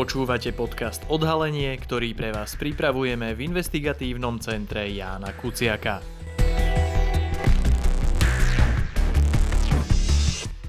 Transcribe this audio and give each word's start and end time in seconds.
Počúvate 0.00 0.56
podcast 0.56 1.04
Odhalenie, 1.12 1.76
ktorý 1.76 2.16
pre 2.16 2.32
vás 2.32 2.56
pripravujeme 2.56 3.36
v 3.36 3.52
investigatívnom 3.52 4.40
centre 4.40 4.88
Jána 4.88 5.36
Kuciaka. 5.36 6.00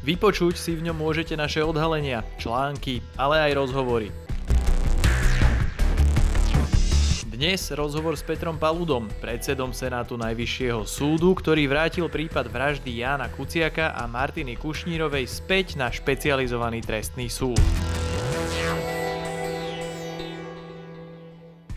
Vypočuť 0.03 0.59
si 0.59 0.75
v 0.75 0.83
ňom 0.83 0.99
môžete 0.99 1.39
naše 1.39 1.63
odhalenia, 1.63 2.27
články, 2.43 2.99
ale 3.15 3.39
aj 3.47 3.51
rozhovory. 3.55 4.11
Dnes 7.31 7.71
rozhovor 7.71 8.19
s 8.19 8.27
Petrom 8.27 8.59
Paludom, 8.59 9.07
predsedom 9.23 9.71
Senátu 9.71 10.19
Najvyššieho 10.19 10.83
súdu, 10.83 11.31
ktorý 11.39 11.71
vrátil 11.71 12.11
prípad 12.11 12.51
vraždy 12.51 12.99
Jána 12.99 13.31
Kuciaka 13.31 13.95
a 13.95 14.03
Martiny 14.11 14.59
Kušnírovej 14.59 15.23
späť 15.23 15.79
na 15.79 15.87
špecializovaný 15.87 16.83
trestný 16.83 17.31
súd. 17.31 17.63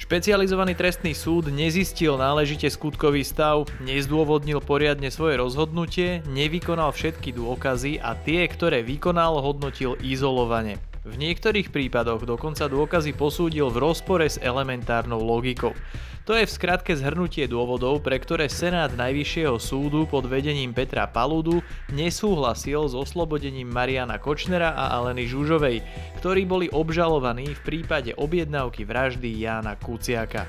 Špecializovaný 0.04 0.76
trestný 0.76 1.16
súd 1.16 1.48
nezistil 1.48 2.20
náležite 2.20 2.68
skutkový 2.68 3.24
stav, 3.24 3.64
nezdôvodnil 3.80 4.60
poriadne 4.60 5.08
svoje 5.08 5.40
rozhodnutie, 5.40 6.20
nevykonal 6.28 6.92
všetky 6.92 7.32
dôkazy 7.32 8.04
a 8.04 8.12
tie, 8.12 8.45
ktoré 8.45 8.84
vykonal, 8.84 9.40
hodnotil 9.40 9.96
izolovane. 10.04 10.76
V 11.04 11.20
niektorých 11.20 11.68
prípadoch 11.68 12.24
dokonca 12.24 12.64
dôkazy 12.64 13.12
posúdil 13.12 13.68
v 13.68 13.76
rozpore 13.76 14.24
s 14.24 14.40
elementárnou 14.40 15.20
logikou. 15.20 15.76
To 16.24 16.32
je 16.32 16.48
v 16.48 16.54
skratke 16.56 16.96
zhrnutie 16.96 17.45
dôvodov, 17.45 18.00
pre 18.00 18.16
ktoré 18.16 18.48
Senát 18.48 18.88
Najvyššieho 18.96 19.60
súdu 19.60 20.09
pod 20.09 20.24
vedením 20.24 20.72
Petra 20.72 21.04
Paludu 21.04 21.60
nesúhlasil 21.92 22.88
s 22.88 22.96
oslobodením 22.96 23.68
Mariana 23.68 24.16
Kočnera 24.16 24.72
a 24.72 24.96
Aleny 24.96 25.28
Žužovej, 25.28 25.84
ktorí 26.24 26.48
boli 26.48 26.72
obžalovaní 26.72 27.52
v 27.52 27.60
prípade 27.60 28.16
objednávky 28.16 28.88
vraždy 28.88 29.29
Jána 29.45 29.76
Kuciaka. 29.76 30.48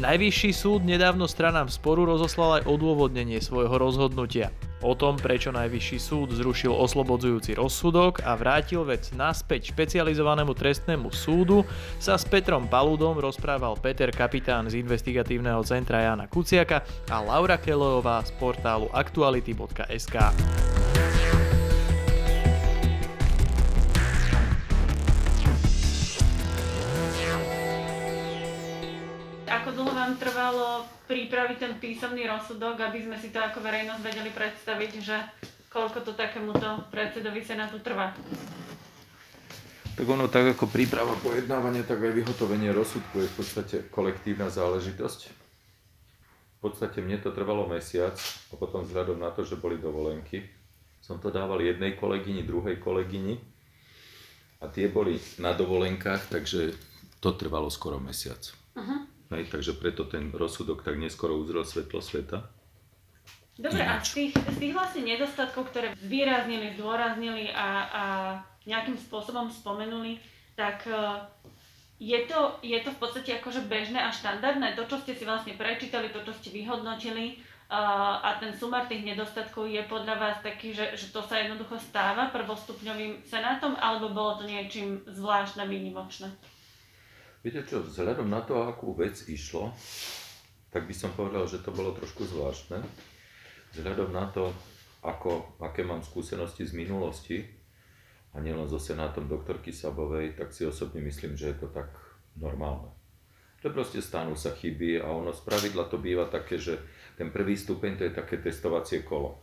Najvyšší 0.00 0.56
súd 0.56 0.80
nedávno 0.88 1.28
stranám 1.28 1.68
sporu 1.68 2.08
rozoslal 2.08 2.64
aj 2.64 2.72
odôvodnenie 2.72 3.36
svojho 3.36 3.76
rozhodnutia. 3.76 4.48
O 4.80 4.96
tom, 4.96 5.20
prečo 5.20 5.52
Najvyšší 5.52 5.98
súd 6.00 6.32
zrušil 6.32 6.72
oslobodzujúci 6.72 7.52
rozsudok 7.60 8.24
a 8.24 8.32
vrátil 8.32 8.80
vec 8.88 9.12
naspäť 9.12 9.76
špecializovanému 9.76 10.56
trestnému 10.56 11.12
súdu, 11.12 11.68
sa 12.00 12.16
s 12.16 12.24
Petrom 12.24 12.64
Paludom 12.64 13.20
rozprával 13.20 13.76
Peter 13.76 14.08
Kapitán 14.08 14.72
z 14.72 14.80
investigatívneho 14.80 15.60
centra 15.68 16.00
Jana 16.00 16.24
Kuciaka 16.32 16.80
a 17.12 17.20
Laura 17.20 17.60
Kelojová 17.60 18.24
z 18.24 18.32
portálu 18.40 18.88
aktuality.sk. 18.96 20.16
vám 29.88 30.18
trvalo 30.20 30.84
pripraviť 31.08 31.56
ten 31.56 31.74
písomný 31.80 32.28
rozsudok, 32.28 32.80
aby 32.80 33.04
sme 33.04 33.16
si 33.16 33.32
to 33.32 33.40
ako 33.40 33.64
verejnosť 33.64 34.02
vedeli 34.02 34.30
predstaviť, 34.32 34.90
že 35.00 35.16
koľko 35.70 36.02
to 36.02 36.12
takémuto 36.18 36.90
predsedovi 36.90 37.40
Senátu 37.40 37.78
trvá? 37.80 38.12
Tak 40.00 40.06
ono 40.08 40.32
tak 40.32 40.56
ako 40.56 40.72
príprava 40.72 41.12
pojednávania, 41.20 41.84
tak 41.84 42.00
aj 42.00 42.16
vyhotovenie 42.16 42.72
rozsudku 42.72 43.20
je 43.20 43.28
v 43.28 43.36
podstate 43.36 43.76
kolektívna 43.92 44.48
záležitosť. 44.48 45.20
V 46.56 46.68
podstate 46.68 47.04
mne 47.04 47.20
to 47.20 47.32
trvalo 47.32 47.68
mesiac 47.68 48.16
a 48.52 48.54
potom 48.56 48.84
vzhľadom 48.84 49.20
na 49.20 49.28
to, 49.32 49.44
že 49.44 49.60
boli 49.60 49.76
dovolenky, 49.76 50.44
som 51.00 51.20
to 51.20 51.32
dával 51.32 51.60
jednej 51.60 51.96
kolegyni, 51.96 52.44
druhej 52.44 52.80
kolegyni 52.80 53.40
a 54.60 54.68
tie 54.68 54.88
boli 54.92 55.16
na 55.40 55.56
dovolenkách, 55.56 56.28
takže 56.28 56.76
to 57.20 57.32
trvalo 57.36 57.72
skoro 57.72 58.00
mesiac. 58.00 58.40
Uh-huh. 58.76 59.04
Hej, 59.30 59.46
takže 59.46 59.78
preto 59.78 60.02
ten 60.10 60.34
rozsudok 60.34 60.82
tak 60.82 60.98
neskoro 60.98 61.38
uzrel 61.38 61.62
svetlo 61.62 62.02
sveta. 62.02 62.50
Dobre, 63.60 63.84
a 63.84 64.02
z 64.02 64.10
tých, 64.10 64.32
z 64.34 64.56
tých 64.58 64.74
vlastne 64.74 65.06
nedostatkov, 65.06 65.70
ktoré 65.70 65.94
zvýraznili, 66.00 66.74
zdôraznili 66.74 67.52
a, 67.52 67.68
a 67.86 68.04
nejakým 68.64 68.96
spôsobom 68.96 69.52
spomenuli, 69.52 70.16
tak 70.56 70.88
e, 70.88 70.96
je 72.00 72.18
to, 72.24 72.56
je 72.64 72.80
to 72.80 72.90
v 72.90 72.98
podstate 72.98 73.30
akože 73.38 73.68
bežné 73.68 74.00
a 74.00 74.10
štandardné, 74.10 74.72
to, 74.74 74.88
čo 74.88 74.96
ste 75.04 75.12
si 75.12 75.28
vlastne 75.28 75.54
prečítali, 75.54 76.08
to, 76.08 76.24
čo 76.24 76.32
ste 76.32 76.48
vyhodnotili 76.56 77.36
uh, 77.68 78.24
a 78.24 78.40
ten 78.40 78.56
sumár 78.56 78.88
tých 78.88 79.04
nedostatkov 79.04 79.68
je 79.68 79.84
podľa 79.84 80.16
vás 80.16 80.36
taký, 80.40 80.72
že, 80.72 80.96
že 80.96 81.12
to 81.12 81.20
sa 81.20 81.36
jednoducho 81.44 81.76
stáva 81.76 82.32
prvostupňovým 82.32 83.28
senátom, 83.28 83.76
alebo 83.76 84.16
bolo 84.16 84.40
to 84.40 84.48
niečím 84.48 85.04
zvláštne, 85.12 85.68
výnimočné? 85.68 86.32
Viete 87.40 87.64
čo, 87.64 87.80
vzhľadom 87.80 88.28
na 88.28 88.44
to, 88.44 88.60
akú 88.60 88.92
vec 88.92 89.16
išlo, 89.28 89.72
tak 90.68 90.84
by 90.84 90.94
som 90.94 91.12
povedal, 91.16 91.48
že 91.48 91.64
to 91.64 91.72
bolo 91.72 91.96
trošku 91.96 92.28
zvláštne. 92.28 92.84
Vzhľadom 93.72 94.12
na 94.12 94.28
to, 94.28 94.52
ako, 95.00 95.56
aké 95.62 95.80
mám 95.80 96.04
skúsenosti 96.04 96.68
z 96.68 96.76
minulosti, 96.76 97.60
a 98.30 98.38
nielen 98.38 98.70
so 98.70 98.78
senátom 98.78 99.26
doktorky 99.26 99.74
Sabovej, 99.74 100.38
tak 100.38 100.54
si 100.54 100.62
osobne 100.62 101.02
myslím, 101.02 101.34
že 101.34 101.50
je 101.50 101.66
to 101.66 101.68
tak 101.74 101.90
normálne. 102.38 102.94
To 103.60 103.68
proste 103.74 104.00
stanú 104.00 104.38
sa 104.38 104.54
chyby 104.54 105.02
a 105.02 105.10
ono 105.10 105.34
z 105.34 105.42
pravidla 105.44 105.90
to 105.90 106.00
býva 106.00 106.30
také, 106.30 106.56
že 106.56 106.80
ten 107.18 107.28
prvý 107.28 107.58
stupeň 107.58 107.92
to 107.98 108.02
je 108.08 108.12
také 108.14 108.40
testovacie 108.40 109.04
kolo. 109.04 109.36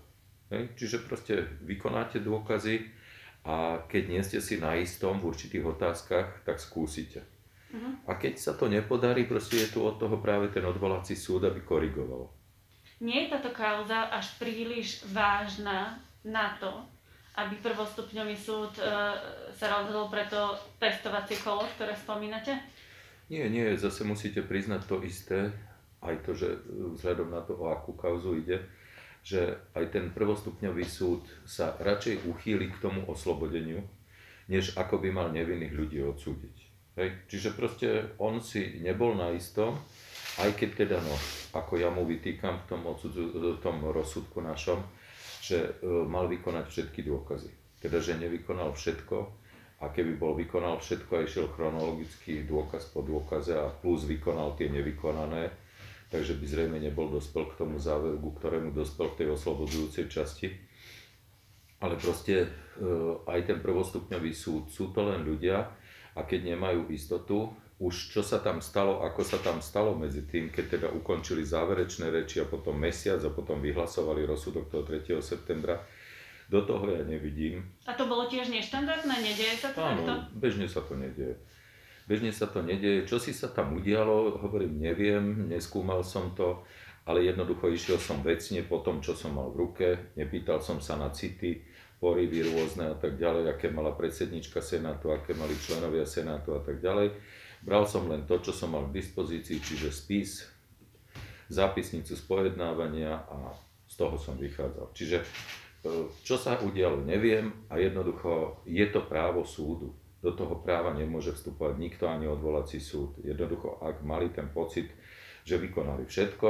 Hej? 0.49 0.73
Čiže 0.73 1.05
proste 1.05 1.33
vykonáte 1.61 2.23
dôkazy 2.23 2.81
a 3.45 3.85
keď 3.85 4.03
nie 4.09 4.21
ste 4.23 4.39
si 4.41 4.57
na 4.57 4.73
istom 4.79 5.21
v 5.21 5.29
určitých 5.29 5.65
otázkach, 5.67 6.47
tak 6.47 6.57
skúsite. 6.57 7.36
Uh-huh. 7.77 8.09
A 8.09 8.17
keď 8.17 8.41
sa 8.41 8.57
to 8.57 8.65
nepodarí, 8.65 9.29
proste 9.29 9.61
je 9.61 9.77
tu 9.77 9.85
od 9.85 10.01
toho 10.01 10.17
práve 10.17 10.49
ten 10.49 10.65
odvolací 10.65 11.13
súd, 11.13 11.45
aby 11.45 11.61
korigoval. 11.61 12.33
Nie 12.97 13.29
je 13.29 13.37
táto 13.37 13.53
kauza 13.53 14.09
až 14.09 14.33
príliš 14.41 15.05
vážna 15.13 16.01
na 16.25 16.57
to, 16.57 16.81
aby 17.37 17.53
prvostupňový 17.61 18.33
súd 18.33 18.73
e, 18.81 18.83
sa 19.53 19.65
rozhodol 19.69 20.09
pre 20.09 20.25
to 20.25 20.57
testovacie 20.81 21.37
kolo, 21.37 21.61
ktoré 21.77 21.93
spomínate? 21.93 22.57
Nie, 23.29 23.45
nie, 23.53 23.77
zase 23.77 24.01
musíte 24.01 24.41
priznať 24.41 24.89
to 24.89 25.05
isté, 25.05 25.53
aj 26.01 26.25
to, 26.25 26.33
že 26.33 26.49
vzhľadom 26.97 27.29
na 27.29 27.45
to, 27.45 27.53
o 27.53 27.69
akú 27.69 27.93
kauzu 27.93 28.41
ide, 28.41 28.65
že 29.21 29.59
aj 29.77 29.93
ten 29.93 30.05
prvostupňový 30.09 30.87
súd 30.87 31.21
sa 31.45 31.77
radšej 31.77 32.25
uchýli 32.25 32.73
k 32.73 32.81
tomu 32.81 33.05
oslobodeniu, 33.05 33.85
než 34.49 34.73
ako 34.73 35.03
by 35.03 35.09
mal 35.13 35.27
nevinných 35.29 35.75
ľudí 35.75 35.99
odsúdiť. 36.01 36.66
Hej. 36.97 37.29
Čiže 37.29 37.53
proste 37.53 37.87
on 38.17 38.41
si 38.41 38.81
nebol 38.81 39.13
na 39.13 39.29
istom, 39.29 39.77
aj 40.41 40.57
keď 40.57 40.69
teda, 40.85 40.97
no, 40.97 41.13
ako 41.53 41.77
ja 41.77 41.93
mu 41.93 42.09
vytýkam 42.09 42.65
v 42.65 42.65
tom, 42.65 42.81
odsudzu, 42.89 43.53
v 43.57 43.61
tom 43.61 43.85
rozsudku 43.85 44.41
našom, 44.41 44.81
že 45.41 45.61
e, 45.61 45.69
mal 45.85 46.25
vykonať 46.25 46.65
všetky 46.65 47.05
dôkazy. 47.05 47.77
Teda, 47.77 48.01
že 48.01 48.17
nevykonal 48.17 48.73
všetko 48.73 49.17
a 49.77 49.93
keby 49.93 50.17
bol 50.17 50.33
vykonal 50.33 50.81
všetko 50.81 51.11
a 51.13 51.25
išiel 51.25 51.53
chronologicky 51.53 52.49
dôkaz 52.49 52.89
po 52.89 53.05
dôkaze 53.05 53.53
a 53.53 53.69
plus 53.69 54.09
vykonal 54.09 54.57
tie 54.57 54.73
nevykonané, 54.73 55.53
takže 56.09 56.33
by 56.41 56.45
zrejme 56.49 56.77
nebol 56.81 57.13
dospel 57.13 57.45
k 57.45 57.61
tomu 57.61 57.77
záveru, 57.77 58.17
ku 58.17 58.33
ktorému 58.41 58.73
dospel 58.73 59.13
v 59.13 59.17
tej 59.21 59.27
oslobodzujúcej 59.37 60.09
časti. 60.09 60.49
Ale 61.77 61.93
proste 62.01 62.41
e, 62.41 62.47
aj 63.29 63.53
ten 63.53 63.61
prvostupňový 63.61 64.33
súd, 64.33 64.73
sú 64.73 64.89
to 64.89 65.05
len 65.05 65.21
ľudia, 65.21 65.61
a 66.17 66.25
keď 66.25 66.57
nemajú 66.57 66.89
istotu, 66.89 67.53
už 67.77 68.09
čo 68.09 68.25
sa 68.25 68.41
tam 68.41 68.57
stalo, 68.57 69.05
ako 69.05 69.21
sa 69.21 69.37
tam 69.37 69.61
stalo 69.61 69.93
medzi 69.93 70.25
tým, 70.25 70.49
keď 70.49 70.65
teda 70.65 70.87
ukončili 70.97 71.45
záverečné 71.45 72.09
reči 72.09 72.41
a 72.41 72.49
potom 72.49 72.73
mesiac 72.73 73.21
a 73.21 73.29
potom 73.29 73.61
vyhlasovali 73.61 74.25
rozsudok 74.25 74.65
toho 74.73 74.81
3. 74.81 75.05
septembra, 75.21 75.77
do 76.49 76.63
toho 76.65 76.89
ja 76.89 77.05
nevidím. 77.05 77.61
A 77.85 77.93
to 77.93 78.09
bolo 78.09 78.25
tiež 78.25 78.49
neštandardné? 78.49 79.13
Nedieje 79.21 79.61
sa 79.61 79.69
to 79.75 79.83
Áno, 79.83 80.01
takto? 80.01 80.41
bežne 80.41 80.65
sa 80.65 80.81
to 80.81 80.97
nedieje. 80.97 81.37
Bežne 82.07 82.31
sa 82.31 82.47
to 82.47 82.63
nedieje. 82.63 83.03
Čo 83.03 83.19
si 83.19 83.35
sa 83.35 83.51
tam 83.51 83.75
udialo, 83.77 84.39
hovorím, 84.41 84.79
neviem, 84.79 85.51
neskúmal 85.51 86.01
som 86.07 86.31
to, 86.33 86.63
ale 87.03 87.27
jednoducho 87.27 87.67
išiel 87.67 87.99
som 87.99 88.23
vecne 88.23 88.63
po 88.63 88.79
tom, 88.79 89.03
čo 89.03 89.11
som 89.13 89.35
mal 89.35 89.51
v 89.51 89.59
ruke, 89.59 89.87
nepýtal 90.15 90.63
som 90.63 90.79
sa 90.79 90.95
na 90.95 91.11
city, 91.11 91.61
poryvy 91.97 92.45
rôzne 92.53 92.93
a 92.93 92.95
tak 92.97 93.17
ďalej, 93.17 93.49
aké 93.49 93.73
mala 93.73 93.93
predsednička 93.93 94.61
Senátu, 94.61 95.09
aké 95.09 95.33
mali 95.33 95.57
členovia 95.57 96.05
Senátu 96.05 96.53
a 96.53 96.61
tak 96.61 96.77
ďalej. 96.77 97.13
Bral 97.65 97.89
som 97.89 98.05
len 98.05 98.29
to, 98.29 98.37
čo 98.37 98.53
som 98.53 98.77
mal 98.77 98.85
k 98.89 99.01
dispozícii, 99.01 99.57
čiže 99.57 99.89
spis, 99.89 100.45
zápisnicu 101.49 102.13
z 102.13 102.23
pojednávania 102.27 103.25
a 103.25 103.55
z 103.87 103.93
toho 103.97 104.19
som 104.19 104.35
vychádzal. 104.37 104.93
Čiže 104.93 105.17
e, 105.17 105.25
čo 106.21 106.35
sa 106.37 106.59
udialo, 106.59 107.01
neviem 107.01 107.65
a 107.71 107.79
jednoducho 107.79 108.61
je 108.67 108.85
to 108.91 109.01
právo 109.07 109.47
súdu. 109.47 109.95
Do 110.19 110.35
toho 110.35 110.59
práva 110.59 110.91
nemôže 110.93 111.33
vstupovať 111.33 111.75
nikto 111.79 112.09
ani 112.09 112.27
odvolací 112.27 112.83
súd. 112.83 113.21
Jednoducho, 113.23 113.79
ak 113.79 114.03
mali 114.03 114.29
ten 114.33 114.51
pocit, 114.51 114.91
že 115.47 115.55
vykonali 115.55 116.03
všetko, 116.03 116.49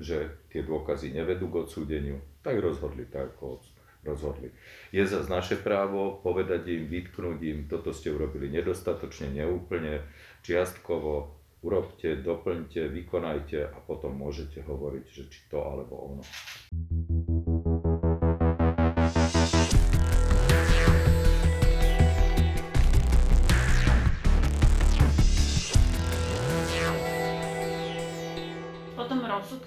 že 0.00 0.48
tie 0.48 0.64
dôkazy 0.64 1.12
nevedú 1.14 1.52
k 1.52 1.68
odsúdeniu, 1.68 2.18
tak 2.42 2.58
rozhodli 2.58 3.06
tak, 3.06 3.36
ako 3.38 3.62
rozhodli. 4.02 4.50
Je 4.90 5.06
zase 5.06 5.30
naše 5.30 5.56
právo 5.58 6.20
povedať 6.22 6.68
im, 6.68 6.90
vytknúť 6.90 7.38
im, 7.46 7.58
toto 7.70 7.94
ste 7.94 8.10
urobili 8.10 8.50
nedostatočne, 8.50 9.30
neúplne, 9.30 10.02
čiastkovo, 10.42 11.42
urobte, 11.62 12.18
doplňte, 12.18 12.90
vykonajte 12.90 13.70
a 13.70 13.78
potom 13.78 14.18
môžete 14.18 14.66
hovoriť, 14.66 15.04
že 15.06 15.22
či 15.30 15.40
to 15.46 15.62
alebo 15.62 15.94
ono. 16.18 16.22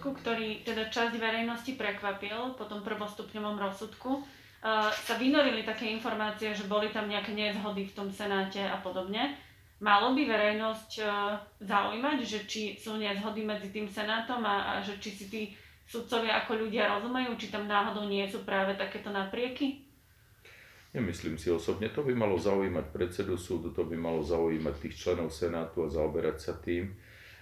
Rozsudku, 0.05 0.21
ktorý 0.21 0.61
teda 0.61 0.93
časť 0.93 1.17
verejnosti 1.17 1.73
prekvapil, 1.73 2.53
po 2.53 2.69
tom 2.69 2.85
prvostupňovom 2.85 3.57
rozsudku, 3.57 4.21
uh, 4.21 4.93
sa 4.93 5.17
vynorili 5.17 5.65
také 5.65 5.89
informácie, 5.89 6.53
že 6.53 6.69
boli 6.69 6.93
tam 6.93 7.09
nejaké 7.09 7.33
nezhody 7.33 7.89
v 7.89 7.95
tom 7.97 8.13
senáte 8.13 8.61
a 8.61 8.77
podobne. 8.85 9.33
Malo 9.81 10.13
by 10.13 10.21
verejnosť 10.29 10.91
uh, 11.01 11.41
zaujímať, 11.57 12.17
že 12.21 12.39
či 12.45 12.77
sú 12.77 13.01
nezhody 13.01 13.41
medzi 13.41 13.73
tým 13.73 13.89
senátom 13.89 14.45
a, 14.45 14.77
a 14.77 14.85
že 14.85 15.01
či 15.01 15.09
si 15.09 15.25
tí 15.25 15.41
sudcovia 15.89 16.45
ako 16.45 16.69
ľudia 16.69 16.85
rozumejú, 16.85 17.33
či 17.41 17.49
tam 17.49 17.65
náhodou 17.65 18.05
nie 18.05 18.29
sú 18.29 18.45
práve 18.45 18.77
takéto 18.77 19.09
naprieky? 19.09 19.81
Nemyslím 20.95 21.35
si 21.35 21.51
osobne, 21.51 21.91
to 21.91 22.07
by 22.07 22.15
malo 22.15 22.39
zaujímať 22.39 22.93
predsedu 22.93 23.35
súdu, 23.35 23.75
to 23.75 23.83
by 23.83 23.99
malo 23.99 24.23
zaujímať 24.23 24.75
tých 24.79 24.95
členov 24.95 25.27
Senátu 25.27 25.83
a 25.83 25.91
zaoberať 25.91 26.37
sa 26.39 26.53
tým. 26.55 26.95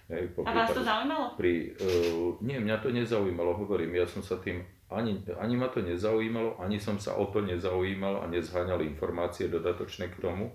Hej, 0.04 0.36
a 0.44 0.52
vás 0.52 0.68
to 0.68 0.84
zaujímalo? 0.84 1.32
Pri, 1.32 1.72
uh, 1.80 2.36
nie, 2.44 2.60
mňa 2.60 2.76
to 2.84 2.92
nezaujímalo, 2.92 3.56
hovorím, 3.56 3.96
ja 3.96 4.04
som 4.04 4.20
sa 4.20 4.36
tým, 4.36 4.60
ani, 4.92 5.16
ani 5.40 5.56
ma 5.56 5.72
to 5.72 5.80
nezaujímalo, 5.80 6.60
ani 6.60 6.76
som 6.76 7.00
sa 7.00 7.16
o 7.16 7.24
to 7.32 7.40
nezaujímal 7.40 8.20
a 8.20 8.28
nezháňal 8.28 8.84
informácie 8.84 9.48
dodatočné 9.48 10.12
k 10.12 10.20
tomu. 10.20 10.52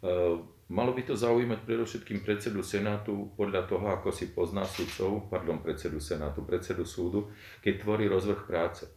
Uh, 0.00 0.40
malo 0.72 0.96
by 0.96 1.04
to 1.04 1.12
zaujímať 1.12 1.60
predovšetkým 1.60 2.24
predsedu 2.24 2.64
Senátu 2.64 3.36
podľa 3.36 3.68
toho, 3.68 3.84
ako 3.92 4.08
si 4.08 4.32
pozná 4.32 4.64
sudcov, 4.64 5.28
pardon, 5.28 5.60
predsedu 5.60 6.00
Senátu, 6.00 6.40
predsedu 6.40 6.88
súdu, 6.88 7.28
keď 7.60 7.84
tvorí 7.84 8.08
rozvrh 8.08 8.48
práce. 8.48 8.88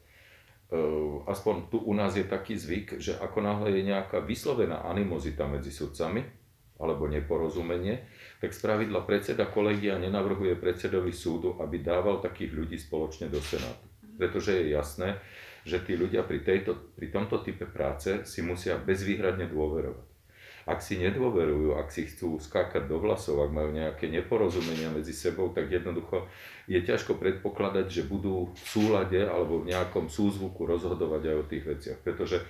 Uh, 0.71 1.27
aspoň 1.27 1.67
tu 1.67 1.83
u 1.83 1.91
nás 1.91 2.15
je 2.15 2.23
taký 2.23 2.55
zvyk, 2.55 3.03
že 3.03 3.19
ako 3.19 3.43
náhle 3.43 3.75
je 3.75 3.83
nejaká 3.83 4.23
vyslovená 4.23 4.87
animozita 4.87 5.43
medzi 5.43 5.75
sudcami, 5.75 6.23
alebo 6.77 7.09
neporozumenie, 7.09 8.05
tak 8.37 8.53
z 8.53 8.59
pravidla 8.61 9.01
predseda 9.01 9.49
kolegia 9.49 9.97
nenavrhuje 9.97 10.57
predsedovi 10.61 11.09
súdu, 11.09 11.57
aby 11.57 11.81
dával 11.81 12.21
takých 12.21 12.53
ľudí 12.53 12.77
spoločne 12.77 13.33
do 13.33 13.41
Senátu. 13.41 13.85
Pretože 14.17 14.61
je 14.61 14.73
jasné, 14.73 15.17
že 15.65 15.81
tí 15.81 15.97
ľudia 15.97 16.23
pri, 16.23 16.45
tejto, 16.45 16.95
pri 16.95 17.09
tomto 17.09 17.41
type 17.41 17.65
práce 17.65 18.23
si 18.29 18.39
musia 18.45 18.77
bezvýhradne 18.77 19.49
dôverovať. 19.49 20.07
Ak 20.67 20.83
si 20.83 20.99
nedôverujú, 20.99 21.79
ak 21.79 21.87
si 21.95 22.11
chcú 22.11 22.43
skákať 22.43 22.91
do 22.91 22.99
vlasov, 22.99 23.39
ak 23.39 23.55
majú 23.55 23.71
nejaké 23.71 24.11
neporozumenia 24.11 24.91
medzi 24.91 25.15
sebou, 25.15 25.47
tak 25.55 25.71
jednoducho 25.71 26.27
je 26.67 26.83
ťažko 26.83 27.15
predpokladať, 27.15 27.87
že 27.87 28.03
budú 28.03 28.51
v 28.51 28.65
súlade 28.67 29.23
alebo 29.23 29.63
v 29.63 29.71
nejakom 29.71 30.11
súzvuku 30.11 30.67
rozhodovať 30.67 31.21
aj 31.23 31.35
o 31.39 31.47
tých 31.47 31.63
veciach. 31.63 31.99
Pretože 32.03 32.43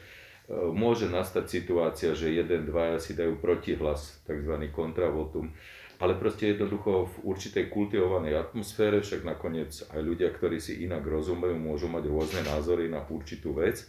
môže 0.49 1.11
nastať 1.11 1.45
situácia, 1.45 2.17
že 2.17 2.33
jeden, 2.33 2.65
dvaja 2.65 2.97
si 2.97 3.13
dajú 3.13 3.37
protihlas, 3.37 4.17
tzv. 4.25 4.65
kontravotum, 4.73 5.53
ale 5.97 6.13
proste 6.13 6.53
jednoducho 6.53 7.09
v 7.09 7.15
určitej 7.25 7.73
kultivovanej 7.73 8.37
atmosfére, 8.37 9.01
však 9.01 9.25
nakoniec 9.25 9.73
aj 9.89 10.01
ľudia, 10.01 10.29
ktorí 10.29 10.61
si 10.61 10.85
inak 10.85 11.01
rozumejú, 11.01 11.57
môžu 11.57 11.89
mať 11.89 12.03
rôzne 12.05 12.41
názory 12.45 12.85
na 12.85 13.01
určitú 13.01 13.57
vec, 13.57 13.81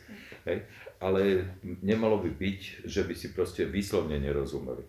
hej, 0.49 0.65
ale 0.99 1.53
nemalo 1.63 2.19
by 2.25 2.31
byť, 2.33 2.89
že 2.89 3.05
by 3.05 3.15
si 3.15 3.29
proste 3.37 3.69
výslovne 3.69 4.17
nerozumeli. 4.17 4.89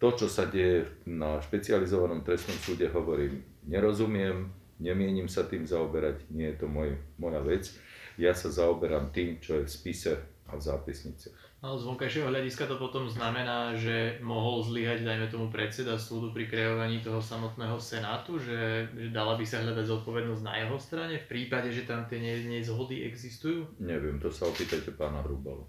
To, 0.00 0.16
čo 0.16 0.32
sa 0.32 0.48
deje 0.48 0.88
na 1.04 1.42
špecializovanom 1.44 2.24
trestnom 2.24 2.56
súde, 2.56 2.88
hovorím, 2.88 3.44
nerozumiem, 3.68 4.48
nemienim 4.80 5.28
sa 5.28 5.44
tým 5.44 5.68
zaoberať, 5.68 6.24
nie 6.32 6.48
je 6.54 6.56
to 6.64 6.66
môj, 6.70 6.96
moja 7.20 7.44
vec. 7.44 7.68
Ja 8.16 8.32
sa 8.32 8.48
zaoberám 8.48 9.12
tým, 9.12 9.36
čo 9.44 9.60
je 9.60 9.68
v 9.68 9.74
spise 9.74 10.12
a 10.48 10.56
v 10.56 10.62
zápisnici. 10.64 11.28
Ale 11.60 11.76
z 11.76 11.92
vonkajšieho 11.92 12.32
hľadiska 12.32 12.64
to 12.64 12.80
potom 12.80 13.04
znamená, 13.04 13.76
že 13.76 14.16
mohol 14.24 14.64
zlyhať, 14.64 15.04
dajme 15.04 15.28
tomu, 15.28 15.52
predseda 15.52 16.00
súdu 16.00 16.32
pri 16.32 16.48
kreovaní 16.48 17.04
toho 17.04 17.20
samotného 17.20 17.76
senátu, 17.76 18.40
že, 18.40 18.88
že 18.96 19.12
dala 19.12 19.36
by 19.36 19.44
sa 19.44 19.60
hľadať 19.60 19.84
zodpovednosť 19.84 20.40
na 20.40 20.56
jeho 20.56 20.80
strane 20.80 21.20
v 21.20 21.28
prípade, 21.28 21.68
že 21.68 21.84
tam 21.84 22.08
tie 22.08 22.16
nezhody 22.48 23.04
existujú? 23.04 23.76
Neviem, 23.76 24.16
to 24.16 24.32
sa 24.32 24.48
opýtajte 24.48 24.96
pána 24.96 25.20
Hrubalu. 25.20 25.68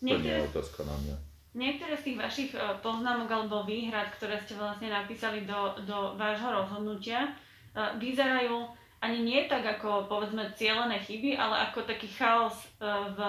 To 0.00 0.16
nie 0.16 0.32
je 0.32 0.48
otázka 0.48 0.88
na 0.88 0.96
mňa. 0.96 1.16
Niektoré 1.52 1.92
z 2.00 2.04
tých 2.08 2.18
vašich 2.18 2.50
e, 2.56 2.64
poznámok 2.80 3.28
alebo 3.28 3.68
výhrad, 3.68 4.08
ktoré 4.16 4.40
ste 4.40 4.56
vlastne 4.56 4.88
napísali 4.88 5.44
do, 5.44 5.76
do 5.84 6.16
vášho 6.16 6.48
rozhodnutia, 6.48 7.28
e, 7.28 7.30
vyzerajú 8.00 8.64
ani 9.04 9.20
nie 9.20 9.44
tak 9.44 9.60
ako 9.60 10.08
povedzme 10.08 10.48
cieľené 10.56 11.04
chyby, 11.04 11.36
ale 11.36 11.68
ako 11.68 11.84
taký 11.84 12.08
chaos 12.08 12.56
e, 12.56 12.88
v 12.88 13.20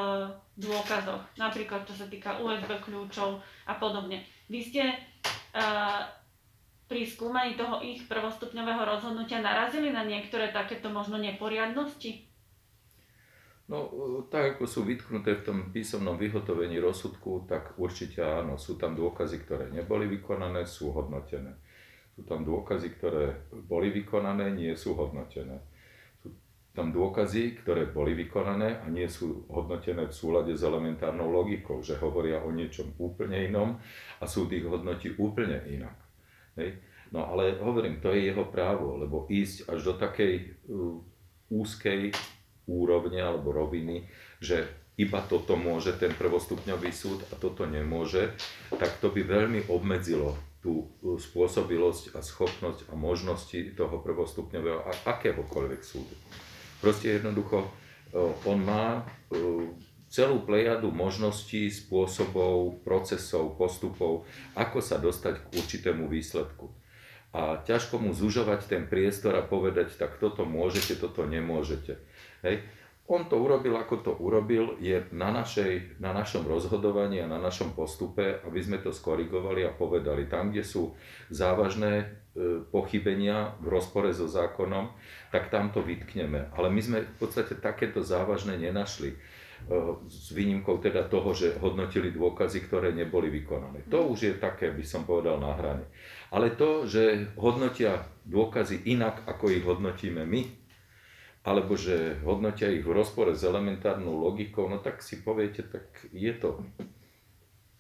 dôkazoch. 0.57 1.21
Napríklad 1.37 1.85
čo 1.89 1.97
sa 1.97 2.05
týka 2.05 2.37
USB 2.37 2.77
kľúčov 2.77 3.41
a 3.65 3.73
podobne. 3.77 4.21
Vy 4.49 4.59
ste 4.61 4.83
uh, 5.57 6.05
pri 6.85 7.09
skúmaní 7.09 7.57
toho 7.57 7.81
ich 7.81 8.05
prvostupňového 8.05 8.85
rozhodnutia 8.85 9.41
narazili 9.41 9.89
na 9.89 10.05
niektoré 10.05 10.53
takéto 10.53 10.93
možno 10.93 11.17
neporiadnosti? 11.17 12.29
No, 13.63 13.87
tak 14.27 14.59
ako 14.59 14.67
sú 14.67 14.83
vytknuté 14.83 15.39
v 15.39 15.45
tom 15.47 15.57
písomnom 15.71 16.19
vyhotovení 16.19 16.83
rozsudku, 16.83 17.47
tak 17.47 17.79
určite 17.79 18.19
áno, 18.19 18.59
sú 18.59 18.75
tam 18.75 18.93
dôkazy, 18.93 19.41
ktoré 19.47 19.71
neboli 19.71 20.05
vykonané, 20.19 20.67
sú 20.67 20.91
hodnotené. 20.91 21.55
Sú 22.13 22.27
tam 22.27 22.43
dôkazy, 22.45 22.93
ktoré 22.99 23.49
boli 23.65 23.89
vykonané, 23.89 24.51
nie 24.53 24.75
sú 24.75 24.93
hodnotené. 24.93 25.63
Tam 26.73 26.89
dôkazy, 26.89 27.61
ktoré 27.61 27.85
boli 27.85 28.17
vykonané 28.17 28.81
a 28.81 28.89
nie 28.89 29.05
sú 29.05 29.45
hodnotené 29.45 30.09
v 30.09 30.13
súlade 30.13 30.57
s 30.57 30.65
elementárnou 30.65 31.29
logikou, 31.29 31.85
že 31.85 32.01
hovoria 32.01 32.41
o 32.41 32.49
niečom 32.49 32.97
úplne 32.97 33.45
inom 33.45 33.77
a 34.17 34.25
súd 34.25 34.49
ich 34.57 34.65
hodnotí 34.65 35.13
úplne 35.21 35.61
inak. 35.69 35.93
Hej. 36.57 36.81
No 37.13 37.29
ale 37.29 37.61
hovorím, 37.61 38.01
to 38.01 38.09
je 38.09 38.25
jeho 38.25 38.49
právo, 38.49 38.97
lebo 38.97 39.29
ísť 39.29 39.69
až 39.69 39.79
do 39.85 39.93
takej 40.01 40.65
uh, 40.65 40.97
úzkej 41.53 42.09
úrovne 42.65 43.21
alebo 43.21 43.53
roviny, 43.53 44.09
že 44.41 44.65
iba 44.97 45.21
toto 45.21 45.53
môže 45.53 45.93
ten 45.97 46.09
prvostupňový 46.13 46.89
súd 46.89 47.21
a 47.29 47.37
toto 47.37 47.69
nemôže, 47.69 48.33
tak 48.73 48.97
to 48.97 49.13
by 49.13 49.21
veľmi 49.21 49.69
obmedzilo 49.69 50.33
tú 50.63 50.89
spôsobilosť 51.03 52.15
a 52.15 52.23
schopnosť 52.23 52.89
a 52.89 52.93
možnosti 52.95 53.77
toho 53.77 53.99
prvostupňového 53.99 54.81
a 54.85 54.91
akéhokoľvek 55.05 55.81
súdu. 55.83 56.15
Proste 56.83 57.15
jednoducho 57.15 57.63
e, 57.63 57.69
on 58.43 58.59
má 58.59 58.99
e, 58.99 59.03
celú 60.11 60.43
plejadu 60.43 60.91
možností, 60.91 61.71
spôsobov, 61.71 62.83
procesov, 62.83 63.55
postupov, 63.55 64.27
ako 64.51 64.83
sa 64.83 64.99
dostať 64.99 65.39
k 65.39 65.45
určitému 65.63 66.11
výsledku. 66.11 66.67
A 67.31 67.63
ťažko 67.63 68.03
mu 68.03 68.11
zužovať 68.11 68.67
ten 68.67 68.83
priestor 68.85 69.39
a 69.39 69.47
povedať, 69.47 69.95
tak 69.95 70.19
toto 70.19 70.43
môžete, 70.43 70.99
toto 70.99 71.23
nemôžete. 71.23 71.97
Hej 72.43 72.67
on 73.03 73.27
to 73.27 73.35
urobil, 73.35 73.75
ako 73.75 73.95
to 73.99 74.11
urobil, 74.15 74.79
je 74.79 75.03
na, 75.11 75.27
našej, 75.35 75.99
na 75.99 76.15
našom 76.15 76.47
rozhodovaní 76.47 77.19
a 77.19 77.27
na 77.27 77.35
našom 77.35 77.75
postupe, 77.75 78.39
aby 78.47 78.59
sme 78.63 78.79
to 78.79 78.95
skorigovali 78.95 79.67
a 79.67 79.75
povedali. 79.75 80.31
Tam, 80.31 80.55
kde 80.55 80.63
sú 80.63 80.95
závažné 81.27 81.91
e, 81.99 82.05
pochybenia 82.71 83.59
v 83.59 83.75
rozpore 83.75 84.07
so 84.15 84.31
zákonom, 84.31 84.95
tak 85.35 85.51
tam 85.51 85.75
to 85.75 85.83
vytkneme. 85.83 86.55
Ale 86.55 86.71
my 86.71 86.79
sme 86.79 86.97
v 87.03 87.15
podstate 87.19 87.59
takéto 87.59 87.99
závažné 87.99 88.55
nenašli. 88.55 89.11
E, 89.11 89.17
s 90.07 90.31
výnimkou 90.31 90.79
teda 90.79 91.03
toho, 91.11 91.35
že 91.35 91.59
hodnotili 91.59 92.07
dôkazy, 92.07 92.71
ktoré 92.71 92.95
neboli 92.95 93.27
vykonané. 93.27 93.83
To 93.91 94.07
už 94.15 94.19
je 94.31 94.33
také, 94.39 94.71
by 94.71 94.83
som 94.87 95.03
povedal, 95.03 95.43
na 95.43 95.51
hrane. 95.59 95.91
Ale 96.31 96.55
to, 96.55 96.87
že 96.87 97.35
hodnotia 97.35 97.99
dôkazy 98.23 98.87
inak, 98.87 99.27
ako 99.27 99.51
ich 99.51 99.67
hodnotíme 99.67 100.23
my, 100.23 100.62
alebo 101.43 101.75
že 101.75 102.23
hodnotia 102.23 102.71
ich 102.71 102.87
v 102.87 102.95
rozpore 102.95 103.35
s 103.35 103.43
elementárnou 103.43 104.15
logikou, 104.15 104.71
no 104.71 104.79
tak 104.79 105.03
si 105.03 105.19
poviete, 105.19 105.67
tak 105.67 106.07
je 106.15 106.31
to 106.39 106.63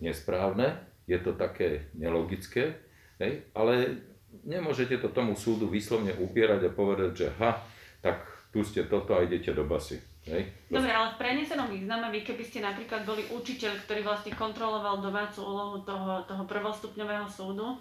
nesprávne, 0.03 0.75
je 1.07 1.15
to 1.23 1.31
také 1.39 1.87
nelogické, 1.95 2.75
hej? 3.23 3.47
ale 3.55 4.03
nemôžete 4.43 4.99
to 4.99 5.07
tomu 5.15 5.39
súdu 5.39 5.71
vyslovne 5.71 6.11
upierať 6.11 6.67
a 6.67 6.75
povedať, 6.75 7.11
že 7.15 7.27
ha, 7.39 7.63
tak 8.03 8.27
tu 8.51 8.67
ste 8.67 8.83
toto 8.83 9.15
a 9.15 9.23
idete 9.23 9.55
do 9.55 9.63
basy. 9.63 9.95
Hej? 10.27 10.51
Dobre, 10.67 10.91
ale 10.91 11.15
v 11.15 11.19
prenesenom 11.19 11.67
význame, 11.71 12.11
vy 12.11 12.19
keby 12.23 12.43
ste 12.43 12.59
napríklad 12.59 13.07
boli 13.07 13.23
učiteľ, 13.31 13.79
ktorý 13.87 14.03
vlastne 14.03 14.35
kontroloval 14.35 14.99
domácu 14.99 15.39
úlohu 15.39 15.87
toho, 15.87 16.27
toho 16.27 16.43
prvostupňového 16.43 17.27
súdu, 17.31 17.79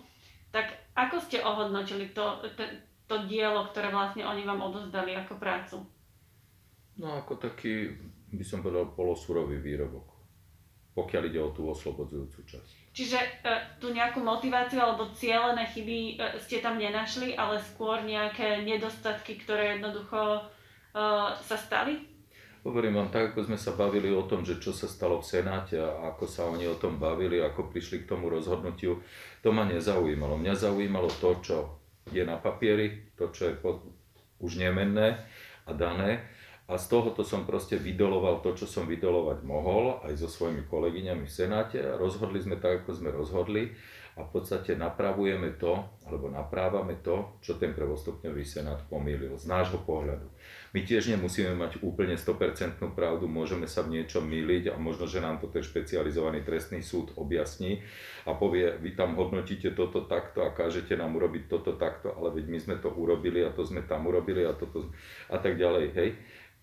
tak 0.54 0.70
ako 0.94 1.18
ste 1.18 1.42
ohodnotili 1.42 2.14
to, 2.14 2.38
ten, 2.54 2.82
to 3.12 3.28
dielo, 3.28 3.68
ktoré 3.68 3.92
vlastne 3.92 4.24
oni 4.24 4.48
vám 4.48 4.64
odozdali 4.64 5.12
ako 5.12 5.36
prácu? 5.36 5.76
No 6.96 7.20
ako 7.20 7.36
taký 7.36 7.92
by 8.32 8.44
som 8.44 8.64
povedal, 8.64 8.88
polosurový 8.96 9.60
výrobok, 9.60 10.08
pokiaľ 10.96 11.22
ide 11.28 11.40
o 11.40 11.52
tú 11.52 11.68
oslobodzujúcu 11.68 12.40
časť. 12.48 12.72
Čiže 12.92 13.18
e, 13.20 13.28
tu 13.76 13.92
nejakú 13.92 14.24
motiváciu 14.24 14.80
alebo 14.80 15.12
cieľené 15.12 15.68
chyby 15.68 16.16
e, 16.16 16.40
ste 16.40 16.64
tam 16.64 16.80
nenašli, 16.80 17.36
ale 17.36 17.60
skôr 17.60 18.00
nejaké 18.04 18.64
nedostatky, 18.64 19.36
ktoré 19.40 19.76
jednoducho 19.76 20.40
e, 20.40 20.42
sa 21.36 21.56
stali? 21.56 22.08
Hovorím 22.62 22.94
vám, 22.94 23.10
tak 23.10 23.34
ako 23.34 23.52
sme 23.52 23.58
sa 23.58 23.74
bavili 23.74 24.14
o 24.14 24.22
tom, 24.22 24.46
že 24.46 24.62
čo 24.62 24.70
sa 24.70 24.86
stalo 24.86 25.18
v 25.18 25.26
Senáte 25.26 25.82
a 25.82 26.14
ako 26.14 26.24
sa 26.30 26.46
oni 26.46 26.70
o 26.70 26.78
tom 26.78 26.96
bavili, 26.96 27.42
ako 27.42 27.68
prišli 27.68 28.06
k 28.06 28.08
tomu 28.14 28.30
rozhodnutiu, 28.30 29.02
to 29.42 29.50
ma 29.50 29.66
nezaujímalo. 29.66 30.38
Mňa 30.38 30.54
zaujímalo 30.70 31.10
to, 31.18 31.30
čo 31.42 31.81
je 32.10 32.22
na 32.26 32.40
papieri, 32.40 33.14
to, 33.14 33.30
čo 33.30 33.52
je 33.52 33.54
už 34.42 34.58
nemenné 34.58 35.22
a 35.68 35.70
dané. 35.70 36.26
A 36.70 36.78
z 36.78 36.88
tohoto 36.88 37.20
som 37.26 37.44
proste 37.44 37.76
vydoloval 37.76 38.40
to, 38.40 38.54
čo 38.56 38.66
som 38.70 38.88
vydolovať 38.88 39.44
mohol, 39.44 40.00
aj 40.06 40.14
so 40.18 40.28
svojimi 40.30 40.64
kolegyňami 40.66 41.28
v 41.28 41.32
Senáte. 41.32 41.78
Rozhodli 41.78 42.40
sme 42.40 42.56
tak, 42.56 42.82
ako 42.82 42.90
sme 42.96 43.10
rozhodli. 43.12 43.70
A 44.12 44.28
v 44.28 44.30
podstate 44.30 44.76
napravujeme 44.76 45.56
to, 45.56 45.72
alebo 46.04 46.28
naprávame 46.28 47.00
to, 47.00 47.40
čo 47.40 47.56
ten 47.56 47.72
prvostupňový 47.72 48.44
Senát 48.44 48.84
pomýlil 48.88 49.40
z 49.40 49.48
nášho 49.48 49.80
pohľadu. 49.84 50.28
My 50.72 50.80
tiež 50.80 51.12
nemusíme 51.12 51.52
mať 51.52 51.84
úplne 51.84 52.16
100% 52.16 52.80
pravdu, 52.96 53.28
môžeme 53.28 53.68
sa 53.68 53.84
v 53.84 54.00
niečom 54.00 54.24
míliť 54.24 54.72
a 54.72 54.80
možno, 54.80 55.04
že 55.04 55.20
nám 55.20 55.36
to 55.36 55.52
ten 55.52 55.60
špecializovaný 55.60 56.40
trestný 56.40 56.80
súd 56.80 57.12
objasní 57.20 57.84
a 58.24 58.32
povie, 58.32 58.72
vy 58.80 58.96
tam 58.96 59.12
hodnotíte 59.20 59.76
toto 59.76 60.08
takto 60.08 60.48
a 60.48 60.56
kážete 60.56 60.96
nám 60.96 61.12
urobiť 61.12 61.44
toto 61.52 61.76
takto, 61.76 62.16
ale 62.16 62.32
veď 62.32 62.44
my 62.48 62.58
sme 62.58 62.76
to 62.80 62.88
urobili 62.88 63.44
a 63.44 63.52
to 63.52 63.68
sme 63.68 63.84
tam 63.84 64.08
urobili 64.08 64.48
a 64.48 64.56
toto 64.56 64.88
a 65.28 65.36
tak 65.36 65.60
ďalej, 65.60 65.84
hej 65.92 66.10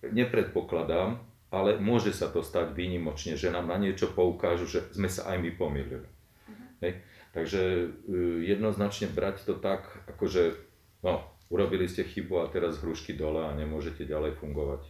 nepredpokladám, 0.06 1.20
ale 1.52 1.76
môže 1.76 2.16
sa 2.16 2.32
to 2.32 2.40
stať 2.40 2.72
výnimočne, 2.72 3.36
že 3.36 3.52
nám 3.52 3.68
na 3.68 3.76
niečo 3.76 4.08
poukážu, 4.08 4.64
že 4.64 4.80
sme 4.96 5.10
sa 5.12 5.28
aj 5.34 5.36
my 5.42 5.50
pomýlili. 5.52 6.08
Uh-huh. 6.08 6.56
Hej. 6.80 6.92
Takže 7.30 7.62
uh, 7.62 8.38
jednoznačne 8.42 9.12
brať 9.12 9.44
to 9.44 9.54
tak, 9.58 9.86
akože 10.08 10.56
no, 11.04 11.26
urobili 11.50 11.90
ste 11.90 12.06
chybu 12.06 12.46
a 12.46 12.48
teraz 12.48 12.78
hrušky 12.78 13.18
dole 13.18 13.42
a 13.42 13.52
nemôžete 13.52 14.06
ďalej 14.06 14.38
fungovať. 14.38 14.86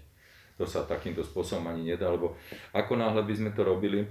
To 0.61 0.69
sa 0.69 0.85
takýmto 0.85 1.25
spôsobom 1.25 1.73
ani 1.73 1.97
nedá, 1.97 2.13
lebo 2.13 2.37
ako 2.77 3.01
náhle 3.01 3.25
by 3.25 3.35
sme 3.35 3.51
to 3.57 3.65
robili, 3.65 4.05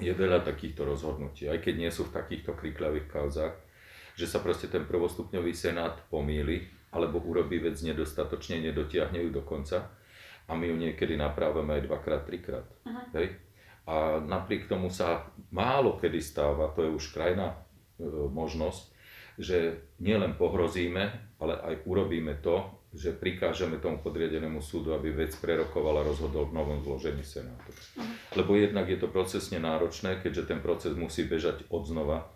je 0.00 0.08
veľa 0.16 0.40
takýchto 0.40 0.88
rozhodnutí, 0.88 1.52
aj 1.52 1.60
keď 1.60 1.74
nie 1.76 1.90
sú 1.92 2.08
v 2.08 2.16
takýchto 2.16 2.56
krikľavých 2.56 3.06
kauzách, 3.12 3.54
že 4.16 4.24
sa 4.24 4.40
proste 4.40 4.72
ten 4.72 4.88
prvostupňový 4.88 5.52
senát 5.52 6.00
pomýli, 6.08 6.64
alebo 6.90 7.20
urobí 7.20 7.60
vec 7.60 7.76
nedostatočne, 7.84 8.64
nedotiahne 8.64 9.20
ju 9.20 9.30
do 9.30 9.44
konca 9.44 9.92
a 10.50 10.52
my 10.56 10.66
ju 10.66 10.76
niekedy 10.80 11.14
napravíme 11.14 11.78
aj 11.78 11.82
dvakrát, 11.86 12.22
trikrát. 12.26 12.66
Uh-huh. 12.82 13.06
Hej? 13.14 13.38
A 13.86 14.18
napriek 14.18 14.66
tomu 14.66 14.90
sa 14.90 15.30
málo 15.54 15.94
kedy 16.00 16.18
stáva, 16.18 16.74
to 16.74 16.82
je 16.82 16.90
už 16.90 17.14
krajná 17.14 17.54
e, 17.54 17.58
možnosť, 18.10 18.90
že 19.38 19.86
nielen 20.02 20.34
pohrozíme, 20.34 21.36
ale 21.38 21.54
aj 21.60 21.74
urobíme 21.86 22.38
to, 22.40 22.80
že 22.90 23.14
prikážeme 23.14 23.78
tomu 23.78 24.02
podriadenému 24.02 24.58
súdu, 24.58 24.90
aby 24.98 25.14
vec 25.14 25.30
prerokoval 25.38 26.02
a 26.02 26.06
rozhodol 26.06 26.50
v 26.50 26.58
novom 26.58 26.82
zložení 26.82 27.22
Senátu. 27.22 27.70
Uh-huh. 27.70 28.02
Lebo 28.34 28.58
jednak 28.58 28.90
je 28.90 28.98
to 28.98 29.06
procesne 29.06 29.62
náročné, 29.62 30.18
keďže 30.18 30.50
ten 30.50 30.58
proces 30.58 30.98
musí 30.98 31.22
bežať 31.22 31.70
od 31.70 31.86
znova. 31.86 32.26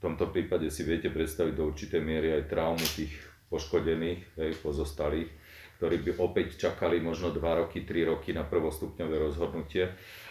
V 0.00 0.08
tomto 0.08 0.28
prípade 0.28 0.68
si 0.68 0.84
viete 0.84 1.08
predstaviť 1.08 1.54
do 1.56 1.68
určitej 1.72 2.00
miery 2.00 2.28
aj 2.36 2.52
traumu 2.52 2.84
tých 2.92 3.12
poškodených, 3.48 4.20
hej, 4.36 4.52
pozostalých, 4.60 5.28
ktorí 5.80 5.96
by 6.04 6.10
opäť 6.20 6.60
čakali 6.60 7.00
možno 7.00 7.32
2 7.32 7.40
roky, 7.40 7.88
3 7.88 8.12
roky 8.12 8.36
na 8.36 8.44
prvostupňové 8.44 9.16
rozhodnutie. 9.16 9.88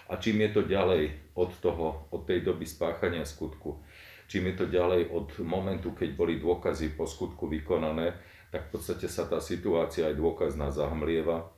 A 0.10 0.18
čím 0.18 0.46
je 0.46 0.50
to 0.54 0.62
ďalej 0.66 1.34
od, 1.38 1.54
toho, 1.58 2.10
od 2.14 2.22
tej 2.26 2.46
doby 2.46 2.66
spáchania 2.70 3.26
skutku, 3.26 3.82
čím 4.30 4.54
je 4.54 4.56
to 4.62 4.66
ďalej 4.70 5.10
od 5.10 5.42
momentu, 5.42 5.98
keď 5.98 6.14
boli 6.14 6.38
dôkazy 6.38 6.94
po 6.94 7.10
skutku 7.10 7.50
vykonané, 7.50 8.14
tak 8.54 8.70
v 8.70 8.78
podstate 8.78 9.10
sa 9.10 9.26
tá 9.26 9.42
situácia 9.42 10.06
aj 10.06 10.16
dôkazná 10.16 10.70
zahmlieva 10.70 11.50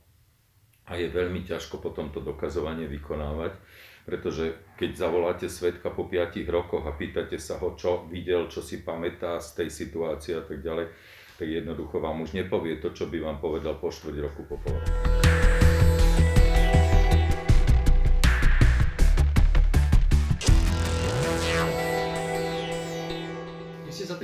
a 0.88 0.92
je 0.96 1.06
veľmi 1.12 1.44
ťažko 1.44 1.78
potom 1.78 2.10
to 2.10 2.24
dokazovanie 2.24 2.88
vykonávať, 2.88 3.54
pretože 4.02 4.56
keď 4.80 4.90
zavoláte 4.98 5.46
svetka 5.46 5.94
po 5.94 6.08
5 6.08 6.42
rokoch 6.50 6.82
a 6.88 6.96
pýtate 6.96 7.38
sa 7.38 7.60
ho, 7.60 7.76
čo 7.78 8.08
videl, 8.10 8.50
čo 8.50 8.64
si 8.64 8.82
pamätá 8.82 9.38
z 9.38 9.62
tej 9.62 9.68
situácie 9.70 10.34
a 10.34 10.42
tak 10.42 10.64
ďalej, 10.64 10.90
tak 11.38 11.48
jednoducho 11.48 12.02
vám 12.02 12.24
už 12.24 12.34
nepovie 12.34 12.80
to, 12.82 12.90
čo 12.90 13.06
by 13.06 13.20
vám 13.20 13.38
povedal 13.38 13.78
po 13.78 13.92
štvrť 13.92 14.16
roku 14.20 14.42
po 14.48 14.56
pol. 14.58 15.11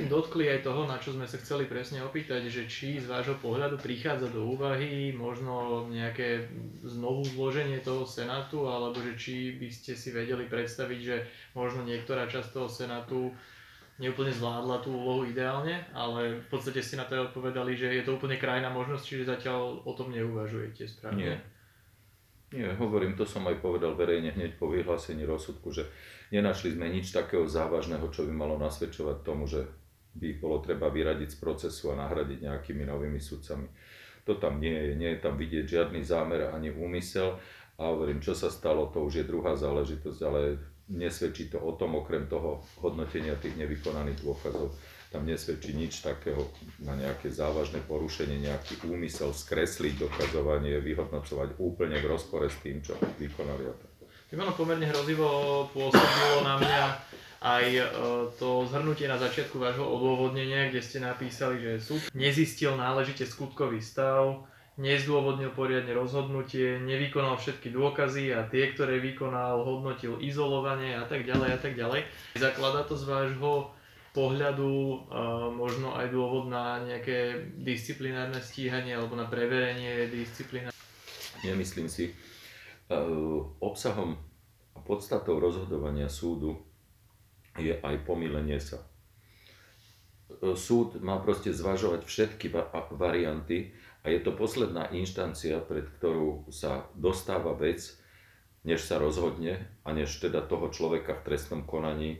Dotkli 0.09 0.49
aj 0.49 0.65
toho, 0.65 0.89
na 0.89 0.97
čo 0.97 1.13
sme 1.13 1.29
sa 1.29 1.37
chceli 1.37 1.69
presne 1.69 2.01
opýtať, 2.01 2.49
že 2.49 2.65
či 2.65 2.97
z 2.97 3.05
vášho 3.05 3.37
pohľadu 3.37 3.77
prichádza 3.77 4.33
do 4.33 4.49
úvahy 4.49 5.13
možno 5.13 5.85
nejaké 5.87 6.49
znovu 6.81 7.23
zloženie 7.23 7.79
toho 7.85 8.03
Senátu, 8.03 8.65
alebo 8.65 8.97
že 8.97 9.13
či 9.15 9.55
by 9.55 9.69
ste 9.69 9.93
si 9.93 10.09
vedeli 10.09 10.49
predstaviť, 10.49 10.99
že 10.99 11.17
možno 11.53 11.85
niektorá 11.85 12.25
časť 12.25 12.49
toho 12.49 12.67
Senátu 12.67 13.29
neúplne 13.99 14.31
zvládla 14.33 14.81
tú 14.81 14.95
úlohu 14.95 15.27
ideálne, 15.27 15.85
ale 15.93 16.41
v 16.41 16.47
podstate 16.49 16.81
ste 16.81 16.97
na 16.97 17.05
to 17.05 17.19
aj 17.19 17.35
odpovedali, 17.35 17.75
že 17.77 17.93
je 17.99 18.03
to 18.03 18.15
úplne 18.15 18.39
krajná 18.39 18.71
možnosť, 18.71 19.03
čiže 19.05 19.29
zatiaľ 19.29 19.85
o 19.85 19.91
tom 19.93 20.09
neuvažujete 20.09 20.87
správne. 20.87 21.19
Nie. 21.19 21.35
Nie, 22.49 22.73
hovorím, 22.81 23.13
to 23.13 23.29
som 23.29 23.45
aj 23.45 23.61
povedal 23.61 23.93
verejne 23.93 24.33
hneď 24.33 24.57
po 24.57 24.73
vyhlásení 24.73 25.21
rozsudku, 25.21 25.69
že 25.69 25.85
nenašli 26.33 26.73
sme 26.73 26.89
nič 26.89 27.13
takého 27.13 27.45
závažného, 27.45 28.09
čo 28.09 28.25
by 28.25 28.33
malo 28.33 28.57
nasvedčovať 28.57 29.21
tomu, 29.21 29.45
že 29.45 29.69
by 30.19 30.25
ich 30.35 30.39
bolo 30.43 30.59
treba 30.59 30.91
vyradiť 30.91 31.29
z 31.33 31.37
procesu 31.39 31.95
a 31.95 31.99
nahradiť 32.03 32.43
nejakými 32.43 32.83
novými 32.83 33.17
sudcami. 33.23 33.65
To 34.27 34.35
tam 34.35 34.59
nie 34.59 34.75
je, 34.75 34.93
nie 34.99 35.09
je 35.15 35.19
tam 35.23 35.39
vidieť 35.39 35.65
žiadny 35.65 36.03
zámer 36.03 36.51
ani 36.51 36.69
úmysel 36.69 37.39
a 37.79 37.81
hovorím, 37.87 38.19
čo 38.19 38.35
sa 38.35 38.51
stalo, 38.51 38.91
to 38.91 38.99
už 39.01 39.23
je 39.23 39.25
druhá 39.25 39.55
záležitosť, 39.55 40.19
ale 40.27 40.59
nesvedčí 40.91 41.47
to 41.47 41.57
o 41.63 41.71
tom, 41.79 41.95
okrem 41.95 42.27
toho 42.27 42.59
hodnotenia 42.83 43.39
tých 43.39 43.55
nevykonaných 43.55 44.19
dôkazov, 44.19 44.75
tam 45.09 45.25
nesvedčí 45.25 45.73
nič 45.73 46.05
takého 46.05 46.49
na 46.85 46.93
nejaké 46.93 47.33
závažné 47.33 47.81
porušenie, 47.89 48.45
nejaký 48.45 48.85
úmysel 48.85 49.33
skresliť 49.33 50.05
dokazovanie, 50.05 50.77
vyhodnocovať 50.77 51.57
úplne 51.57 51.97
v 51.97 52.05
rozpore 52.05 52.45
s 52.45 52.57
tým, 52.61 52.85
čo 52.85 52.93
vykonali. 53.17 53.65
Ivano 54.29 54.53
pomerne 54.53 54.85
hrozivo 54.85 55.25
pôsobilo 55.73 56.45
na 56.45 56.61
mňa 56.61 56.81
aj 57.39 57.65
e, 57.71 57.83
to 58.35 58.67
zhrnutie 58.67 59.07
na 59.07 59.15
začiatku 59.15 59.55
vášho 59.55 59.87
odôvodnenia, 59.87 60.67
kde 60.67 60.83
ste 60.83 60.99
napísali, 60.99 61.63
že 61.63 61.71
súd 61.79 62.01
nezistil 62.11 62.75
náležite 62.75 63.23
skutkový 63.23 63.79
stav, 63.79 64.43
nezdôvodnil 64.75 65.55
poriadne 65.55 65.91
rozhodnutie, 65.95 66.79
nevykonal 66.83 67.39
všetky 67.39 67.71
dôkazy 67.71 68.35
a 68.35 68.47
tie, 68.47 68.71
ktoré 68.75 68.99
vykonal, 68.99 69.63
hodnotil 69.63 70.19
izolovanie 70.19 70.95
a 70.95 71.03
tak 71.07 71.23
ďalej 71.27 71.49
a 71.55 71.59
tak 71.59 71.73
ďalej. 71.75 72.07
Zakladá 72.39 72.87
to 72.87 72.95
z 72.95 73.03
vášho 73.07 73.75
pohľadu 74.15 74.71
uh, 74.71 75.51
možno 75.51 75.93
aj 75.93 76.07
dôvod 76.09 76.49
na 76.49 76.81
nejaké 76.81 77.51
disciplinárne 77.59 78.41
stíhanie 78.41 78.95
alebo 78.95 79.19
na 79.19 79.27
preverenie 79.27 80.09
disciplína? 80.09 80.73
Nemyslím 81.43 81.87
si. 81.91 82.15
Uh, 82.89 83.45
obsahom 83.61 84.17
a 84.73 84.79
podstatou 84.81 85.37
rozhodovania 85.37 86.09
súdu 86.09 86.68
je 87.59 87.75
aj 87.75 87.95
pomýlenie 88.07 88.57
sa. 88.57 88.79
Uh, 90.29 90.55
súd 90.55 91.03
má 91.03 91.19
proste 91.19 91.51
zvažovať 91.51 92.07
všetky 92.07 92.47
va- 92.49 92.71
varianty 92.95 93.75
a 94.03 94.09
je 94.09 94.19
to 94.23 94.31
posledná 94.31 94.87
inštancia, 94.95 95.59
pred 95.59 95.83
ktorú 95.99 96.47
sa 96.49 96.87
dostáva 96.95 97.51
vec, 97.51 97.99
než 98.63 98.83
sa 98.83 98.99
rozhodne 98.99 99.67
a 99.83 99.91
než 99.91 100.19
teda 100.19 100.43
toho 100.43 100.71
človeka 100.71 101.19
v 101.19 101.25
trestnom 101.31 101.63
konaní 101.63 102.19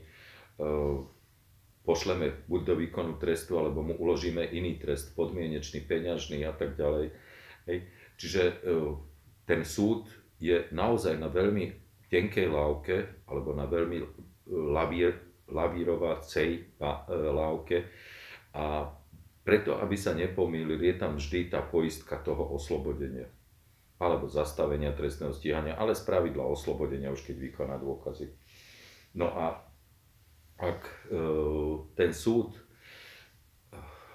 pošleme 1.84 2.48
buď 2.48 2.60
do 2.64 2.74
výkonu 2.80 3.12
trestu, 3.20 3.60
alebo 3.60 3.84
mu 3.84 3.96
uložíme 3.96 4.44
iný 4.44 4.80
trest, 4.80 5.12
podmienečný, 5.16 5.84
peňažný 5.84 6.44
a 6.48 6.52
tak 6.52 6.80
ďalej. 6.80 7.12
Hej. 7.68 7.78
Čiže 8.16 8.42
e, 8.44 8.54
ten 9.44 9.64
súd 9.64 10.08
je 10.40 10.64
naozaj 10.72 11.20
na 11.20 11.28
veľmi 11.28 11.76
tenkej 12.08 12.48
lávke, 12.48 13.24
alebo 13.28 13.52
na 13.52 13.68
veľmi 13.68 13.98
lavír, 14.48 15.16
lavírovacej 15.50 16.80
lávke 17.30 17.86
a 18.54 18.90
preto, 19.40 19.78
aby 19.82 19.96
sa 19.96 20.14
nepomýlil, 20.14 20.78
je 20.78 20.94
tam 20.94 21.16
vždy 21.18 21.50
tá 21.50 21.64
poistka 21.64 22.20
toho 22.22 22.54
oslobodenia 22.54 23.26
alebo 24.00 24.32
zastavenia 24.32 24.96
trestného 24.96 25.36
stíhania, 25.36 25.76
ale 25.76 25.92
z 25.92 26.08
pravidla 26.08 26.40
oslobodenia 26.48 27.12
už 27.12 27.20
keď 27.20 27.36
vykoná 27.36 27.76
dôkazy. 27.76 28.32
No 29.12 29.28
a 29.28 29.60
ak 30.56 30.80
e, 30.88 30.94
ten 32.00 32.16
súd 32.16 32.56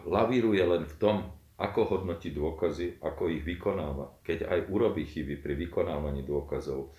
lavíruje 0.09 0.61
len 0.65 0.89
v 0.89 0.95
tom, 0.97 1.17
ako 1.55 1.87
hodnotí 1.87 2.35
dôkazy, 2.35 2.99
ako 2.99 3.31
ich 3.31 3.45
vykonáva. 3.47 4.19
Keď 4.27 4.43
aj 4.43 4.59
urobí 4.67 5.07
chyby 5.07 5.39
pri 5.39 5.55
vykonávaní 5.55 6.27
dôkazov, 6.27 6.91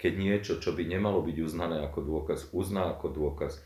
keď 0.00 0.12
niečo, 0.16 0.52
čo 0.62 0.72
by 0.72 0.86
nemalo 0.88 1.20
byť 1.20 1.36
uznané 1.44 1.84
ako 1.84 2.00
dôkaz, 2.06 2.54
uzná 2.56 2.96
ako 2.96 3.12
dôkaz, 3.12 3.60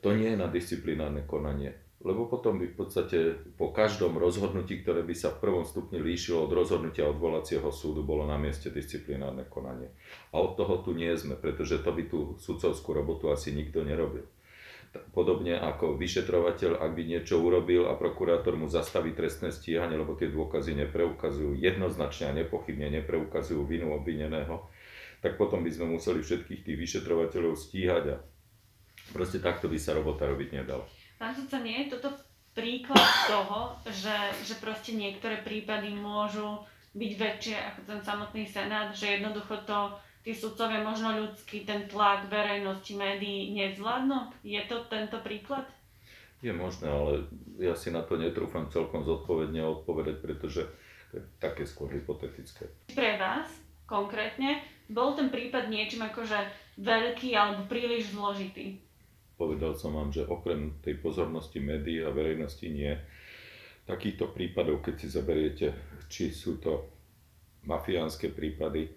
to 0.00 0.16
nie 0.16 0.32
je 0.32 0.38
na 0.40 0.48
disciplinárne 0.48 1.26
konanie. 1.26 1.84
Lebo 2.04 2.28
potom 2.28 2.60
by 2.60 2.68
v 2.68 2.76
podstate 2.76 3.18
po 3.56 3.72
každom 3.72 4.20
rozhodnutí, 4.20 4.84
ktoré 4.84 5.00
by 5.00 5.16
sa 5.16 5.32
v 5.32 5.40
prvom 5.40 5.64
stupni 5.64 5.96
líšilo 6.04 6.44
od 6.44 6.52
rozhodnutia 6.52 7.08
odvolacieho 7.08 7.72
súdu, 7.72 8.04
bolo 8.04 8.28
na 8.28 8.36
mieste 8.36 8.68
disciplinárne 8.68 9.48
konanie. 9.48 9.88
A 10.36 10.44
od 10.44 10.52
toho 10.52 10.84
tu 10.84 10.92
nie 10.92 11.08
sme, 11.16 11.32
pretože 11.40 11.80
to 11.80 11.96
by 11.96 12.04
tú 12.04 12.36
sudcovskú 12.36 12.92
robotu 12.92 13.32
asi 13.32 13.56
nikto 13.56 13.80
nerobil. 13.80 14.28
Podobne 15.16 15.58
ako 15.58 15.96
vyšetrovateľ, 15.96 16.78
ak 16.78 16.92
by 16.92 17.02
niečo 17.02 17.40
urobil 17.40 17.88
a 17.88 17.98
prokurátor 17.98 18.54
mu 18.54 18.68
zastaví 18.70 19.16
trestné 19.16 19.50
stíhanie, 19.50 19.98
lebo 19.98 20.14
tie 20.14 20.30
dôkazy 20.30 20.76
nepreukazujú 20.86 21.56
jednoznačne 21.56 22.30
a 22.30 22.36
nepochybne 22.36 23.00
nepreukazujú 23.00 23.64
vinu 23.66 23.90
obvineného, 23.96 24.70
tak 25.24 25.40
potom 25.40 25.64
by 25.64 25.72
sme 25.72 25.98
museli 25.98 26.20
všetkých 26.20 26.68
tých 26.68 26.78
vyšetrovateľov 26.78 27.56
stíhať 27.56 28.04
a 28.12 28.16
proste 29.12 29.42
takto 29.42 29.68
by 29.68 29.76
sa 29.76 29.92
robota 29.92 30.24
robiť 30.24 30.62
nedala. 30.62 30.86
Pán 31.18 31.34
sudca, 31.36 31.60
nie 31.60 31.84
je 31.84 31.98
toto 31.98 32.14
príklad 32.54 33.10
toho, 33.26 33.74
že, 33.90 34.14
že 34.46 34.54
proste 34.62 34.94
niektoré 34.94 35.42
prípady 35.42 35.90
môžu 35.90 36.62
byť 36.94 37.12
väčšie 37.18 37.56
ako 37.58 37.80
ten 37.90 38.00
samotný 38.00 38.46
senát, 38.46 38.94
že 38.94 39.18
jednoducho 39.18 39.66
to 39.66 39.98
tí 40.22 40.32
sudcovia 40.32 40.80
možno 40.80 41.26
ľudský 41.26 41.66
ten 41.66 41.90
tlak 41.90 42.30
verejnosti, 42.30 42.94
médií 42.94 43.52
nezvládnu? 43.52 44.40
Je 44.46 44.62
to 44.70 44.86
tento 44.86 45.18
príklad? 45.20 45.66
Je 46.40 46.54
možné, 46.54 46.88
ale 46.88 47.26
ja 47.58 47.74
si 47.74 47.90
na 47.90 48.06
to 48.06 48.14
netrúfam 48.14 48.70
celkom 48.70 49.02
zodpovedne 49.02 49.64
odpovedať, 49.64 50.16
pretože 50.22 50.62
to 51.10 51.18
je 51.18 51.22
také 51.42 51.66
skôr 51.66 51.90
hypotetické. 51.90 52.70
Pre 52.94 53.10
vás 53.18 53.48
konkrétne 53.84 54.62
bol 54.88 55.16
ten 55.16 55.32
prípad 55.32 55.72
niečím 55.72 56.04
akože 56.06 56.36
veľký 56.80 57.32
alebo 57.34 57.64
príliš 57.66 58.12
zložitý? 58.12 58.80
Povedal 59.34 59.74
som 59.74 59.98
vám, 59.98 60.14
že 60.14 60.22
okrem 60.22 60.78
tej 60.78 61.02
pozornosti 61.02 61.58
médií 61.58 62.02
a 62.06 62.14
verejnosti 62.14 62.66
nie. 62.70 62.94
Takýchto 63.84 64.30
prípadov, 64.30 64.80
keď 64.80 64.94
si 64.96 65.08
zoberiete, 65.10 65.66
či 66.06 66.30
sú 66.30 66.62
to 66.62 66.94
mafiánske 67.66 68.30
prípady, 68.30 68.88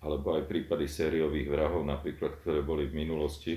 alebo 0.00 0.34
aj 0.36 0.48
prípady 0.48 0.88
sériových 0.88 1.48
vrahov 1.52 1.84
napríklad, 1.84 2.40
ktoré 2.40 2.64
boli 2.64 2.88
v 2.88 3.04
minulosti, 3.04 3.54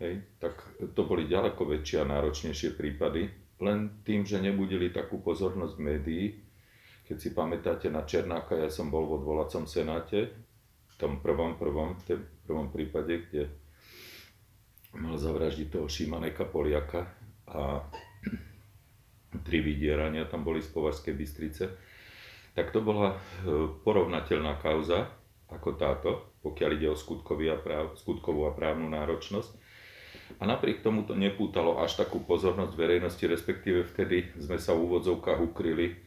hej, 0.00 0.38
tak 0.38 0.54
to 0.92 1.02
boli 1.04 1.26
ďaleko 1.26 1.66
väčšie 1.66 2.04
a 2.04 2.08
náročnejšie 2.08 2.76
prípady, 2.76 3.28
len 3.60 4.00
tým, 4.04 4.24
že 4.24 4.40
nebudili 4.40 4.88
takú 4.88 5.20
pozornosť 5.20 5.76
médií. 5.80 6.40
Keď 7.04 7.16
si 7.18 7.30
pamätáte 7.34 7.92
na 7.92 8.06
Černáka, 8.06 8.56
ja 8.56 8.70
som 8.72 8.88
bol 8.88 9.04
v 9.04 9.20
odvolacom 9.20 9.66
senáte, 9.66 10.30
v 10.88 10.94
tom 10.96 11.20
prvom, 11.20 11.58
prvom, 11.58 11.96
v 11.96 12.02
tom 12.06 12.20
prvom 12.46 12.68
prípade, 12.72 13.28
kde 13.28 13.59
mal 14.96 15.14
zavraždiť 15.14 15.68
toho 15.70 15.86
Šimaneka 15.86 16.48
Poliaka 16.48 17.06
a 17.46 17.86
tri 19.46 19.62
vydierania 19.62 20.26
tam 20.26 20.42
boli 20.42 20.58
z 20.58 20.70
Považskej 20.74 21.14
Bystrice, 21.14 21.64
tak 22.54 22.74
to 22.74 22.82
bola 22.82 23.14
e, 23.14 23.18
porovnateľná 23.86 24.58
kauza, 24.58 25.06
ako 25.50 25.68
táto, 25.78 26.10
pokiaľ 26.42 26.70
ide 26.78 26.88
o 26.90 26.98
a 26.98 27.56
práv, 27.58 27.94
skutkovú 27.98 28.46
a 28.46 28.54
právnu 28.54 28.86
náročnosť. 28.90 29.50
A 30.38 30.46
napriek 30.46 30.82
tomu 30.86 31.02
to 31.02 31.18
nepútalo 31.18 31.82
až 31.82 31.98
takú 31.98 32.22
pozornosť 32.22 32.74
verejnosti, 32.78 33.22
respektíve 33.26 33.82
vtedy 33.82 34.30
sme 34.38 34.62
sa 34.62 34.74
v 34.74 34.86
úvodzovkách 34.86 35.42
ukryli 35.42 35.98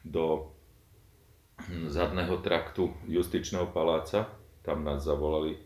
do 0.00 0.52
zadného 1.88 2.40
traktu 2.40 2.92
justičného 3.04 3.68
paláca. 3.72 4.32
Tam 4.64 4.80
nás 4.80 5.04
zavolali 5.04 5.60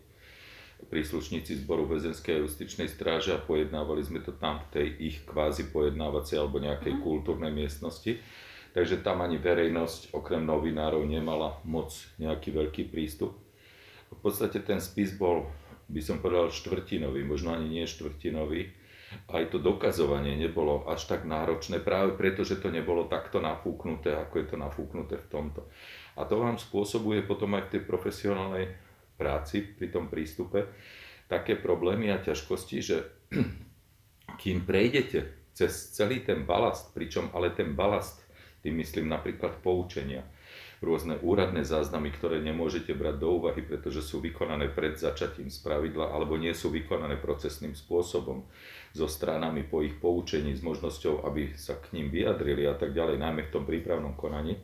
príslušníci 0.91 1.63
zboru 1.63 1.87
väzenskej 1.87 2.37
a 2.37 2.43
justičnej 2.43 2.91
stráže 2.91 3.31
a 3.31 3.39
pojednávali 3.39 4.03
sme 4.03 4.19
to 4.19 4.35
tam 4.35 4.59
v 4.67 4.67
tej 4.75 4.87
ich 4.99 5.17
kvázi 5.23 5.71
pojednávacej 5.71 6.35
alebo 6.35 6.59
nejakej 6.59 6.99
mm. 6.99 7.01
kultúrnej 7.01 7.55
miestnosti 7.55 8.19
takže 8.71 9.03
tam 9.03 9.23
ani 9.23 9.37
verejnosť 9.39 10.15
okrem 10.15 10.43
novinárov 10.47 11.03
nemala 11.03 11.59
moc 11.67 11.91
nejaký 12.17 12.55
veľký 12.55 12.83
prístup. 12.87 13.35
V 14.11 14.19
podstate 14.19 14.63
ten 14.63 14.79
spis 14.83 15.15
bol, 15.15 15.47
by 15.87 16.01
som 16.03 16.19
povedal, 16.19 16.51
štvrtinový, 16.51 17.23
možno 17.23 17.55
ani 17.55 17.67
nie 17.67 17.85
štvrtinový. 17.87 18.71
Aj 19.27 19.43
to 19.51 19.59
dokazovanie 19.59 20.39
nebolo 20.39 20.87
až 20.87 21.03
tak 21.03 21.27
náročné, 21.27 21.83
práve 21.83 22.15
preto, 22.15 22.47
že 22.47 22.63
to 22.63 22.71
nebolo 22.71 23.11
takto 23.11 23.43
nafúknuté, 23.43 24.15
ako 24.15 24.39
je 24.39 24.45
to 24.47 24.55
nafúknuté 24.55 25.19
v 25.19 25.27
tomto. 25.27 25.67
A 26.15 26.23
to 26.23 26.39
vám 26.39 26.55
spôsobuje 26.55 27.27
potom 27.27 27.51
aj 27.59 27.67
v 27.67 27.71
tej 27.75 27.81
profesionálnej 27.83 28.71
práci, 29.21 29.61
pri 29.61 29.93
tom 29.93 30.09
prístupe, 30.09 30.65
také 31.29 31.53
problémy 31.53 32.09
a 32.09 32.17
ťažkosti, 32.17 32.77
že 32.81 32.97
kým 34.41 34.65
prejdete 34.65 35.53
cez 35.53 35.93
celý 35.93 36.25
ten 36.25 36.49
balast, 36.49 36.89
pričom 36.97 37.29
ale 37.37 37.53
ten 37.53 37.77
balast 37.77 38.25
tým 38.61 38.77
myslím 38.77 39.09
napríklad 39.09 39.57
poučenia, 39.65 40.21
rôzne 40.81 41.17
úradné 41.21 41.61
záznamy, 41.61 42.13
ktoré 42.13 42.41
nemôžete 42.41 42.93
brať 42.93 43.21
do 43.21 43.37
úvahy, 43.37 43.61
pretože 43.61 44.01
sú 44.01 44.21
vykonané 44.21 44.69
pred 44.69 44.97
začatím 44.97 45.49
z 45.49 45.61
pravidla 45.61 46.09
alebo 46.09 46.37
nie 46.37 46.53
sú 46.53 46.73
vykonané 46.73 47.21
procesným 47.21 47.77
spôsobom 47.77 48.45
so 48.93 49.05
stranami 49.05 49.65
po 49.65 49.85
ich 49.85 49.97
poučení 49.97 50.53
s 50.57 50.65
možnosťou, 50.65 51.25
aby 51.25 51.53
sa 51.57 51.77
k 51.77 51.97
ním 51.97 52.09
vyjadrili 52.09 52.65
a 52.65 52.73
tak 52.77 52.93
ďalej, 52.93 53.21
najmä 53.21 53.41
v 53.49 53.53
tom 53.53 53.63
prípravnom 53.65 54.17
konaní, 54.17 54.57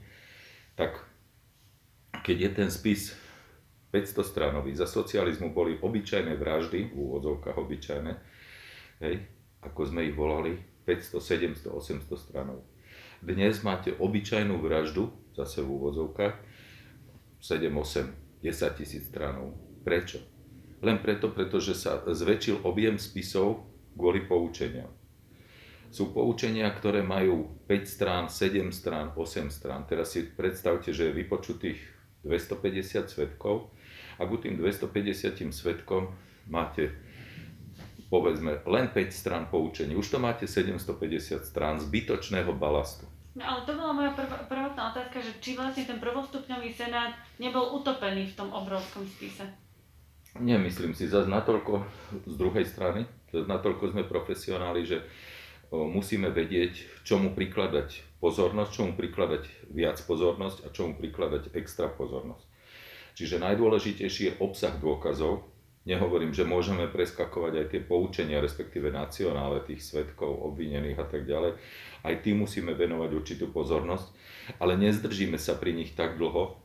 tak 0.74 1.06
keď 2.26 2.38
je 2.38 2.50
ten 2.54 2.70
spis 2.74 3.14
500 3.92 4.24
stranový, 4.24 4.76
za 4.76 4.86
socializmu 4.86 5.56
boli 5.56 5.80
obyčajné 5.80 6.36
vraždy, 6.36 6.92
v 6.92 6.96
úvodzovkách 6.96 7.56
obyčajné, 7.56 8.12
hej, 9.04 9.16
ako 9.64 9.82
sme 9.88 10.08
ich 10.08 10.16
volali, 10.16 10.56
500, 10.84 11.20
700, 11.20 11.72
800 11.72 12.16
stranov 12.16 12.64
dnes 13.22 13.66
máte 13.66 13.94
obyčajnú 13.98 14.62
vraždu, 14.62 15.10
zase 15.34 15.66
v 15.66 15.70
úvodzovkách, 15.74 16.36
7, 17.42 17.70
8, 17.74 18.46
10 18.46 18.78
tisíc 18.78 19.04
stranov. 19.10 19.58
Prečo? 19.82 20.22
Len 20.86 21.02
preto, 21.02 21.34
pretože 21.34 21.74
sa 21.74 22.06
zväčšil 22.06 22.62
objem 22.62 23.02
spisov 23.02 23.66
kvôli 23.98 24.30
poučeniam. 24.30 24.94
Sú 25.90 26.14
poučenia, 26.14 26.70
ktoré 26.70 27.02
majú 27.02 27.58
5 27.66 27.88
strán, 27.90 28.24
7 28.30 28.70
strán, 28.70 29.16
8 29.18 29.50
strán. 29.50 29.90
Teraz 29.90 30.14
si 30.14 30.28
predstavte, 30.30 30.94
že 30.94 31.10
je 31.10 31.18
vypočutých 31.18 31.80
250 32.22 33.10
svetkov 33.10 33.74
a 34.18 34.26
ku 34.26 34.36
tým 34.42 34.58
250 34.58 35.54
svetkom 35.54 36.10
máte 36.50 36.94
povedzme 38.08 38.64
len 38.64 38.88
5 38.90 39.12
strán 39.12 39.44
poučení. 39.52 39.94
Už 39.94 40.08
to 40.08 40.18
máte 40.18 40.48
750 40.48 41.44
strán 41.44 41.76
zbytočného 41.78 42.56
balastu. 42.56 43.06
No 43.38 43.46
ale 43.46 43.60
to 43.70 43.78
bola 43.78 43.94
moja 43.94 44.12
prv, 44.18 44.50
prvotná 44.50 44.96
otázka, 44.96 45.22
že 45.22 45.38
či 45.44 45.54
vlastne 45.54 45.86
ten 45.86 46.02
prvostupňový 46.02 46.74
senát 46.74 47.14
nebol 47.38 47.78
utopený 47.78 48.34
v 48.34 48.38
tom 48.40 48.50
obrovskom 48.50 49.06
spise. 49.06 49.46
Nemyslím 50.42 50.98
si, 50.98 51.06
zase 51.06 51.30
natoľko 51.30 51.86
z 52.26 52.34
druhej 52.34 52.66
strany, 52.66 53.06
zase 53.30 53.46
natoľko 53.46 53.94
sme 53.94 54.10
profesionáli, 54.10 54.88
že 54.88 55.06
musíme 55.70 56.32
vedieť, 56.32 57.04
čomu 57.04 57.36
prikladať 57.36 58.18
pozornosť, 58.24 58.72
čomu 58.72 58.92
prikladať 58.96 59.70
viac 59.70 60.00
pozornosť 60.00 60.64
a 60.66 60.72
čomu 60.72 60.96
prikladať 60.96 61.54
extra 61.60 61.92
pozornosť. 61.92 62.47
Čiže 63.18 63.42
najdôležitejší 63.42 64.24
je 64.30 64.38
obsah 64.38 64.78
dôkazov, 64.78 65.58
Nehovorím, 65.88 66.36
že 66.36 66.44
môžeme 66.44 66.92
preskakovať 66.92 67.54
aj 67.64 67.68
tie 67.72 67.80
poučenia, 67.80 68.44
respektíve 68.44 68.92
nacionále 68.92 69.64
tých 69.64 69.88
svetkov, 69.88 70.36
obvinených 70.52 71.00
a 71.00 71.08
tak 71.08 71.24
ďalej. 71.24 71.56
Aj 72.04 72.16
tým 72.20 72.44
musíme 72.44 72.76
venovať 72.76 73.10
určitú 73.16 73.56
pozornosť, 73.56 74.12
ale 74.60 74.76
nezdržíme 74.76 75.40
sa 75.40 75.56
pri 75.56 75.72
nich 75.72 75.96
tak 75.96 76.20
dlho, 76.20 76.60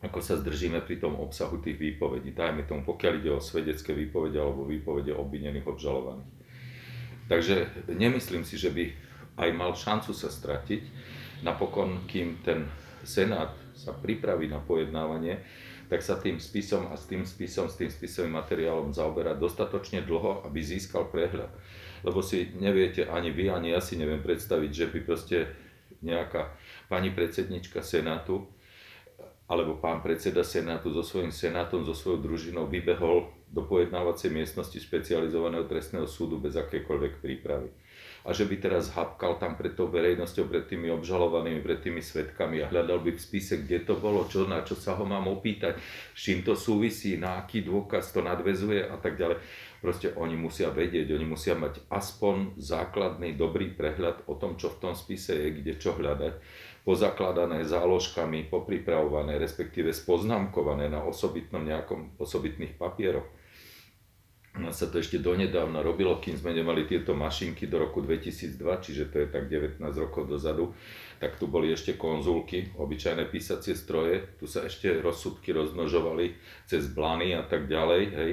ako 0.00 0.18
sa 0.24 0.40
zdržíme 0.40 0.80
pri 0.88 1.04
tom 1.04 1.20
obsahu 1.20 1.60
tých 1.60 1.76
výpovedí. 1.76 2.32
Dajme 2.32 2.64
tomu, 2.64 2.80
pokiaľ 2.88 3.12
ide 3.20 3.28
o 3.36 3.44
svedecké 3.44 3.92
výpovede 3.92 4.40
alebo 4.40 4.64
výpovede 4.64 5.12
obvinených 5.12 5.68
obžalovaných. 5.68 6.32
Takže 7.28 7.56
nemyslím 7.92 8.48
si, 8.48 8.56
že 8.56 8.72
by 8.72 8.88
aj 9.36 9.50
mal 9.52 9.76
šancu 9.76 10.16
sa 10.16 10.32
stratiť. 10.32 10.82
Napokon, 11.44 12.08
kým 12.08 12.40
ten 12.40 12.64
Senát 13.04 13.52
sa 13.80 13.96
pripraví 13.96 14.46
na 14.52 14.60
pojednávanie, 14.60 15.40
tak 15.88 16.04
sa 16.04 16.20
tým 16.20 16.36
spisom 16.38 16.92
a 16.92 16.94
s 16.94 17.08
tým 17.08 17.24
spisom, 17.24 17.66
s 17.66 17.80
tým 17.80 17.90
spisovým 17.90 18.36
materiálom 18.36 18.92
zaoberá 18.92 19.34
dostatočne 19.34 20.04
dlho, 20.04 20.44
aby 20.44 20.60
získal 20.60 21.08
prehľad. 21.08 21.50
Lebo 22.04 22.20
si 22.20 22.52
neviete, 22.60 23.08
ani 23.08 23.32
vy, 23.32 23.50
ani 23.50 23.74
ja 23.74 23.80
si 23.82 23.98
neviem 23.98 24.22
predstaviť, 24.22 24.70
že 24.70 24.86
by 24.92 24.98
proste 25.02 25.38
nejaká 26.04 26.52
pani 26.88 27.10
predsednička 27.10 27.80
Senátu 27.82 28.46
alebo 29.50 29.82
pán 29.82 29.98
predseda 29.98 30.46
Senátu 30.46 30.94
so 30.94 31.02
svojím 31.02 31.34
Senátom, 31.34 31.82
so 31.82 31.90
svojou 31.90 32.22
družinou 32.22 32.70
vybehol 32.70 33.34
do 33.50 33.66
pojednávacej 33.66 34.30
miestnosti 34.30 34.78
špecializovaného 34.78 35.66
trestného 35.66 36.06
súdu 36.06 36.38
bez 36.38 36.54
akékoľvek 36.54 37.18
prípravy. 37.18 37.74
A 38.20 38.36
že 38.36 38.44
by 38.44 38.56
teraz 38.60 38.92
hapkal 38.92 39.40
tam 39.40 39.56
pred 39.56 39.72
tou 39.72 39.88
verejnosťou, 39.88 40.52
pred 40.52 40.68
tými 40.68 40.92
obžalovanými, 40.92 41.64
pred 41.64 41.80
tými 41.80 42.04
svetkami 42.04 42.60
a 42.60 42.68
hľadal 42.68 43.00
by 43.00 43.16
v 43.16 43.20
spise, 43.20 43.64
kde 43.64 43.88
to 43.88 43.96
bolo, 43.96 44.28
čo, 44.28 44.44
na 44.44 44.60
čo 44.60 44.76
sa 44.76 44.92
ho 44.92 45.08
mám 45.08 45.24
opýtať, 45.32 45.80
s 46.12 46.20
čím 46.20 46.44
to 46.44 46.52
súvisí, 46.52 47.16
na 47.16 47.40
aký 47.40 47.64
dôkaz 47.64 48.12
to 48.12 48.20
nadvezuje 48.20 48.84
a 48.84 49.00
tak 49.00 49.16
ďalej. 49.16 49.40
Proste 49.80 50.12
oni 50.12 50.36
musia 50.36 50.68
vedieť, 50.68 51.16
oni 51.16 51.24
musia 51.24 51.56
mať 51.56 51.80
aspoň 51.88 52.60
základný 52.60 53.32
dobrý 53.32 53.72
prehľad 53.72 54.28
o 54.28 54.36
tom, 54.36 54.60
čo 54.60 54.68
v 54.68 54.78
tom 54.84 54.92
spise 54.92 55.32
je, 55.32 55.48
kde 55.56 55.80
čo 55.80 55.96
hľadať, 55.96 56.36
pozakladané 56.84 57.64
záložkami, 57.64 58.52
popripravované, 58.52 59.40
respektíve 59.40 59.96
spoznámkované 59.96 60.92
na 60.92 61.00
osobitnom 61.00 61.64
nejakom 61.64 62.20
osobitných 62.20 62.76
papieroch 62.76 63.39
nás 64.60 64.76
sa 64.78 64.86
to 64.92 65.00
ešte 65.00 65.18
donedávna 65.18 65.80
robilo, 65.80 66.20
kým 66.20 66.36
sme 66.36 66.52
nemali 66.52 66.84
tieto 66.84 67.16
mašinky 67.16 67.66
do 67.66 67.80
roku 67.80 68.04
2002, 68.04 68.60
čiže 68.84 69.08
to 69.08 69.24
je 69.24 69.28
tak 69.32 69.48
19 69.48 69.80
rokov 69.96 70.28
dozadu, 70.28 70.76
tak 71.20 71.40
tu 71.40 71.48
boli 71.48 71.72
ešte 71.72 71.96
konzulky, 71.96 72.72
obyčajné 72.76 73.28
písacie 73.28 73.72
stroje, 73.72 74.36
tu 74.36 74.44
sa 74.44 74.64
ešte 74.68 75.00
rozsudky 75.00 75.52
rozmnožovali 75.52 76.36
cez 76.68 76.88
blany 76.92 77.32
a 77.36 77.44
tak 77.44 77.68
ďalej, 77.68 78.02
hej, 78.16 78.32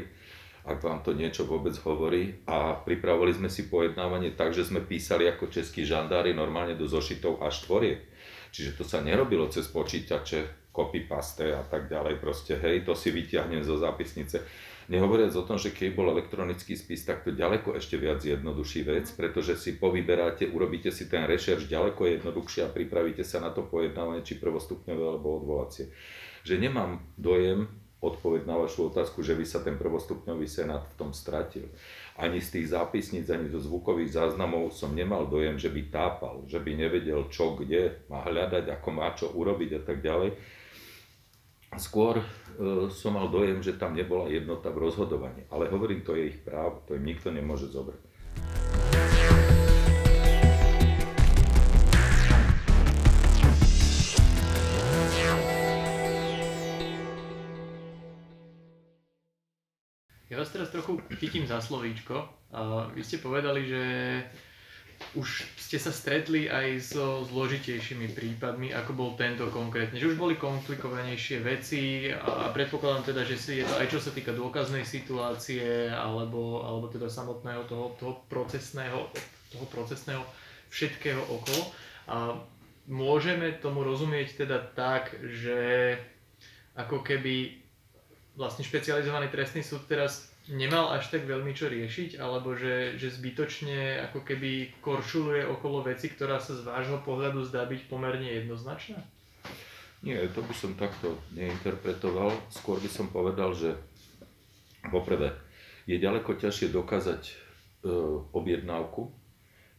ak 0.68 0.84
vám 0.84 1.00
to 1.00 1.16
niečo 1.16 1.48
vôbec 1.48 1.74
hovorí. 1.88 2.44
A 2.44 2.76
pripravovali 2.76 3.32
sme 3.40 3.50
si 3.52 3.72
pojednávanie 3.72 4.36
tak, 4.36 4.52
že 4.52 4.68
sme 4.68 4.84
písali 4.84 5.24
ako 5.32 5.48
českí 5.48 5.88
žandári 5.88 6.36
normálne 6.36 6.76
do 6.76 6.84
zošitov 6.84 7.40
až 7.40 7.64
tvoriek. 7.64 8.04
Čiže 8.52 8.76
to 8.76 8.84
sa 8.84 9.00
nerobilo 9.00 9.48
cez 9.48 9.72
počítače, 9.72 10.72
copy 10.76 11.10
paste 11.10 11.48
a 11.56 11.64
tak 11.66 11.90
ďalej, 11.90 12.22
proste 12.22 12.54
hej, 12.60 12.86
to 12.86 12.94
si 12.94 13.10
vyťahnem 13.10 13.66
zo 13.66 13.82
zápisnice 13.82 14.46
Nehovoriac 14.88 15.36
o 15.36 15.44
tom, 15.44 15.60
že 15.60 15.76
keď 15.76 16.00
bol 16.00 16.08
elektronický 16.16 16.80
spis, 16.80 17.04
tak 17.04 17.28
to 17.28 17.36
ďaleko 17.36 17.76
ešte 17.76 18.00
viac 18.00 18.24
jednodušší 18.24 18.82
vec, 18.88 19.12
pretože 19.12 19.60
si 19.60 19.76
povyberáte, 19.76 20.48
urobíte 20.48 20.96
si 20.96 21.12
ten 21.12 21.28
rešerš 21.28 21.68
ďaleko 21.68 22.08
jednoduchšie 22.08 22.64
a 22.64 22.72
pripravíte 22.72 23.28
sa 23.28 23.44
na 23.44 23.52
to 23.52 23.68
pojednávanie, 23.68 24.24
či 24.24 24.40
prvostupňové 24.40 25.04
alebo 25.04 25.44
odvolacie. 25.44 25.92
Že 26.48 26.64
nemám 26.64 27.04
dojem, 27.20 27.68
odpoveď 28.00 28.46
na 28.46 28.56
vašu 28.62 28.94
otázku, 28.94 29.26
že 29.26 29.36
by 29.36 29.44
sa 29.44 29.60
ten 29.60 29.76
prvostupňový 29.76 30.48
senát 30.48 30.86
v 30.86 30.96
tom 30.96 31.12
stratil. 31.12 31.68
Ani 32.16 32.40
z 32.40 32.56
tých 32.62 32.72
zápisníc, 32.72 33.28
ani 33.28 33.50
zo 33.50 33.60
zvukových 33.60 34.14
záznamov 34.14 34.72
som 34.72 34.94
nemal 34.94 35.28
dojem, 35.28 35.58
že 35.58 35.68
by 35.68 35.82
tápal, 35.90 36.46
že 36.46 36.62
by 36.62 36.78
nevedel, 36.78 37.28
čo 37.28 37.58
kde 37.58 38.08
má 38.08 38.24
hľadať, 38.24 38.70
ako 38.70 38.90
má 38.94 39.12
čo 39.18 39.34
urobiť 39.34 39.70
a 39.78 39.82
tak 39.82 40.00
ďalej 40.00 40.38
Skôr 41.76 42.24
e, 42.24 42.26
som 42.88 43.20
mal 43.20 43.28
dojem, 43.28 43.60
že 43.60 43.76
tam 43.76 43.92
nebola 43.92 44.32
jednota 44.32 44.72
v 44.72 44.88
rozhodovaní. 44.88 45.44
Ale 45.52 45.68
hovorím, 45.68 46.08
to 46.08 46.16
je 46.16 46.32
ich 46.32 46.40
právo, 46.40 46.80
to 46.88 46.96
im 46.96 47.04
nikto 47.04 47.28
nemôže 47.28 47.68
zobrať. 47.68 48.00
Ja 60.28 60.44
vás 60.44 60.52
teraz 60.52 60.72
trochu 60.72 61.00
chytím 61.20 61.48
za 61.48 61.60
slovíčko. 61.64 62.30
Vy 62.96 63.02
ste 63.04 63.24
povedali, 63.24 63.64
že 63.68 63.84
už 65.16 65.46
ste 65.56 65.78
sa 65.80 65.90
stretli 65.90 66.46
aj 66.50 66.94
so 66.94 67.26
zložitejšími 67.30 68.12
prípadmi, 68.14 68.74
ako 68.74 68.92
bol 68.94 69.10
tento 69.16 69.48
konkrétne, 69.50 69.98
že 69.98 70.10
už 70.10 70.18
boli 70.20 70.36
komplikovanejšie 70.38 71.38
veci 71.42 72.12
a 72.12 72.50
predpokladám 72.52 73.14
teda, 73.14 73.22
že 73.24 73.38
si 73.38 73.52
je 73.62 73.66
to 73.66 73.76
aj 73.78 73.88
čo 73.88 74.00
sa 74.02 74.12
týka 74.12 74.34
dôkaznej 74.34 74.84
situácie 74.84 75.90
alebo, 75.90 76.66
alebo 76.66 76.90
teda 76.92 77.08
samotného 77.08 77.66
toho, 77.66 77.94
toho 77.98 78.14
procesného, 78.28 79.10
toho 79.54 79.66
procesného 79.72 80.24
všetkého 80.70 81.24
okolo. 81.30 81.62
A 82.08 82.18
môžeme 82.88 83.56
tomu 83.60 83.84
rozumieť 83.84 84.48
teda 84.48 84.60
tak, 84.76 85.16
že 85.24 85.96
ako 86.78 87.02
keby 87.04 87.64
vlastne 88.38 88.62
špecializovaný 88.62 89.34
trestný 89.34 89.66
súd 89.66 89.90
teraz 89.90 90.27
nemal 90.52 90.96
až 90.96 91.12
tak 91.12 91.28
veľmi 91.28 91.52
čo 91.52 91.68
riešiť, 91.68 92.20
alebo 92.20 92.56
že, 92.56 92.96
že 92.96 93.12
zbytočne 93.12 94.00
ako 94.12 94.24
keby 94.24 94.80
koršuluje 94.80 95.44
okolo 95.48 95.84
veci, 95.84 96.08
ktorá 96.12 96.40
sa 96.40 96.56
z 96.56 96.64
vášho 96.64 97.04
pohľadu 97.04 97.44
zdá 97.44 97.68
byť 97.68 97.92
pomerne 97.92 98.28
jednoznačná? 98.28 99.00
Nie, 100.06 100.30
to 100.30 100.46
by 100.46 100.54
som 100.54 100.78
takto 100.78 101.18
neinterpretoval. 101.34 102.30
Skôr 102.54 102.78
by 102.78 102.90
som 102.90 103.10
povedal, 103.10 103.52
že 103.52 103.74
poprvé 104.88 105.34
je 105.90 105.98
ďaleko 105.98 106.38
ťažšie 106.38 106.70
dokázať 106.70 107.22
e, 107.28 107.34
objednávku, 108.32 109.10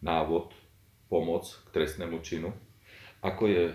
návod, 0.02 0.52
pomoc 1.08 1.48
k 1.48 1.68
trestnému 1.72 2.20
činu, 2.20 2.52
ako, 3.24 3.44
je, 3.46 3.64
e, 3.70 3.74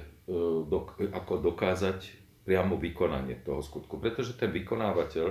dok, 0.68 1.00
ako 1.16 1.34
dokázať 1.42 2.23
priamo 2.44 2.76
vykonanie 2.76 3.40
toho 3.42 3.64
skutku. 3.64 3.98
Pretože 3.98 4.36
ten 4.36 4.52
vykonávateľ, 4.52 5.28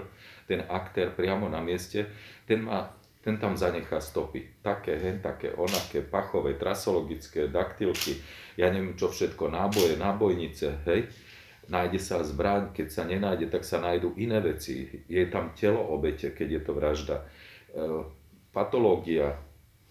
ten 0.49 0.65
aktér 0.65 1.13
priamo 1.13 1.47
na 1.47 1.61
mieste, 1.61 2.09
ten, 2.49 2.65
má, 2.65 2.89
ten 3.21 3.37
tam 3.37 3.55
zanechá 3.55 4.01
stopy. 4.01 4.65
Také, 4.65 4.97
hen, 4.97 5.21
také, 5.21 5.53
onaké, 5.53 6.01
pachové, 6.03 6.57
trasologické, 6.57 7.53
daktilky, 7.53 8.17
ja 8.57 8.73
neviem 8.73 8.97
čo 8.97 9.13
všetko, 9.13 9.53
náboje, 9.53 10.01
nábojnice, 10.01 10.85
hej. 10.89 11.09
Nájde 11.71 12.01
sa 12.03 12.19
zbraň, 12.27 12.75
keď 12.75 12.87
sa 12.91 13.07
nenájde, 13.07 13.47
tak 13.47 13.63
sa 13.63 13.79
nájdú 13.79 14.19
iné 14.19 14.43
veci. 14.43 15.07
Je 15.07 15.23
tam 15.31 15.55
telo 15.55 15.79
obete, 15.95 16.35
keď 16.35 16.59
je 16.59 16.61
to 16.67 16.73
vražda. 16.75 17.17
E, 17.23 17.25
patológia, 18.51 19.39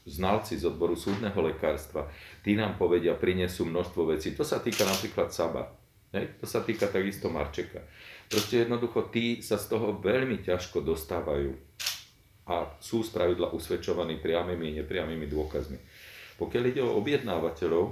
znalci 0.04 0.60
z 0.60 0.68
odboru 0.68 1.00
súdneho 1.00 1.38
lekárstva, 1.40 2.12
tí 2.44 2.60
nám 2.60 2.76
povedia, 2.76 3.16
prinesú 3.16 3.64
množstvo 3.64 4.04
vecí. 4.12 4.36
To 4.36 4.44
sa 4.44 4.60
týka 4.60 4.84
napríklad 4.84 5.32
Saba 5.32 5.81
Hej? 6.12 6.40
To 6.40 6.46
sa 6.48 6.64
týka 6.64 6.92
takisto 6.92 7.32
Marčeka. 7.32 7.84
Proste 8.28 8.64
jednoducho 8.64 9.12
tí 9.12 9.44
sa 9.44 9.60
z 9.60 9.72
toho 9.72 10.00
veľmi 10.00 10.44
ťažko 10.44 10.84
dostávajú 10.84 11.52
a 12.48 12.68
sú 12.84 13.04
spravidla 13.04 13.56
usvedčovaní 13.56 14.20
priamými 14.20 14.76
i 14.76 14.78
nepriamými 14.84 15.28
dôkazmi. 15.28 15.80
Pokiaľ 16.40 16.64
ide 16.68 16.82
o 16.84 16.98
objednávateľov, 17.00 17.86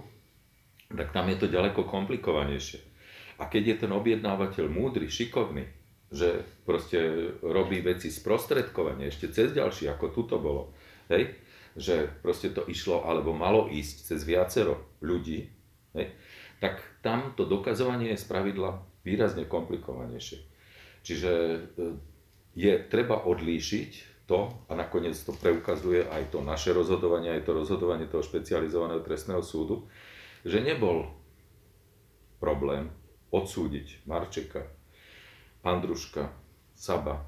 tak 0.89 1.13
tam 1.13 1.29
je 1.29 1.37
to 1.37 1.47
ďaleko 1.47 1.85
komplikovanejšie. 1.85 2.81
A 3.39 3.47
keď 3.47 3.63
je 3.63 3.75
ten 3.85 3.91
objednávateľ 3.93 4.65
múdry, 4.67 5.07
šikovný, 5.07 5.63
že 6.09 6.41
proste 6.65 7.31
robí 7.45 7.79
veci 7.85 8.09
sprostredkovane 8.09 9.07
ešte 9.07 9.29
cez 9.29 9.53
ďalší, 9.53 9.87
ako 9.93 10.05
tuto 10.09 10.41
bolo, 10.41 10.73
hej? 11.07 11.37
že 11.77 12.09
proste 12.25 12.49
to 12.49 12.65
išlo 12.65 13.05
alebo 13.05 13.31
malo 13.31 13.69
ísť 13.69 13.95
cez 14.11 14.25
viacero 14.25 14.97
ľudí, 15.05 15.45
hej? 15.93 16.09
Tak 16.59 16.83
tam 16.99 17.33
to 17.39 17.47
dokazovanie 17.47 18.11
je 18.13 18.19
spravidla 18.19 18.83
výrazne 19.07 19.47
komplikovanejšie. 19.47 20.39
Čiže 21.01 21.31
e, 21.31 21.59
je 22.59 22.73
treba 22.91 23.23
odlíšiť 23.23 23.91
to, 24.27 24.51
a 24.69 24.75
nakoniec 24.75 25.15
to 25.15 25.31
preukazuje 25.33 26.05
aj 26.05 26.35
to 26.35 26.43
naše 26.43 26.75
rozhodovanie, 26.75 27.33
aj 27.33 27.47
to 27.47 27.51
rozhodovanie 27.55 28.05
toho 28.05 28.21
špecializovaného 28.21 29.01
trestného 29.01 29.41
súdu, 29.41 29.87
že 30.43 30.59
nebol 30.61 31.09
problém 32.37 32.91
odsúdiť 33.31 34.03
Marčeka, 34.05 34.67
Andruška, 35.63 36.29
Saba, 36.75 37.25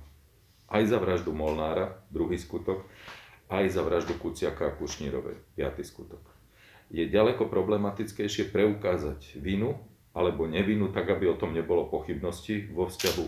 aj 0.72 0.88
za 0.88 0.98
vraždu 1.00 1.36
Molnára, 1.36 2.04
druhý 2.08 2.40
skutok, 2.40 2.88
aj 3.52 3.68
za 3.68 3.84
vraždu 3.84 4.16
Kuciaka 4.16 4.72
a 4.72 4.76
Kušnírovej, 4.76 5.36
piatý 5.56 5.84
skutok 5.84 6.31
je 6.92 7.08
ďaleko 7.08 7.48
problematickejšie 7.48 8.52
preukázať 8.52 9.40
vinu 9.40 9.80
alebo 10.12 10.44
nevinu, 10.44 10.92
tak 10.92 11.08
aby 11.08 11.32
o 11.32 11.40
tom 11.40 11.56
nebolo 11.56 11.88
pochybnosti 11.88 12.68
vo 12.76 12.92
vzťahu 12.92 13.26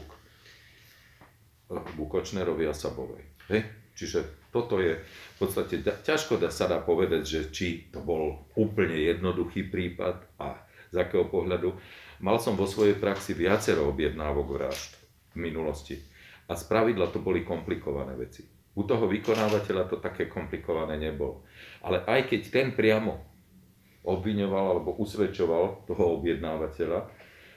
k 1.73 1.89
Bukočnerovi 1.95 2.67
a 2.67 2.75
Sabovej. 2.75 3.23
Hej? 3.47 3.61
Čiže 3.95 4.51
toto 4.51 4.83
je 4.83 4.99
v 4.99 5.35
podstate 5.39 5.79
ťažko 5.81 6.37
da, 6.37 6.51
sa 6.51 6.67
dá 6.67 6.83
povedať, 6.83 7.23
že 7.23 7.39
či 7.55 7.87
to 7.87 8.03
bol 8.03 8.51
úplne 8.59 8.99
jednoduchý 8.99 9.71
prípad 9.71 10.27
a 10.37 10.59
z 10.91 11.01
akého 11.01 11.25
pohľadu. 11.25 11.73
Mal 12.21 12.37
som 12.37 12.53
vo 12.53 12.69
svojej 12.69 12.99
praxi 12.99 13.33
viacero 13.33 13.89
objednávok 13.89 14.47
vražd 14.53 14.91
v 15.33 15.49
minulosti 15.49 15.97
a 16.45 16.53
z 16.53 16.63
pravidla 16.67 17.09
to 17.09 17.23
boli 17.23 17.41
komplikované 17.41 18.13
veci. 18.13 18.45
U 18.73 18.83
toho 18.85 19.05
vykonávateľa 19.05 19.83
to 19.89 19.97
také 20.01 20.25
komplikované 20.25 20.97
nebolo. 20.97 21.45
Ale 21.85 22.01
aj 22.05 22.29
keď 22.29 22.41
ten 22.49 22.67
priamo 22.73 23.32
obviňoval 24.03 24.65
alebo 24.77 24.95
usvedčoval 24.99 25.87
toho 25.87 26.19
objednávateľa, 26.19 27.07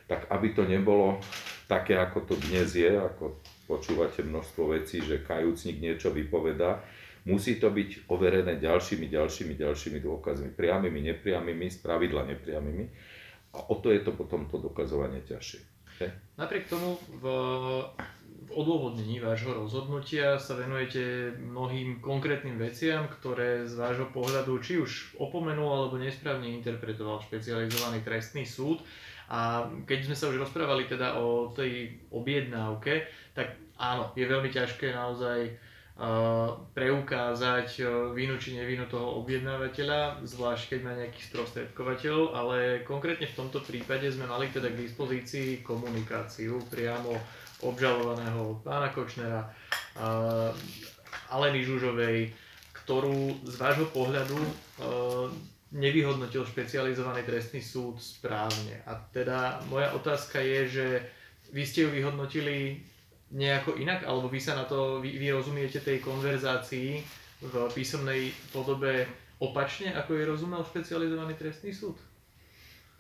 tak 0.07 0.31
aby 0.31 0.55
to 0.55 0.63
nebolo 0.63 1.19
také, 1.67 1.99
ako 1.99 2.23
to 2.23 2.35
dnes 2.47 2.79
je, 2.79 2.95
ako 2.95 3.43
počúvate 3.67 4.23
množstvo 4.23 4.79
vecí, 4.79 5.03
že 5.03 5.27
kajúcnik 5.27 5.83
niečo 5.83 6.15
vypovedá, 6.15 6.79
musí 7.27 7.59
to 7.59 7.75
byť 7.75 8.07
overené 8.07 8.63
ďalšími, 8.63 9.11
ďalšími, 9.11 9.55
ďalšími 9.59 9.99
dôkazmi, 9.99 10.55
priamými, 10.55 11.11
nepriamými, 11.11 11.67
z 11.67 11.83
pravidla 11.83 12.23
nepriamými. 12.31 12.87
A 13.59 13.67
o 13.67 13.83
to 13.83 13.91
je 13.91 14.07
to 14.07 14.15
potom 14.15 14.47
to 14.47 14.63
dokazovanie 14.63 15.27
ťažšie. 15.27 15.76
Napriek 16.37 16.69
tomu 16.69 17.01
v, 17.17 17.25
v 18.47 18.51
odôvodnení 18.53 19.19
vášho 19.19 19.57
rozhodnutia 19.57 20.37
sa 20.37 20.53
venujete 20.55 21.33
mnohým 21.41 22.05
konkrétnym 22.05 22.61
veciam, 22.61 23.09
ktoré 23.09 23.65
z 23.65 23.75
vášho 23.75 24.13
pohľadu 24.13 24.61
či 24.61 24.77
už 24.77 25.17
opomenul 25.17 25.69
alebo 25.73 25.97
nesprávne 25.97 26.53
interpretoval 26.61 27.25
špecializovaný 27.25 28.05
trestný 28.05 28.45
súd. 28.45 28.85
A 29.27 29.67
keď 29.89 30.07
sme 30.07 30.17
sa 30.17 30.31
už 30.31 30.39
rozprávali 30.39 30.87
teda 30.87 31.19
o 31.19 31.51
tej 31.51 31.99
objednávke, 32.15 33.11
tak 33.35 33.59
áno, 33.75 34.15
je 34.15 34.23
veľmi 34.23 34.53
ťažké 34.53 34.95
naozaj 34.95 35.51
preukázať 36.77 37.81
vínu 38.13 38.37
či 38.37 38.53
nevinu 38.53 38.85
toho 38.85 39.17
objednávateľa, 39.25 40.29
zvlášť 40.29 40.77
keď 40.77 40.81
má 40.85 40.93
nejakých 40.93 41.33
sprostredkovateľov, 41.33 42.37
ale 42.37 42.85
konkrétne 42.85 43.25
v 43.25 43.39
tomto 43.41 43.65
prípade 43.65 44.05
sme 44.13 44.29
mali 44.29 44.53
teda 44.53 44.69
k 44.69 44.85
dispozícii 44.85 45.65
komunikáciu 45.65 46.61
priamo 46.69 47.17
obžalovaného 47.65 48.61
pána 48.61 48.93
Kočnera, 48.93 49.49
Aleny 51.33 51.65
Žužovej, 51.65 52.29
ktorú 52.85 53.49
z 53.49 53.55
vášho 53.57 53.89
pohľadu 53.89 54.37
nevyhodnotil 55.73 56.45
špecializovaný 56.45 57.25
trestný 57.25 57.65
súd 57.65 57.97
správne. 58.05 58.85
A 58.85 59.01
teda 59.17 59.65
moja 59.73 59.97
otázka 59.97 60.45
je, 60.45 60.61
že 60.69 60.87
vy 61.57 61.65
ste 61.65 61.89
ju 61.89 61.91
vyhodnotili 61.91 62.85
nejako 63.37 63.77
inak, 63.77 64.09
alebo 64.09 64.33
vy 64.33 64.40
sa 64.40 64.57
na 64.57 64.64
to, 64.64 65.05
vy, 65.05 65.20
vy 65.20 65.29
rozumiete 65.29 65.85
tej 65.85 66.01
konverzácii 66.01 67.05
v 67.44 67.55
písomnej 67.77 68.33
podobe 68.49 69.05
opačne, 69.37 69.92
ako 69.92 70.16
je 70.16 70.25
rozumel 70.25 70.64
špecializovaný 70.64 71.37
trestný 71.37 71.77
súd? 71.77 72.01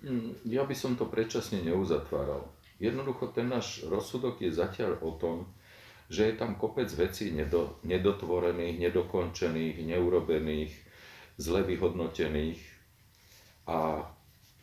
Mm, 0.04 0.36
ja 0.52 0.68
by 0.68 0.76
som 0.76 0.92
to 0.92 1.08
predčasne 1.08 1.64
neuzatváral. 1.64 2.44
Jednoducho 2.76 3.32
ten 3.32 3.48
náš 3.48 3.80
rozsudok 3.88 4.44
je 4.44 4.52
zatiaľ 4.52 5.00
o 5.00 5.16
tom, 5.16 5.48
že 6.12 6.28
je 6.28 6.34
tam 6.36 6.60
kopec 6.60 6.92
vecí 6.92 7.32
nedo, 7.32 7.80
nedotvorených, 7.82 8.76
nedokončených, 8.76 9.88
neurobených, 9.88 10.72
zle 11.40 11.64
vyhodnotených 11.64 12.60
a 13.68 14.04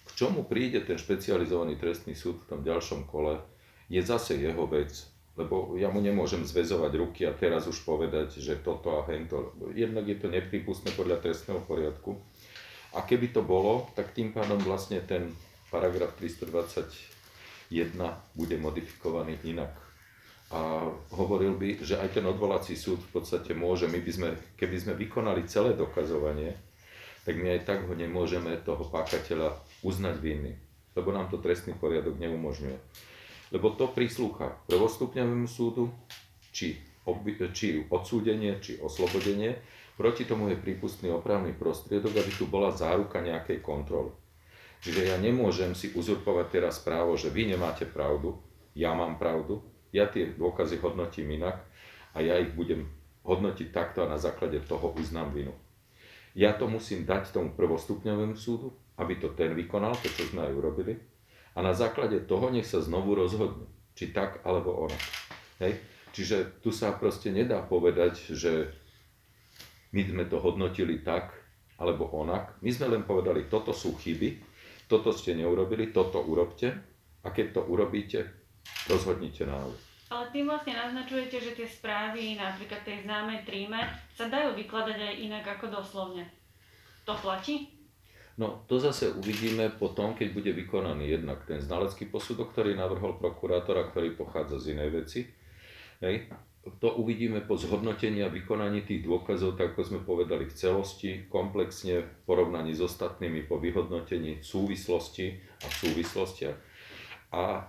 k 0.06 0.10
čomu 0.14 0.46
príde 0.46 0.86
ten 0.86 1.02
špecializovaný 1.02 1.82
trestný 1.82 2.14
súd 2.14 2.46
v 2.46 2.50
tom 2.50 2.60
ďalšom 2.62 3.10
kole, 3.10 3.42
je 3.90 4.02
zase 4.02 4.38
jeho 4.38 4.66
vec 4.70 5.13
lebo 5.34 5.74
ja 5.82 5.90
mu 5.90 5.98
nemôžem 5.98 6.46
zväzovať 6.46 6.94
ruky 6.94 7.26
a 7.26 7.34
teraz 7.34 7.66
už 7.66 7.82
povedať, 7.82 8.38
že 8.38 8.62
toto 8.62 9.02
a 9.02 9.06
hento. 9.10 9.58
Jednak 9.74 10.06
je 10.06 10.18
to 10.22 10.30
nepripustné 10.30 10.94
podľa 10.94 11.26
trestného 11.26 11.58
poriadku. 11.66 12.22
A 12.94 13.02
keby 13.02 13.34
to 13.34 13.42
bolo, 13.42 13.90
tak 13.98 14.14
tým 14.14 14.30
pádom 14.30 14.62
vlastne 14.62 15.02
ten 15.02 15.34
paragraf 15.74 16.14
321 16.22 16.94
bude 18.38 18.56
modifikovaný 18.62 19.42
inak. 19.50 19.74
A 20.54 20.86
hovoril 21.18 21.58
by, 21.58 21.82
že 21.82 21.98
aj 21.98 22.22
ten 22.22 22.26
odvolací 22.30 22.78
súd 22.78 23.02
v 23.02 23.18
podstate 23.18 23.58
môže, 23.58 23.90
my 23.90 23.98
by 23.98 24.12
sme, 24.14 24.30
keby 24.54 24.78
sme 24.78 24.94
vykonali 24.94 25.50
celé 25.50 25.74
dokazovanie, 25.74 26.54
tak 27.26 27.42
my 27.42 27.58
aj 27.58 27.66
tak 27.66 27.90
ho 27.90 27.94
nemôžeme 27.98 28.54
toho 28.62 28.86
páchateľa 28.86 29.58
uznať 29.82 30.22
vinný, 30.22 30.54
lebo 30.94 31.10
nám 31.10 31.34
to 31.34 31.42
trestný 31.42 31.74
poriadok 31.74 32.22
neumožňuje 32.22 32.78
lebo 33.54 33.70
to 33.78 33.86
prislúcha 33.94 34.58
prvostupňovému 34.66 35.46
súdu, 35.46 35.94
či, 36.50 36.82
obvi- 37.06 37.38
či 37.54 37.86
odsúdenie, 37.86 38.58
či 38.58 38.82
oslobodenie. 38.82 39.62
Proti 39.94 40.26
tomu 40.26 40.50
je 40.50 40.58
prípustný 40.58 41.14
opravný 41.14 41.54
prostriedok, 41.54 42.18
aby 42.18 42.32
tu 42.34 42.50
bola 42.50 42.74
záruka 42.74 43.22
nejakej 43.22 43.62
kontroly. 43.62 44.10
Čiže 44.82 45.14
ja 45.14 45.16
nemôžem 45.22 45.78
si 45.78 45.94
uzurpovať 45.94 46.50
teraz 46.50 46.82
právo, 46.82 47.14
že 47.14 47.30
vy 47.30 47.54
nemáte 47.54 47.86
pravdu, 47.86 48.42
ja 48.74 48.92
mám 48.98 49.22
pravdu, 49.22 49.62
ja 49.94 50.10
tie 50.10 50.34
dôkazy 50.34 50.82
hodnotím 50.82 51.38
inak 51.38 51.62
a 52.18 52.26
ja 52.26 52.42
ich 52.42 52.52
budem 52.58 52.90
hodnotiť 53.24 53.70
takto 53.70 54.04
a 54.04 54.12
na 54.12 54.18
základe 54.18 54.60
toho 54.66 54.92
uznám 54.98 55.32
vinu. 55.32 55.54
Ja 56.34 56.58
to 56.58 56.66
musím 56.66 57.06
dať 57.06 57.30
tomu 57.30 57.54
prvostupňovému 57.54 58.34
súdu, 58.34 58.74
aby 58.98 59.22
to 59.22 59.32
ten 59.38 59.54
vykonal, 59.54 59.94
to 60.02 60.10
čo 60.10 60.34
sme 60.34 60.50
aj 60.50 60.54
urobili, 60.58 60.98
a 61.54 61.60
na 61.62 61.74
základe 61.74 62.26
toho 62.26 62.50
nech 62.50 62.66
sa 62.66 62.82
znovu 62.82 63.14
rozhodne, 63.14 63.70
či 63.94 64.10
tak 64.10 64.42
alebo 64.42 64.90
onak. 64.90 65.04
Hej? 65.62 65.78
Čiže 66.14 66.62
tu 66.62 66.70
sa 66.70 66.94
proste 66.94 67.34
nedá 67.34 67.62
povedať, 67.66 68.34
že 68.34 68.70
my 69.94 70.02
sme 70.02 70.24
to 70.30 70.42
hodnotili 70.42 71.02
tak 71.02 71.34
alebo 71.78 72.10
onak. 72.14 72.58
My 72.62 72.70
sme 72.70 72.90
len 72.94 73.04
povedali, 73.06 73.50
toto 73.50 73.74
sú 73.74 73.98
chyby, 73.98 74.42
toto 74.90 75.10
ste 75.14 75.34
neurobili, 75.34 75.90
toto 75.90 76.22
urobte 76.22 76.70
a 77.26 77.28
keď 77.34 77.58
to 77.58 77.62
urobíte, 77.66 78.30
rozhodnite 78.90 79.46
nález. 79.50 79.78
Ale 80.14 80.30
tým 80.30 80.46
vlastne 80.46 80.78
naznačujete, 80.78 81.42
že 81.42 81.58
tie 81.58 81.66
správy, 81.66 82.38
napríklad 82.38 82.86
tej 82.86 83.02
známej 83.10 83.50
tríme, 83.50 83.82
sa 84.14 84.30
dajú 84.30 84.54
vykladať 84.54 84.98
aj 85.02 85.16
inak 85.18 85.46
ako 85.58 85.74
doslovne. 85.74 86.30
To 87.10 87.18
platí? 87.18 87.73
No 88.38 88.66
to 88.66 88.82
zase 88.82 89.14
uvidíme 89.14 89.70
potom, 89.78 90.18
keď 90.18 90.34
bude 90.34 90.52
vykonaný 90.58 91.22
jednak 91.22 91.46
ten 91.46 91.62
znalecký 91.62 92.10
posudok, 92.10 92.50
ktorý 92.50 92.74
navrhol 92.74 93.22
prokurátor 93.22 93.78
a 93.78 93.88
ktorý 93.94 94.18
pochádza 94.18 94.58
z 94.58 94.74
inej 94.74 94.90
veci. 94.90 95.20
Hej. 96.02 96.34
To 96.64 96.96
uvidíme 96.96 97.44
po 97.44 97.60
zhodnotení 97.60 98.24
a 98.24 98.32
vykonaní 98.32 98.88
tých 98.88 99.04
dôkazov, 99.04 99.60
tak 99.60 99.76
ako 99.76 99.82
sme 99.84 100.00
povedali 100.02 100.48
v 100.48 100.56
celosti, 100.56 101.28
komplexne 101.28 102.08
v 102.08 102.12
porovnaní 102.24 102.72
s 102.72 102.80
ostatnými 102.80 103.46
po 103.46 103.60
vyhodnotení 103.60 104.40
súvislosti 104.40 105.44
a 105.60 105.68
súvislostiach. 105.68 106.58
A 107.36 107.68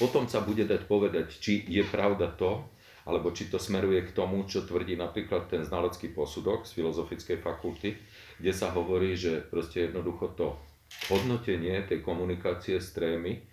potom 0.00 0.24
sa 0.24 0.40
bude 0.40 0.64
dať 0.64 0.88
povedať, 0.88 1.36
či 1.36 1.68
je 1.68 1.84
pravda 1.84 2.32
to, 2.32 2.64
alebo 3.04 3.28
či 3.36 3.52
to 3.52 3.60
smeruje 3.60 4.08
k 4.08 4.14
tomu, 4.16 4.48
čo 4.48 4.64
tvrdí 4.64 4.96
napríklad 4.96 5.52
ten 5.52 5.60
znalecký 5.60 6.16
posudok 6.16 6.64
z 6.64 6.80
Filozofickej 6.80 7.44
fakulty, 7.44 7.92
kde 8.40 8.52
sa 8.56 8.72
hovorí, 8.72 9.14
že 9.14 9.44
proste 9.44 9.86
jednoducho 9.88 10.32
to 10.32 10.56
hodnotenie 11.12 11.84
tej 11.86 12.00
komunikácie 12.02 12.80
s 12.80 12.96
trémy, 12.96 13.44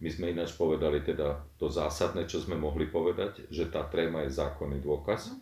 my 0.00 0.08
sme 0.08 0.32
ináč 0.32 0.56
povedali 0.56 1.04
teda 1.04 1.44
to 1.60 1.68
zásadné, 1.68 2.24
čo 2.24 2.40
sme 2.40 2.56
mohli 2.56 2.88
povedať, 2.88 3.52
že 3.52 3.68
tá 3.68 3.84
tréma 3.84 4.24
je 4.24 4.32
zákonný 4.32 4.80
dôkaz, 4.80 5.36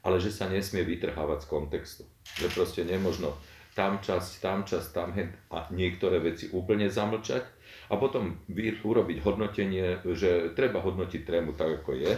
ale 0.00 0.16
že 0.16 0.32
sa 0.32 0.48
nesmie 0.48 0.80
vytrhávať 0.80 1.44
z 1.44 1.50
kontextu. 1.52 2.02
Že 2.40 2.46
proste 2.56 2.82
nemožno 2.88 3.36
tam 3.76 4.00
časť, 4.00 4.40
tam 4.40 4.64
časť, 4.64 4.88
tam 4.96 5.12
hen 5.12 5.30
a 5.52 5.68
niektoré 5.70 6.24
veci 6.24 6.48
úplne 6.50 6.88
zamlčať 6.88 7.44
a 7.92 8.00
potom 8.00 8.40
urobiť 8.82 9.18
hodnotenie, 9.22 10.00
že 10.16 10.56
treba 10.56 10.80
hodnotiť 10.80 11.20
trému 11.22 11.52
tak, 11.52 11.84
ako 11.84 11.94
je 12.00 12.12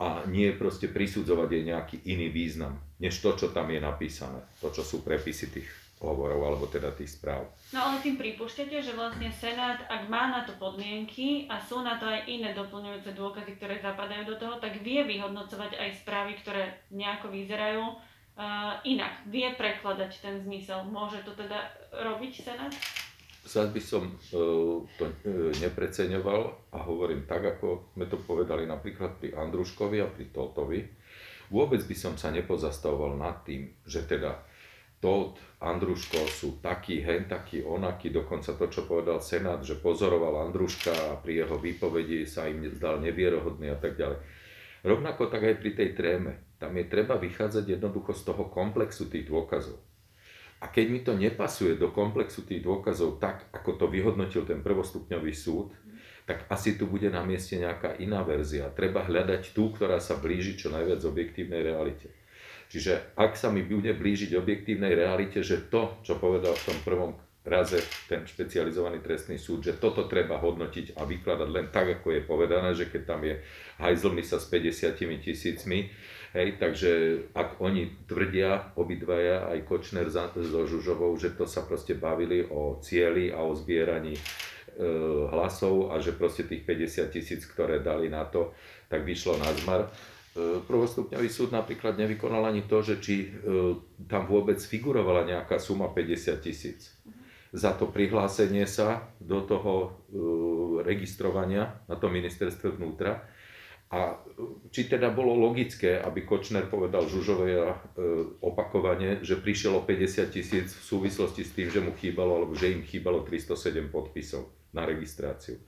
a 0.00 0.24
nie 0.24 0.48
proste 0.56 0.88
prisudzovať 0.88 1.48
jej 1.52 1.64
nejaký 1.68 1.96
iný 2.08 2.32
význam, 2.32 2.80
než 2.96 3.20
to, 3.20 3.36
čo 3.36 3.52
tam 3.52 3.68
je 3.68 3.84
napísané, 3.84 4.40
to, 4.64 4.72
čo 4.72 4.80
sú 4.80 5.04
prepisy 5.04 5.52
tých 5.52 5.68
hovorov, 6.00 6.40
alebo 6.40 6.64
teda 6.64 6.88
tých 6.96 7.20
správ. 7.20 7.44
No 7.76 7.84
ale 7.84 8.00
tým 8.00 8.16
pripúšťate, 8.16 8.80
že 8.80 8.96
vlastne 8.96 9.28
Senát, 9.28 9.84
ak 9.84 10.08
má 10.08 10.32
na 10.32 10.48
to 10.48 10.56
podmienky 10.56 11.44
a 11.52 11.60
sú 11.60 11.84
na 11.84 12.00
to 12.00 12.08
aj 12.08 12.24
iné 12.24 12.56
doplňujúce 12.56 13.12
dôkazy, 13.12 13.60
ktoré 13.60 13.84
zapadajú 13.84 14.24
do 14.24 14.36
toho, 14.40 14.56
tak 14.56 14.80
vie 14.80 15.04
vyhodnocovať 15.04 15.76
aj 15.76 15.90
správy, 16.00 16.40
ktoré 16.40 16.80
nejako 16.88 17.28
vyzerajú 17.28 17.84
uh, 17.84 18.80
inak. 18.88 19.28
Vie 19.28 19.52
prekladať 19.52 20.24
ten 20.24 20.40
zmysel. 20.40 20.88
Môže 20.88 21.20
to 21.20 21.36
teda 21.36 21.68
robiť 21.92 22.32
Senát? 22.48 22.72
Zas 23.50 23.66
by 23.74 23.82
som 23.82 24.06
e, 24.06 24.14
to 24.94 25.04
e, 25.10 25.50
nepreceňoval 25.58 26.70
a 26.70 26.78
hovorím 26.86 27.26
tak, 27.26 27.58
ako 27.58 27.90
sme 27.98 28.06
to 28.06 28.22
povedali 28.22 28.62
napríklad 28.62 29.18
pri 29.18 29.34
Andruškovi 29.34 29.98
a 29.98 30.06
pri 30.06 30.30
Totovi. 30.30 30.86
Vôbec 31.50 31.82
by 31.82 31.96
som 31.98 32.14
sa 32.14 32.30
nepozastavoval 32.30 33.18
nad 33.18 33.42
tým, 33.42 33.74
že 33.82 34.06
teda 34.06 34.38
Tot, 35.02 35.34
Andruško 35.58 36.30
sú 36.30 36.62
takí, 36.62 37.02
hen 37.02 37.26
takí, 37.26 37.64
onakí, 37.66 38.14
dokonca 38.14 38.54
to, 38.54 38.70
čo 38.70 38.86
povedal 38.86 39.18
Senát, 39.18 39.58
že 39.66 39.82
pozoroval 39.82 40.46
Andruška 40.46 40.94
a 41.10 41.18
pri 41.18 41.42
jeho 41.42 41.58
výpovedi 41.58 42.30
sa 42.30 42.46
im 42.46 42.70
zdal 42.70 43.02
nevierohodný 43.02 43.66
a 43.74 43.78
tak 43.82 43.98
ďalej. 43.98 44.20
Rovnako 44.86 45.26
tak 45.26 45.42
aj 45.42 45.56
pri 45.58 45.70
tej 45.74 45.90
tréme. 45.98 46.54
Tam 46.62 46.70
je 46.78 46.86
treba 46.86 47.18
vychádzať 47.18 47.66
jednoducho 47.66 48.14
z 48.14 48.22
toho 48.30 48.46
komplexu 48.46 49.10
tých 49.10 49.26
dôkazov. 49.26 49.89
A 50.60 50.68
keď 50.68 50.86
mi 50.92 51.00
to 51.00 51.16
nepasuje 51.16 51.80
do 51.80 51.88
komplexu 51.88 52.44
tých 52.44 52.60
dôkazov 52.60 53.16
tak, 53.16 53.48
ako 53.50 53.80
to 53.80 53.86
vyhodnotil 53.88 54.44
ten 54.44 54.60
prvostupňový 54.60 55.32
súd, 55.32 55.72
tak 56.28 56.46
asi 56.52 56.76
tu 56.76 56.86
bude 56.86 57.08
na 57.08 57.24
mieste 57.24 57.56
nejaká 57.56 57.96
iná 57.98 58.20
verzia. 58.22 58.70
Treba 58.70 59.02
hľadať 59.02 59.56
tú, 59.56 59.72
ktorá 59.72 59.98
sa 59.98 60.20
blíži 60.20 60.54
čo 60.60 60.68
najviac 60.68 61.00
objektívnej 61.02 61.64
realite. 61.64 62.12
Čiže 62.70 63.18
ak 63.18 63.34
sa 63.34 63.50
mi 63.50 63.66
bude 63.66 63.90
blížiť 63.90 64.38
objektívnej 64.38 64.94
realite, 64.94 65.42
že 65.42 65.66
to, 65.66 65.98
čo 66.06 66.22
povedal 66.22 66.54
v 66.54 66.66
tom 66.70 66.78
prvom 66.86 67.12
raze 67.42 67.82
ten 68.06 68.22
špecializovaný 68.28 69.00
trestný 69.00 69.40
súd, 69.40 69.64
že 69.64 69.80
toto 69.80 70.04
treba 70.06 70.38
hodnotiť 70.38 70.94
a 70.94 71.08
vykladať 71.08 71.48
len 71.50 71.66
tak, 71.72 71.98
ako 71.98 72.14
je 72.14 72.22
povedané, 72.22 72.70
že 72.76 72.86
keď 72.92 73.02
tam 73.08 73.24
je 73.24 73.40
hajzlmi 73.80 74.22
sa 74.22 74.36
s 74.38 74.46
50 74.46 74.92
tisícmi, 75.24 75.90
Hej, 76.30 76.62
takže 76.62 76.90
ak 77.34 77.58
oni 77.58 78.06
tvrdia, 78.06 78.78
obidvaja, 78.78 79.50
aj 79.50 79.66
Kočner 79.66 80.06
so 80.06 80.62
Žužovou, 80.62 81.18
že 81.18 81.34
to 81.34 81.42
sa 81.42 81.66
proste 81.66 81.98
bavili 81.98 82.46
o 82.46 82.78
cieli 82.78 83.34
a 83.34 83.42
o 83.42 83.50
zbieraní 83.50 84.14
hlasov 85.30 85.92
a 85.92 85.98
že 86.00 86.16
proste 86.16 86.46
tých 86.46 86.64
50 86.64 87.10
tisíc, 87.12 87.42
ktoré 87.44 87.82
dali 87.82 88.08
na 88.08 88.24
to, 88.24 88.54
tak 88.88 89.04
vyšlo 89.04 89.36
na 89.36 89.50
zmar. 89.60 89.80
E, 89.86 90.62
prvostupňový 90.64 91.28
súd 91.28 91.50
napríklad 91.52 91.98
nevykonal 91.98 92.48
ani 92.48 92.64
to, 92.64 92.80
že 92.80 93.02
či 93.02 93.14
e, 93.26 93.28
tam 94.08 94.24
vôbec 94.24 94.56
figurovala 94.62 95.26
nejaká 95.26 95.58
suma 95.60 95.90
50 95.90 96.38
tisíc. 96.40 96.94
Za 97.50 97.74
to 97.74 97.90
prihlásenie 97.90 98.64
sa 98.64 99.10
do 99.18 99.42
toho 99.42 99.74
e, 99.82 99.88
registrovania 100.86 101.82
na 101.90 101.98
to 101.98 102.06
ministerstve 102.08 102.78
vnútra 102.78 103.26
a 103.90 104.14
či 104.70 104.86
teda 104.86 105.10
bolo 105.10 105.34
logické, 105.34 105.98
aby 105.98 106.22
Kočner 106.22 106.70
povedal 106.70 107.10
Žužovej 107.10 107.54
e, 107.58 107.62
opakovane, 108.38 109.18
že 109.26 109.42
prišiel 109.42 109.74
o 109.74 109.82
50 109.82 110.30
tisíc 110.30 110.70
v 110.78 110.84
súvislosti 110.86 111.42
s 111.42 111.50
tým, 111.58 111.66
že 111.74 111.82
mu 111.82 111.90
chýbalo, 111.98 112.38
alebo 112.38 112.54
že 112.54 112.70
im 112.70 112.86
chýbalo 112.86 113.26
307 113.26 113.90
podpisov 113.90 114.46
na 114.70 114.86
registráciu. 114.86 115.58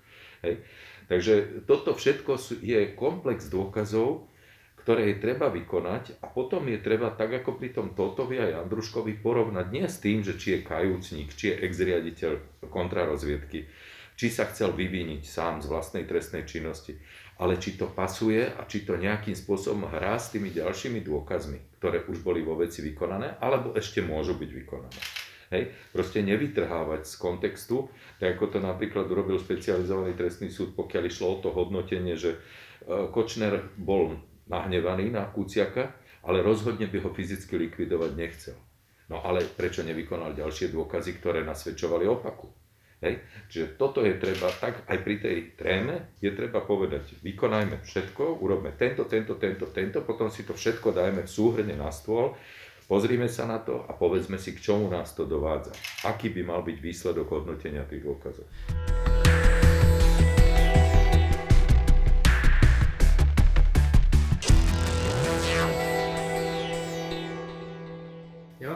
Hej. 0.46 0.62
Takže 1.10 1.66
toto 1.66 1.98
všetko 1.98 2.62
je 2.62 2.94
komplex 2.94 3.50
dôkazov, 3.50 4.30
ktoré 4.82 5.14
je 5.14 5.22
treba 5.22 5.50
vykonať 5.50 6.22
a 6.22 6.26
potom 6.30 6.66
je 6.66 6.78
treba, 6.78 7.14
tak 7.14 7.42
ako 7.42 7.58
pri 7.58 7.74
tom 7.74 7.94
Totovi 7.94 8.38
a 8.38 8.62
Andruškovi, 8.62 9.18
porovnať 9.18 9.66
nie 9.70 9.86
s 9.86 9.98
tým, 10.02 10.26
že 10.26 10.38
či 10.38 10.58
je 10.58 10.66
kajúcnik, 10.66 11.34
či 11.34 11.54
je 11.54 11.58
ex-riaditeľ 11.66 12.32
kontrarozviedky, 12.66 13.66
či 14.18 14.26
sa 14.26 14.46
chcel 14.50 14.74
vyviniť 14.74 15.22
sám 15.22 15.62
z 15.62 15.70
vlastnej 15.70 16.04
trestnej 16.06 16.46
činnosti, 16.46 16.98
ale 17.38 17.56
či 17.56 17.80
to 17.80 17.88
pasuje 17.88 18.44
a 18.44 18.64
či 18.68 18.84
to 18.84 18.98
nejakým 19.00 19.32
spôsobom 19.32 19.88
hrá 19.88 20.20
s 20.20 20.32
tými 20.32 20.52
ďalšími 20.52 21.00
dôkazmi, 21.00 21.80
ktoré 21.80 22.04
už 22.04 22.20
boli 22.20 22.44
vo 22.44 22.58
veci 22.58 22.84
vykonané, 22.84 23.40
alebo 23.40 23.72
ešte 23.72 24.04
môžu 24.04 24.36
byť 24.36 24.50
vykonané. 24.52 25.00
Hej, 25.52 25.68
proste 25.92 26.24
nevytrhávať 26.24 27.04
z 27.04 27.14
kontextu, 27.20 27.92
tak 28.16 28.40
ako 28.40 28.56
to 28.56 28.58
napríklad 28.64 29.04
urobil 29.04 29.36
špecializovaný 29.36 30.16
trestný 30.16 30.48
súd, 30.48 30.72
pokiaľ 30.72 31.02
išlo 31.12 31.26
o 31.28 31.36
to 31.44 31.52
hodnotenie, 31.52 32.16
že 32.16 32.32
e, 32.32 32.38
Kočner 33.12 33.60
bol 33.76 34.16
nahnevaný 34.48 35.12
na 35.12 35.28
Kuciaka, 35.28 35.92
ale 36.24 36.40
rozhodne 36.40 36.88
by 36.88 37.04
ho 37.04 37.10
fyzicky 37.12 37.60
likvidovať 37.68 38.10
nechcel. 38.16 38.56
No 39.12 39.20
ale 39.20 39.44
prečo 39.44 39.84
nevykonal 39.84 40.32
ďalšie 40.32 40.72
dôkazy, 40.72 41.20
ktoré 41.20 41.44
nasvedčovali 41.44 42.08
opaku? 42.08 42.61
Hej? 43.02 43.18
Čiže 43.50 43.66
toto 43.76 44.06
je 44.06 44.14
treba, 44.16 44.48
tak 44.62 44.86
aj 44.86 44.98
pri 45.02 45.16
tej 45.18 45.36
tréme 45.58 46.16
je 46.22 46.30
treba 46.30 46.62
povedať, 46.62 47.18
vykonajme 47.20 47.82
všetko, 47.82 48.38
urobme 48.38 48.72
tento, 48.78 49.04
tento, 49.10 49.36
tento, 49.36 49.68
tento, 49.74 50.06
potom 50.06 50.30
si 50.30 50.46
to 50.46 50.54
všetko 50.54 50.94
dajme 50.94 51.26
súhrne 51.26 51.74
na 51.74 51.90
stôl, 51.90 52.38
pozrime 52.86 53.26
sa 53.26 53.50
na 53.50 53.58
to 53.58 53.82
a 53.84 53.92
povedzme 53.98 54.38
si, 54.38 54.54
k 54.54 54.62
čomu 54.62 54.86
nás 54.86 55.12
to 55.18 55.26
dovádza. 55.26 55.74
Aký 56.06 56.30
by 56.30 56.42
mal 56.46 56.62
byť 56.62 56.78
výsledok 56.78 57.26
hodnotenia 57.28 57.82
tých 57.90 58.06
dôkazov. 58.06 58.46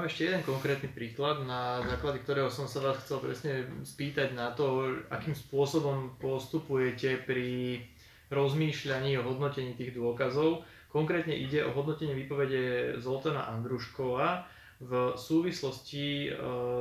Ešte 0.07 0.31
jeden 0.31 0.47
konkrétny 0.47 0.87
príklad, 0.87 1.42
na 1.42 1.83
základe 1.83 2.23
ktorého 2.23 2.47
som 2.47 2.71
sa 2.71 2.79
vás 2.79 3.03
chcel 3.03 3.19
presne 3.19 3.66
spýtať 3.83 4.38
na 4.38 4.55
to, 4.55 4.95
akým 5.11 5.35
spôsobom 5.35 6.14
postupujete 6.23 7.27
pri 7.27 7.83
rozmýšľaní 8.31 9.19
o 9.19 9.27
hodnotení 9.27 9.75
tých 9.75 9.99
dôkazov. 9.99 10.62
Konkrétne 10.95 11.35
ide 11.35 11.66
o 11.66 11.75
hodnotenie 11.75 12.14
výpovede 12.14 12.97
Zoltana 13.03 13.51
Andruškova 13.51 14.47
v 14.77 15.16
súvislosti 15.16 16.29
e, 16.29 16.31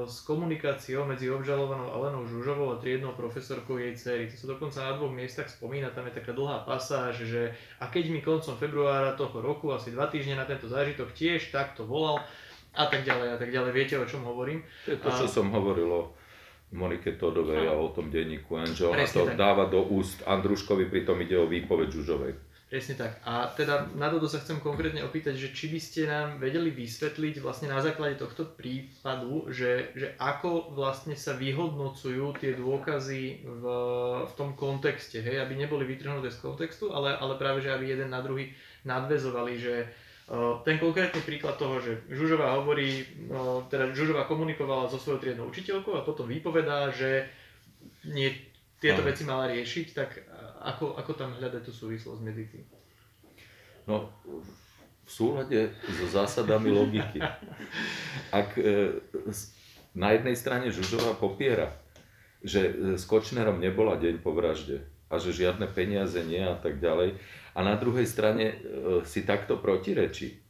s 0.04 0.20
komunikáciou 0.28 1.08
medzi 1.08 1.32
obžalovanou 1.32 1.96
Alenou 1.96 2.28
Žužovou 2.28 2.76
a 2.76 2.82
triednou 2.84 3.16
profesorkou 3.16 3.80
jej 3.80 3.96
dcery. 3.96 4.28
To 4.28 4.36
sa 4.36 4.48
dokonca 4.52 4.84
na 4.84 5.00
dvoch 5.00 5.16
miestach 5.16 5.48
spomína, 5.48 5.96
tam 5.96 6.12
je 6.12 6.20
taká 6.20 6.36
dlhá 6.36 6.68
pasáž, 6.68 7.24
že 7.24 7.56
a 7.80 7.88
keď 7.88 8.12
mi 8.12 8.20
koncom 8.20 8.60
februára 8.60 9.16
toho 9.16 9.40
roku, 9.40 9.72
asi 9.72 9.96
dva 9.96 10.12
týždne 10.12 10.36
na 10.36 10.44
tento 10.44 10.68
zážitok 10.68 11.16
tiež 11.16 11.56
takto 11.56 11.88
volal, 11.88 12.20
a 12.76 12.86
tak 12.92 13.08
ďalej 13.08 13.28
a 13.34 13.38
tak 13.40 13.50
ďalej. 13.50 13.72
Viete, 13.72 13.96
o 13.98 14.06
čom 14.06 14.28
hovorím? 14.28 14.62
To 14.86 14.90
je 14.94 15.00
to, 15.00 15.10
čo 15.10 15.26
a... 15.26 15.32
som 15.32 15.48
hovoril 15.50 15.88
o 15.88 16.02
Monike 16.76 17.16
Todovej 17.16 17.72
a 17.72 17.74
o 17.74 17.90
tom 17.96 18.12
denníku 18.12 18.60
Angel 18.60 18.92
a 18.92 19.08
to 19.08 19.26
tak. 19.32 19.40
dáva 19.40 19.72
do 19.72 19.86
úst 19.88 20.22
Andruškovi, 20.28 20.92
pritom 20.92 21.16
ide 21.24 21.40
o 21.40 21.48
výpoveď 21.48 21.88
Žužovej. 21.90 22.34
Presne 22.66 22.98
tak. 22.98 23.22
A 23.24 23.46
teda 23.54 23.88
na 23.94 24.10
toto 24.10 24.26
sa 24.26 24.42
chcem 24.42 24.58
konkrétne 24.58 25.06
opýtať, 25.06 25.38
že 25.38 25.54
či 25.54 25.70
by 25.70 25.80
ste 25.80 26.10
nám 26.10 26.42
vedeli 26.42 26.74
vysvetliť 26.74 27.38
vlastne 27.38 27.70
na 27.70 27.78
základe 27.78 28.18
tohto 28.18 28.42
prípadu, 28.42 29.48
že, 29.54 29.94
že 29.94 30.18
ako 30.18 30.74
vlastne 30.74 31.14
sa 31.14 31.38
vyhodnocujú 31.38 32.36
tie 32.42 32.58
dôkazy 32.58 33.46
v, 33.46 33.64
v 34.26 34.34
tom 34.34 34.58
kontexte, 34.58 35.22
hej, 35.22 35.46
aby 35.46 35.54
neboli 35.56 35.86
vytrhnuté 35.86 36.34
z 36.34 36.42
kontextu, 36.42 36.90
ale, 36.90 37.14
ale 37.14 37.38
práve, 37.38 37.62
že 37.62 37.70
aby 37.70 37.94
jeden 37.96 38.10
na 38.10 38.26
druhý 38.26 38.50
nadvezovali, 38.82 39.54
že, 39.62 39.86
ten 40.66 40.82
konkrétny 40.82 41.22
príklad 41.22 41.54
toho, 41.62 41.78
že 41.78 42.02
Žužová 42.10 42.58
hovorí, 42.58 43.06
teda 43.70 43.94
Žužová 43.94 44.26
komunikovala 44.26 44.90
so 44.90 44.98
svojou 44.98 45.22
triednou 45.22 45.54
učiteľkou 45.54 45.94
a 45.94 46.02
potom 46.02 46.26
vypovedá, 46.26 46.90
že 46.90 47.30
nie, 48.10 48.34
tieto 48.82 49.06
no. 49.06 49.08
veci 49.14 49.22
mala 49.22 49.54
riešiť, 49.54 49.88
tak 49.94 50.26
ako, 50.66 50.98
ako 50.98 51.12
tam 51.14 51.30
hľadať 51.38 51.62
tú 51.62 51.72
súvislosť 51.72 52.22
medzi 52.26 52.50
tým? 52.50 52.66
No, 53.86 54.10
v 55.06 55.10
súlade 55.10 55.70
so 55.86 56.10
zásadami 56.10 56.74
logiky. 56.74 57.22
Ak 58.34 58.58
e, 58.58 58.98
na 59.94 60.18
jednej 60.18 60.34
strane 60.34 60.74
Žužová 60.74 61.14
popiera, 61.22 61.70
že 62.42 62.66
e, 62.66 62.74
s 62.98 63.06
Kočnerom 63.06 63.62
nebola 63.62 64.02
deň 64.02 64.26
po 64.26 64.34
vražde 64.34 64.82
a 65.06 65.22
že 65.22 65.38
žiadne 65.38 65.70
peniaze 65.70 66.18
nie 66.26 66.42
a 66.42 66.58
tak 66.58 66.82
ďalej, 66.82 67.22
a 67.56 67.60
na 67.64 67.80
druhej 67.80 68.04
strane 68.04 68.46
e, 68.52 68.56
si 69.08 69.24
takto 69.24 69.64
protirečí, 69.64 70.44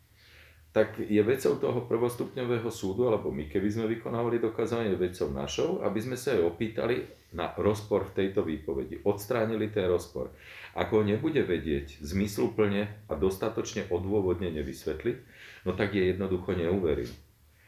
tak 0.75 0.99
je 0.99 1.23
vecou 1.23 1.55
toho 1.55 1.87
prvostupňového 1.87 2.67
súdu, 2.67 3.07
alebo 3.07 3.31
my 3.31 3.47
keby 3.47 3.69
sme 3.71 3.85
vykonávali 3.95 4.43
dokázanie 4.43 4.91
vecou 4.99 5.31
našou, 5.31 5.79
aby 5.87 6.03
sme 6.03 6.19
sa 6.19 6.35
aj 6.35 6.51
opýtali 6.51 7.07
na 7.31 7.55
rozpor 7.55 8.11
v 8.11 8.15
tejto 8.19 8.43
výpovedi. 8.43 8.99
Odstránili 9.07 9.71
ten 9.71 9.87
rozpor. 9.87 10.35
Ako 10.75 10.99
ho 10.99 11.03
nebude 11.07 11.39
vedieť 11.47 12.03
zmysluplne 12.03 13.07
a 13.07 13.13
dostatočne 13.15 13.87
odôvodnene 13.87 14.59
vysvetliť, 14.59 15.17
no 15.63 15.71
tak 15.79 15.95
je 15.95 16.11
jednoducho 16.11 16.59
neuverím. 16.59 17.11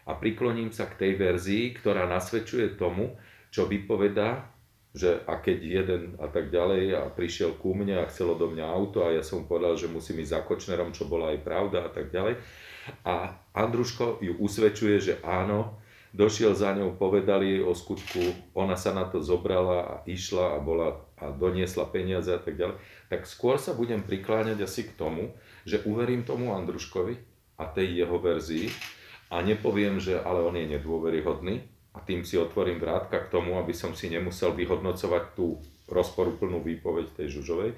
A 0.03 0.15
prikloním 0.15 0.75
sa 0.75 0.87
k 0.91 1.07
tej 1.07 1.11
verzii, 1.15 1.79
ktorá 1.79 2.11
nasvedčuje 2.11 2.75
tomu, 2.75 3.15
čo 3.55 3.71
vypovedá 3.71 4.51
že 4.97 5.21
a 5.29 5.37
keď 5.37 5.57
jeden 5.61 6.01
a 6.17 6.25
tak 6.25 6.49
ďalej 6.49 6.97
a 6.97 7.05
prišiel 7.13 7.53
ku 7.61 7.77
mne 7.77 8.01
a 8.01 8.09
chcel 8.09 8.33
do 8.33 8.49
mňa 8.49 8.65
auto 8.65 9.05
a 9.05 9.13
ja 9.13 9.21
som 9.21 9.45
povedal, 9.45 9.77
že 9.77 9.85
musím 9.85 10.25
ísť 10.25 10.33
za 10.33 10.41
Kočnerom, 10.41 10.89
čo 10.89 11.05
bola 11.05 11.37
aj 11.37 11.45
pravda 11.45 11.85
a 11.85 11.89
tak 11.93 12.09
ďalej. 12.09 12.41
A 13.05 13.37
Andruško 13.53 14.25
ju 14.25 14.33
usvedčuje, 14.41 14.97
že 14.97 15.13
áno, 15.21 15.77
došiel 16.17 16.57
za 16.57 16.73
ňou, 16.73 16.97
povedali 16.97 17.61
o 17.61 17.77
skutku, 17.77 18.51
ona 18.57 18.73
sa 18.73 18.97
na 18.97 19.05
to 19.05 19.21
zobrala 19.21 19.77
a 19.85 19.93
išla 20.09 20.57
a, 20.57 20.59
bola, 20.63 21.05
a 21.21 21.29
doniesla 21.29 21.85
peniaze 21.93 22.33
a 22.33 22.41
tak 22.41 22.57
ďalej, 22.57 22.81
tak 23.13 23.29
skôr 23.29 23.61
sa 23.61 23.77
budem 23.77 24.01
prikláňať 24.01 24.65
asi 24.65 24.89
k 24.89 24.97
tomu, 24.97 25.37
že 25.67 25.85
uverím 25.85 26.25
tomu 26.25 26.57
Andruškovi 26.57 27.21
a 27.61 27.69
tej 27.69 28.01
jeho 28.01 28.17
verzii 28.17 28.73
a 29.29 29.45
nepoviem, 29.45 30.01
že 30.01 30.17
ale 30.17 30.41
on 30.41 30.57
je 30.57 30.65
nedôveryhodný, 30.73 31.76
a 31.97 32.05
tým 32.05 32.21
si 32.21 32.37
otvorím 32.37 32.77
vrátka 32.77 33.25
k 33.25 33.31
tomu, 33.33 33.57
aby 33.57 33.73
som 33.73 33.97
si 33.97 34.13
nemusel 34.13 34.53
vyhodnocovať 34.53 35.33
tú 35.33 35.57
rozporuplnú 35.89 36.61
výpoveď 36.61 37.17
tej 37.17 37.41
Žužovej, 37.41 37.73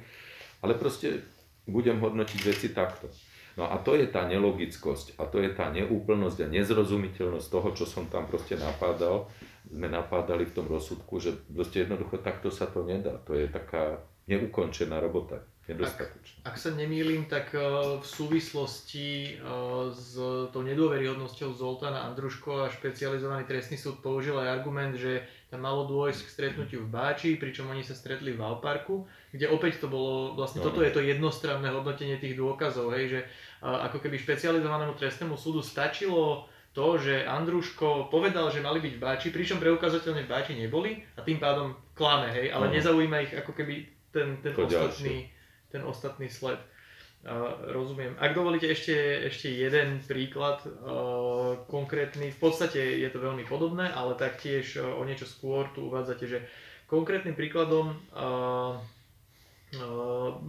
ale 0.59 0.73
proste 0.75 1.23
budem 1.63 2.03
hodnotiť 2.03 2.39
veci 2.43 2.75
takto. 2.75 3.07
No 3.55 3.71
a 3.71 3.79
to 3.79 3.95
je 3.95 4.07
tá 4.11 4.27
nelogickosť 4.27 5.19
a 5.19 5.27
to 5.27 5.39
je 5.39 5.51
tá 5.55 5.71
neúplnosť 5.71 6.47
a 6.47 6.51
nezrozumiteľnosť 6.51 7.47
toho, 7.47 7.69
čo 7.75 7.85
som 7.87 8.11
tam 8.11 8.27
proste 8.27 8.59
napádal. 8.59 9.31
Sme 9.67 9.87
napádali 9.87 10.47
v 10.47 10.55
tom 10.55 10.67
rozsudku, 10.67 11.19
že 11.19 11.35
proste 11.47 11.87
jednoducho 11.87 12.19
takto 12.19 12.51
sa 12.51 12.67
to 12.67 12.83
nedá. 12.83 13.19
To 13.27 13.35
je 13.35 13.47
taká 13.47 13.99
neukončená 14.27 14.99
robota 14.99 15.43
nedostatočné. 15.69 16.41
Ak, 16.41 16.53
ak 16.53 16.55
sa 16.57 16.73
nemýlim, 16.73 17.29
tak 17.29 17.53
e, 17.53 17.61
v 18.01 18.05
súvislosti 18.05 19.37
e, 19.37 19.45
s 19.93 20.17
tou 20.49 20.61
nedôveryhodnosťou 20.65 21.53
Zoltána 21.53 22.09
Andruško 22.09 22.65
a 22.65 22.73
špecializovaný 22.73 23.45
trestný 23.45 23.77
súd 23.77 24.01
použil 24.01 24.33
aj 24.41 24.49
argument, 24.49 24.97
že 24.97 25.21
tam 25.53 25.65
malo 25.65 25.85
dôjsť 25.85 26.21
k 26.25 26.33
stretnutiu 26.33 26.79
v 26.85 26.93
Báči, 26.93 27.37
pričom 27.37 27.69
oni 27.69 27.85
sa 27.85 27.93
stretli 27.93 28.33
v 28.33 28.41
Valparku, 28.41 29.05
kde 29.29 29.49
opäť 29.49 29.85
to 29.85 29.87
bolo, 29.89 30.33
vlastne 30.33 30.61
no. 30.61 30.69
toto 30.69 30.81
je 30.81 30.93
to 30.93 31.05
jednostranné 31.05 31.69
hodnotenie 31.69 32.17
tých 32.17 32.37
dôkazov, 32.37 32.93
hej, 32.97 33.05
že 33.13 33.19
e, 33.21 33.25
ako 33.65 34.01
keby 34.01 34.17
špecializovanému 34.17 34.97
trestnému 34.97 35.37
súdu 35.37 35.61
stačilo 35.61 36.49
to, 36.73 37.01
že 37.01 37.25
Andruško 37.25 38.13
povedal, 38.13 38.53
že 38.53 38.61
mali 38.61 38.77
byť 38.81 38.93
v 38.97 39.01
Báči, 39.01 39.27
pričom 39.33 39.57
preukazateľne 39.61 40.25
v 40.25 40.31
Báči 40.31 40.53
neboli 40.57 41.01
a 41.17 41.21
tým 41.21 41.41
pádom 41.41 41.77
klame, 41.93 42.29
hej, 42.33 42.53
ale 42.53 42.69
no. 42.69 42.73
nezaujíma 42.73 43.17
ich 43.25 43.33
ako 43.37 43.53
keby 43.53 43.89
ten, 44.09 44.41
ten 44.41 44.53
ostatný, 44.57 45.29
ďalšie 45.29 45.38
ten 45.71 45.85
ostatný 45.85 46.29
sled. 46.29 46.57
Rozumiem. 47.69 48.15
Ak 48.19 48.31
dovolíte 48.31 48.67
ešte, 48.69 48.95
ešte 49.27 49.51
jeden 49.51 49.99
príklad 50.03 50.63
konkrétny, 51.67 52.31
v 52.31 52.39
podstate 52.39 52.79
je 52.79 53.09
to 53.11 53.19
veľmi 53.19 53.43
podobné, 53.45 53.91
ale 53.91 54.15
taktiež 54.15 54.79
o 54.79 55.03
niečo 55.03 55.27
skôr 55.27 55.67
tu 55.75 55.91
uvádzate, 55.91 56.25
že 56.27 56.39
Konkrétnym 56.89 57.37
príkladom 57.37 57.93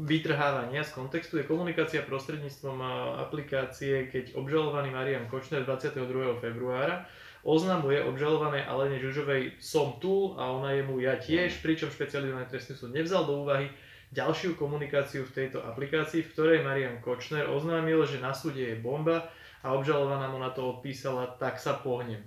vytrhávania 0.08 0.80
z 0.80 0.96
kontextu 0.96 1.36
je 1.36 1.44
komunikácia 1.44 2.00
prostredníctvom 2.00 2.80
aplikácie, 3.20 4.08
keď 4.08 4.32
obžalovaný 4.40 4.88
Marian 4.88 5.28
Kočner 5.28 5.68
22. 5.68 6.40
februára 6.40 7.04
oznamuje 7.44 8.00
obžalovanej 8.08 8.64
Alene 8.64 8.96
Žužovej 8.96 9.60
som 9.60 10.00
tu 10.00 10.32
a 10.40 10.48
ona 10.48 10.72
je 10.72 10.82
mu 10.88 10.96
ja 10.96 11.20
tiež, 11.20 11.60
pričom 11.60 11.92
špecializovaný 11.92 12.48
trestný 12.48 12.72
súd 12.72 12.96
nevzal 12.96 13.28
do 13.28 13.44
úvahy 13.44 13.68
ďalšiu 14.10 14.58
komunikáciu 14.58 15.22
v 15.22 15.34
tejto 15.34 15.62
aplikácii, 15.62 16.26
v 16.26 16.32
ktorej 16.34 16.66
Marian 16.66 16.98
Kočner 16.98 17.46
oznámil, 17.46 18.02
že 18.06 18.18
na 18.18 18.34
súde 18.34 18.74
je 18.74 18.76
bomba 18.78 19.30
a 19.62 19.72
obžalovaná 19.74 20.26
mu 20.30 20.42
na 20.42 20.50
to 20.50 20.78
odpísala, 20.78 21.38
tak 21.38 21.62
sa 21.62 21.78
pohnem. 21.78 22.20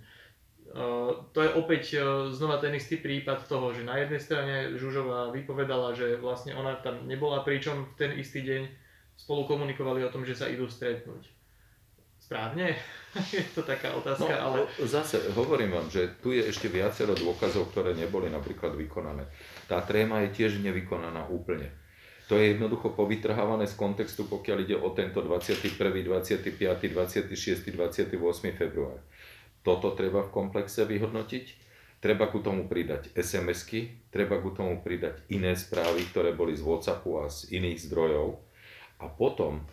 Uh, 0.74 1.28
to 1.36 1.44
je 1.44 1.52
opäť 1.54 1.84
uh, 2.00 2.32
znova 2.34 2.58
ten 2.58 2.74
istý 2.74 2.98
prípad 2.98 3.46
toho, 3.46 3.76
že 3.76 3.86
na 3.86 4.00
jednej 4.00 4.18
strane 4.18 4.56
Žužová 4.80 5.30
vypovedala, 5.30 5.94
že 5.94 6.18
vlastne 6.18 6.56
ona 6.58 6.80
tam 6.82 7.06
nebola, 7.06 7.46
pričom 7.46 7.94
v 7.94 7.96
ten 8.00 8.12
istý 8.18 8.42
deň 8.42 8.62
spolu 9.20 9.46
komunikovali 9.46 10.02
o 10.02 10.10
tom, 10.10 10.26
že 10.26 10.34
sa 10.34 10.50
idú 10.50 10.66
stretnúť. 10.66 11.43
Správne? 12.24 12.72
je 13.36 13.44
to 13.52 13.68
taká 13.68 13.92
otázka, 13.92 14.32
no, 14.32 14.40
ale... 14.40 14.58
Zase 14.88 15.20
hovorím 15.36 15.76
vám, 15.76 15.92
že 15.92 16.08
tu 16.24 16.32
je 16.32 16.48
ešte 16.48 16.72
viacero 16.72 17.12
dôkazov, 17.12 17.76
ktoré 17.76 17.92
neboli 17.92 18.32
napríklad 18.32 18.80
vykonané. 18.80 19.28
Tá 19.68 19.84
tréma 19.84 20.24
je 20.24 20.40
tiež 20.40 20.64
nevykonaná 20.64 21.28
úplne. 21.28 21.68
To 22.32 22.40
je 22.40 22.56
jednoducho 22.56 22.96
povytrhávané 22.96 23.68
z 23.68 23.76
kontextu, 23.76 24.32
pokiaľ 24.32 24.58
ide 24.64 24.80
o 24.80 24.96
tento 24.96 25.20
21., 25.20 25.76
25., 25.76 26.48
26., 26.48 27.36
28. 27.76 28.16
február. 28.56 29.04
Toto 29.60 29.92
treba 29.92 30.24
v 30.24 30.32
komplexe 30.32 30.88
vyhodnotiť. 30.88 31.46
Treba 32.00 32.28
ku 32.28 32.44
tomu 32.44 32.68
pridať 32.68 33.16
SMS-ky, 33.16 34.12
treba 34.12 34.40
ku 34.44 34.52
tomu 34.52 34.84
pridať 34.84 35.24
iné 35.32 35.56
správy, 35.56 36.04
ktoré 36.12 36.36
boli 36.36 36.52
z 36.52 36.64
WhatsAppu 36.64 37.16
a 37.24 37.32
z 37.32 37.56
iných 37.56 37.80
zdrojov 37.88 38.44
a 39.00 39.08
potom 39.08 39.64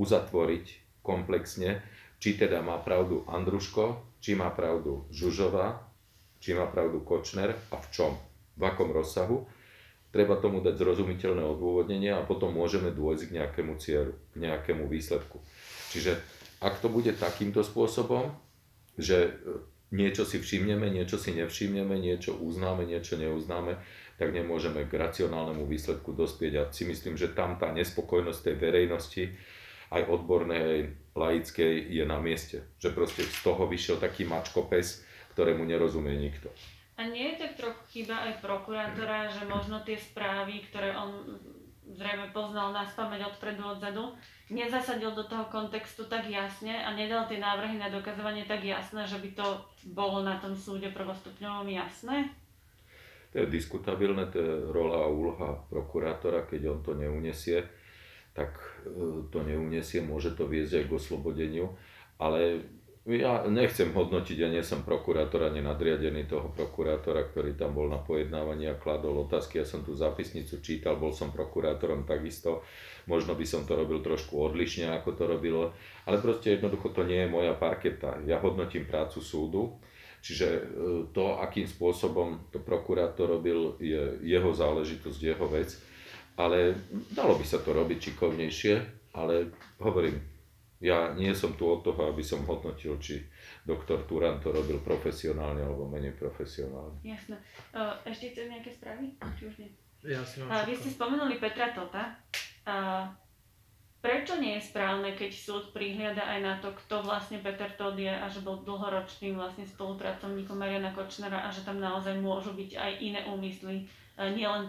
uzatvoriť 0.00 0.83
komplexne, 1.04 1.84
či 2.16 2.40
teda 2.40 2.64
má 2.64 2.80
pravdu 2.80 3.28
Andruško, 3.28 4.16
či 4.24 4.32
má 4.32 4.48
pravdu 4.48 5.04
Žužová, 5.12 5.84
či 6.40 6.56
má 6.56 6.64
pravdu 6.72 7.04
Kočner 7.04 7.52
a 7.68 7.76
v 7.76 7.86
čom, 7.92 8.12
v 8.56 8.62
akom 8.64 8.88
rozsahu. 8.88 9.44
Treba 10.08 10.40
tomu 10.40 10.64
dať 10.64 10.80
zrozumiteľné 10.80 11.44
odôvodnenie 11.44 12.16
a 12.16 12.24
potom 12.24 12.56
môžeme 12.56 12.88
dôjsť 12.88 13.22
k 13.28 13.34
nejakému 13.36 13.72
cieľu, 13.76 14.16
k 14.32 14.34
nejakému 14.40 14.88
výsledku. 14.88 15.44
Čiže 15.92 16.16
ak 16.64 16.80
to 16.80 16.88
bude 16.88 17.12
takýmto 17.20 17.60
spôsobom, 17.60 18.32
že 18.96 19.28
e, 19.28 19.30
niečo 19.92 20.24
si 20.24 20.40
všimneme, 20.40 20.88
niečo 20.88 21.20
si 21.20 21.34
nevšimneme, 21.36 21.98
niečo 21.98 22.38
uznáme, 22.38 22.88
niečo 22.88 23.20
neuznáme, 23.20 23.76
tak 24.16 24.30
nemôžeme 24.30 24.86
k 24.86 24.92
racionálnemu 24.94 25.66
výsledku 25.66 26.14
dospieť. 26.14 26.52
A 26.56 26.62
si 26.70 26.86
myslím, 26.86 27.18
že 27.18 27.34
tam 27.34 27.58
tá 27.58 27.74
nespokojnosť 27.74 28.40
tej 28.40 28.56
verejnosti, 28.56 29.24
aj 29.94 30.10
odbornej, 30.10 30.90
laickej, 31.14 31.94
je 31.94 32.04
na 32.04 32.18
mieste. 32.18 32.66
Že 32.82 32.90
proste 32.90 33.22
z 33.22 33.38
toho 33.46 33.70
vyšiel 33.70 34.02
taký 34.02 34.26
mačko 34.26 34.66
pes, 34.66 35.06
ktorému 35.38 35.62
nerozumie 35.62 36.18
nikto. 36.18 36.50
A 36.94 37.06
nie 37.10 37.34
je 37.34 37.42
tak 37.42 37.58
trochu 37.58 37.82
chyba 37.90 38.30
aj 38.30 38.42
prokurátora, 38.42 39.26
že 39.30 39.46
možno 39.46 39.82
tie 39.82 39.98
správy, 39.98 40.62
ktoré 40.70 40.94
on 40.94 41.26
zrejme 41.94 42.32
poznal 42.32 42.72
na 42.72 42.86
spameť 42.86 43.34
odpredu 43.34 43.62
odzadu, 43.66 44.14
nezasadil 44.48 45.12
do 45.12 45.24
toho 45.28 45.44
kontextu 45.52 46.08
tak 46.08 46.24
jasne 46.30 46.72
a 46.72 46.94
nedal 46.96 47.28
tie 47.28 47.36
návrhy 47.36 47.76
na 47.76 47.92
dokazovanie 47.92 48.48
tak 48.48 48.64
jasné, 48.64 49.04
že 49.04 49.20
by 49.20 49.30
to 49.36 49.46
bolo 49.92 50.24
na 50.24 50.40
tom 50.40 50.56
súde 50.56 50.88
prvostupňovom 50.96 51.68
jasné? 51.68 52.32
To 53.34 53.42
je 53.42 53.50
diskutabilné, 53.50 54.30
to 54.30 54.38
je 54.38 54.52
rola 54.70 55.04
a 55.04 55.10
úloha 55.10 55.66
prokurátora, 55.66 56.46
keď 56.46 56.60
on 56.70 56.80
to 56.80 56.94
neunesie, 56.94 57.66
tak 58.34 58.58
e, 58.84 59.24
to 59.30 59.38
neunesie, 59.46 60.02
môže 60.02 60.34
to 60.34 60.50
viesť 60.50 60.82
aj 60.82 60.84
k 60.90 60.96
oslobodeniu, 60.98 61.72
ale 62.18 62.66
ja 63.04 63.44
nechcem 63.44 63.92
hodnotiť, 63.92 64.36
ja 64.40 64.48
nie 64.48 64.64
som 64.64 64.80
prokurátor 64.80 65.52
ani 65.52 65.60
nadriadený 65.60 66.24
toho 66.24 66.48
prokurátora, 66.56 67.28
ktorý 67.28 67.52
tam 67.52 67.76
bol 67.76 67.84
na 67.92 68.00
pojednávaní 68.00 68.64
a 68.64 68.80
kladol 68.80 69.28
otázky. 69.28 69.60
Ja 69.60 69.68
som 69.68 69.84
tú 69.84 69.92
zápisnicu 69.92 70.64
čítal, 70.64 70.96
bol 70.96 71.12
som 71.12 71.28
prokurátorom 71.28 72.08
takisto. 72.08 72.64
Možno 73.04 73.36
by 73.36 73.44
som 73.44 73.68
to 73.68 73.76
robil 73.76 74.00
trošku 74.00 74.40
odlišne, 74.40 74.88
ako 74.96 75.20
to 75.20 75.28
robilo. 75.28 75.76
Ale 76.08 76.16
proste 76.16 76.56
jednoducho 76.56 76.96
to 76.96 77.04
nie 77.04 77.20
je 77.20 77.28
moja 77.28 77.52
parketa. 77.52 78.24
Ja 78.24 78.40
hodnotím 78.40 78.88
prácu 78.88 79.20
súdu. 79.20 79.76
Čiže 80.24 80.48
e, 80.48 80.62
to, 81.12 81.36
akým 81.44 81.68
spôsobom 81.68 82.48
to 82.48 82.56
prokurátor 82.56 83.28
robil, 83.28 83.76
je 83.76 84.16
jeho 84.24 84.48
záležitosť, 84.48 85.20
jeho 85.20 85.44
vec. 85.44 85.76
Ale 86.34 86.74
dalo 87.14 87.38
by 87.38 87.46
sa 87.46 87.62
to 87.62 87.70
robiť 87.70 88.10
šikovnejšie, 88.10 88.74
ale 89.14 89.54
hovorím, 89.78 90.18
ja 90.82 91.14
nie 91.14 91.30
som 91.32 91.54
tu 91.54 91.64
od 91.64 91.80
toho, 91.86 92.10
aby 92.10 92.20
som 92.20 92.42
hodnotil, 92.44 92.98
či 92.98 93.22
doktor 93.62 94.04
Turan 94.04 94.42
to 94.42 94.50
robil 94.50 94.82
profesionálne 94.82 95.62
alebo 95.62 95.88
menej 95.88 96.12
profesionálne. 96.18 97.00
Jasné. 97.06 97.38
Ešte 98.04 98.34
chceš 98.34 98.46
nejaké 98.50 98.70
správy? 98.74 99.14
Či 99.38 99.42
už 99.48 99.54
nie? 99.62 99.70
Ja 100.04 100.20
si 100.26 100.42
mám 100.42 100.68
Vy 100.68 100.76
ste 100.76 100.92
spomenuli 100.92 101.40
Petra 101.40 101.72
Tota. 101.72 102.18
Prečo 104.04 104.36
nie 104.36 104.60
je 104.60 104.68
správne, 104.68 105.16
keď 105.16 105.32
súd 105.32 105.64
prihliada 105.72 106.20
aj 106.20 106.40
na 106.44 106.54
to, 106.60 106.76
kto 106.84 107.00
vlastne 107.00 107.40
Peter 107.40 107.72
Todd 107.72 107.96
je 107.96 108.12
a 108.12 108.28
že 108.28 108.44
bol 108.44 108.60
dlhoročným 108.60 109.32
vlastne 109.32 109.64
spolupracovníkom 109.64 110.60
Mariana 110.60 110.92
Kočnera 110.92 111.40
a 111.40 111.48
že 111.48 111.64
tam 111.64 111.80
naozaj 111.80 112.20
môžu 112.20 112.52
byť 112.52 112.76
aj 112.76 112.92
iné 113.00 113.24
úmysly, 113.24 113.88
nielen 114.20 114.68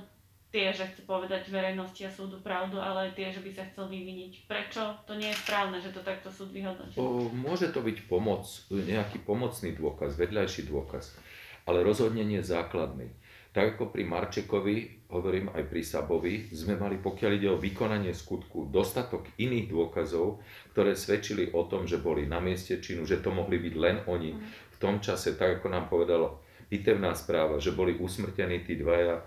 tie, 0.56 0.72
že 0.72 0.88
chce 0.88 1.03
povedať 1.03 1.51
verejnosti 1.51 1.99
a 2.08 2.16
súdu 2.16 2.39
pravdu, 2.39 2.80
ale 2.80 3.12
tie, 3.12 3.28
že 3.28 3.43
by 3.43 3.51
sa 3.51 3.68
chcel 3.68 3.91
vyviniť. 3.91 4.47
Prečo 4.47 5.03
to 5.03 5.20
nie 5.20 5.28
je 5.28 5.41
správne, 5.43 5.84
že 5.84 5.91
to 5.91 5.99
takto 5.99 6.32
súd 6.32 6.56
vyhodnotil? 6.56 6.95
Môže 7.36 7.76
to 7.76 7.84
byť 7.84 8.08
pomoc, 8.08 8.47
nejaký 8.72 9.20
pomocný 9.28 9.76
dôkaz, 9.76 10.16
vedľajší 10.16 10.72
dôkaz, 10.72 11.12
ale 11.68 11.84
rozhodne 11.84 12.24
nie 12.24 12.39
základný. 12.39 13.12
Tak 13.51 13.76
ako 13.76 13.91
pri 13.91 14.03
Marčekovi, 14.08 15.08
hovorím 15.12 15.51
aj 15.51 15.64
pri 15.68 15.82
Sabovi, 15.84 16.51
sme 16.51 16.80
mali, 16.80 16.99
pokiaľ 17.03 17.32
ide 17.36 17.51
o 17.51 17.60
vykonanie 17.60 18.16
skutku, 18.16 18.72
dostatok 18.72 19.28
iných 19.36 19.72
dôkazov, 19.72 20.43
ktoré 20.72 20.95
svedčili 20.95 21.51
o 21.51 21.68
tom, 21.68 21.88
že 21.88 21.99
boli 21.99 22.28
na 22.28 22.39
mieste 22.39 22.80
činu, 22.80 23.03
že 23.03 23.20
to 23.20 23.32
mohli 23.32 23.60
byť 23.60 23.76
len 23.76 23.97
oni. 24.08 24.32
Mhm. 24.32 24.39
V 24.72 24.78
tom 24.80 25.03
čase, 25.03 25.36
tak 25.36 25.60
ako 25.60 25.68
nám 25.68 25.91
povedalo 25.91 26.39
pitevná 26.68 27.16
správa, 27.16 27.62
že 27.62 27.72
boli 27.72 27.95
usmrtení 27.95 28.66
tí 28.68 28.76
dvaja 28.76 29.24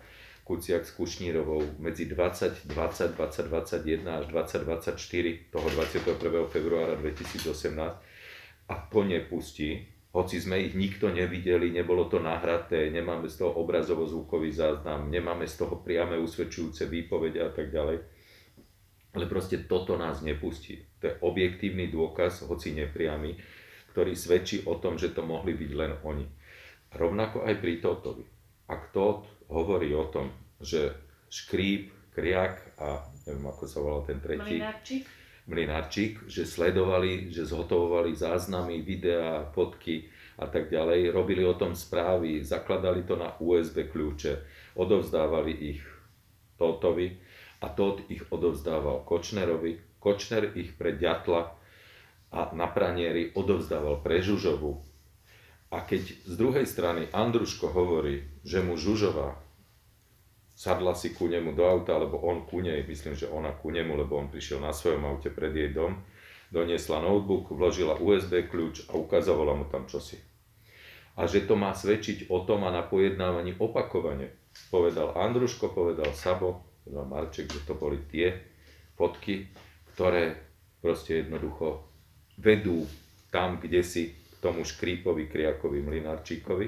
Kuciak 0.48 0.88
s 0.88 0.96
Kušnírovou 0.96 1.76
medzi 1.76 2.08
20, 2.08 2.72
20, 2.72 3.20
20, 3.20 3.52
21 3.52 4.08
až 4.08 4.24
20, 4.32 4.64
24 4.64 5.52
toho 5.52 5.66
21. 5.76 6.48
februára 6.48 6.96
2018 6.96 7.52
a 8.68 8.74
to 8.88 9.00
nepustí, 9.04 9.84
hoci 10.08 10.40
sme 10.40 10.56
ich 10.64 10.72
nikto 10.72 11.12
nevideli, 11.12 11.68
nebolo 11.68 12.08
to 12.08 12.16
nahraté, 12.16 12.88
nemáme 12.88 13.28
z 13.28 13.44
toho 13.44 13.60
obrazovo-zvukový 13.60 14.48
záznam, 14.48 15.12
nemáme 15.12 15.44
z 15.44 15.60
toho 15.60 15.84
priame 15.84 16.16
usvedčujúce 16.16 16.88
výpovede 16.88 17.44
a 17.44 17.52
tak 17.52 17.68
ďalej. 17.68 18.00
Ale 19.20 19.24
proste 19.28 19.68
toto 19.68 20.00
nás 20.00 20.24
nepustí. 20.24 20.80
To 21.04 21.12
je 21.12 21.14
objektívny 21.20 21.92
dôkaz, 21.92 22.48
hoci 22.48 22.72
nepriamy, 22.72 23.36
ktorý 23.92 24.16
svedčí 24.16 24.64
o 24.64 24.80
tom, 24.80 24.96
že 24.96 25.12
to 25.12 25.20
mohli 25.24 25.52
byť 25.52 25.70
len 25.76 25.92
oni. 26.00 26.24
Rovnako 26.96 27.44
aj 27.44 27.54
pri 27.60 27.84
Totovi. 27.84 28.24
Ak 28.68 28.96
Tot 28.96 29.37
hovorí 29.48 29.92
o 29.96 30.06
tom, 30.08 30.30
že 30.60 30.92
Škríp, 31.28 31.92
Kriak 32.12 32.74
a 32.80 33.04
neviem 33.28 33.46
ako 33.48 33.64
sa 33.68 33.78
volal 33.80 34.02
ten 34.04 34.18
tretí. 34.18 34.58
Mlinárčík. 34.58 35.04
Mlinárčík, 35.48 36.14
že 36.28 36.44
sledovali, 36.44 37.32
že 37.32 37.48
zhotovovali 37.48 38.12
záznamy, 38.12 38.84
videá, 38.84 39.48
fotky 39.56 40.12
a 40.36 40.44
tak 40.44 40.68
ďalej. 40.68 41.08
Robili 41.08 41.40
o 41.44 41.56
tom 41.56 41.72
správy, 41.72 42.44
zakladali 42.44 43.08
to 43.08 43.16
na 43.16 43.32
USB 43.40 43.88
kľúče, 43.88 44.44
odovzdávali 44.76 45.52
ich 45.76 45.80
Totovi 46.60 47.16
a 47.64 47.72
Tot 47.72 48.04
ich 48.12 48.28
odovzdával 48.28 49.08
Kočnerovi. 49.08 49.98
Kočner 49.98 50.52
ich 50.52 50.76
pre 50.76 50.94
Ďatla 50.94 51.42
a 52.28 52.40
na 52.52 52.68
pranieri 52.68 53.32
odovzdával 53.32 54.04
pre 54.04 54.20
Žužovu 54.20 54.87
a 55.68 55.84
keď 55.84 56.24
z 56.24 56.34
druhej 56.36 56.64
strany 56.64 57.12
Andruško 57.12 57.68
hovorí, 57.68 58.24
že 58.40 58.64
mu 58.64 58.80
Žužova 58.80 59.36
sadla 60.58 60.96
si 60.96 61.14
ku 61.14 61.28
nemu 61.30 61.54
do 61.54 61.62
auta, 61.62 61.94
alebo 61.94 62.18
on 62.24 62.42
ku 62.48 62.58
nej, 62.58 62.82
myslím, 62.82 63.14
že 63.14 63.30
ona 63.30 63.54
ku 63.54 63.70
nemu, 63.70 63.94
lebo 63.94 64.18
on 64.18 64.32
prišiel 64.32 64.58
na 64.58 64.74
svojom 64.74 65.06
aute 65.06 65.30
pred 65.30 65.54
jej 65.54 65.70
dom, 65.70 66.02
doniesla 66.50 66.98
notebook, 66.98 67.52
vložila 67.54 68.00
USB 68.00 68.48
kľúč 68.48 68.88
a 68.90 68.96
ukazovala 68.96 69.54
mu 69.54 69.68
tam 69.68 69.86
čosi. 69.86 70.18
A 71.14 71.30
že 71.30 71.44
to 71.44 71.54
má 71.54 71.76
svedčiť 71.76 72.32
o 72.32 72.42
tom 72.42 72.66
a 72.66 72.74
na 72.74 72.82
pojednávaní 72.82 73.54
opakovane. 73.60 74.34
Povedal 74.72 75.14
Andruško, 75.14 75.70
povedal 75.70 76.10
Sabo, 76.16 76.64
povedal 76.82 77.06
Marček, 77.06 77.52
že 77.52 77.62
to 77.62 77.76
boli 77.76 78.02
tie 78.10 78.32
fotky, 78.98 79.52
ktoré 79.94 80.34
proste 80.82 81.22
jednoducho 81.22 81.86
vedú 82.38 82.86
tam, 83.30 83.62
kde 83.62 83.82
si 83.86 84.14
tomu 84.38 84.64
Škrípovi, 84.64 85.26
Kriakovi, 85.26 85.82
Mlinarčíkovi. 85.82 86.66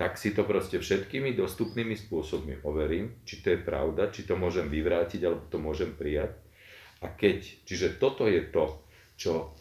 tak 0.00 0.16
si 0.16 0.32
to 0.32 0.48
proste 0.48 0.80
všetkými 0.80 1.36
dostupnými 1.36 1.92
spôsobmi 1.92 2.64
overím, 2.64 3.20
či 3.28 3.44
to 3.44 3.52
je 3.52 3.60
pravda, 3.60 4.08
či 4.08 4.24
to 4.24 4.32
môžem 4.32 4.72
vyvrátiť, 4.72 5.20
alebo 5.28 5.44
to 5.52 5.60
môžem 5.60 5.92
prijať. 5.92 6.32
A 7.04 7.12
keď, 7.12 7.44
čiže 7.68 8.00
toto 8.00 8.24
je 8.24 8.40
to, 8.48 8.80
čo 9.20 9.52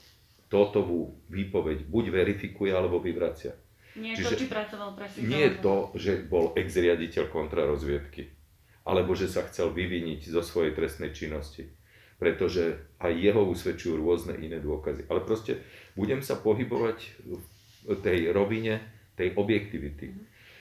Totovú 0.50 1.22
výpoveď 1.30 1.86
buď 1.86 2.10
verifikuje, 2.10 2.74
alebo 2.74 2.98
vyvracia. 2.98 3.54
Nie 4.02 4.18
Čiže 4.18 4.34
to, 4.34 4.40
či 4.42 4.48
pracoval 4.50 4.90
pre 4.98 5.06
Nie 5.22 5.62
to, 5.62 5.94
že 5.94 6.26
bol 6.26 6.58
ex-riaditeľ 6.58 7.30
kontrarozviedky, 7.30 8.34
alebo 8.82 9.14
že 9.14 9.30
sa 9.30 9.46
chcel 9.46 9.70
vyviniť 9.70 10.26
zo 10.26 10.42
svojej 10.42 10.74
trestnej 10.74 11.14
činnosti, 11.14 11.70
pretože 12.20 12.78
aj 13.00 13.16
jeho 13.16 13.48
usvedčujú 13.48 13.96
rôzne 13.96 14.36
iné 14.38 14.60
dôkazy. 14.60 15.08
Ale 15.08 15.24
proste 15.24 15.64
budem 15.96 16.20
sa 16.20 16.36
pohybovať 16.36 16.98
v 17.88 17.98
tej 18.04 18.36
rovine 18.36 18.84
tej 19.16 19.36
objektivity. 19.40 20.16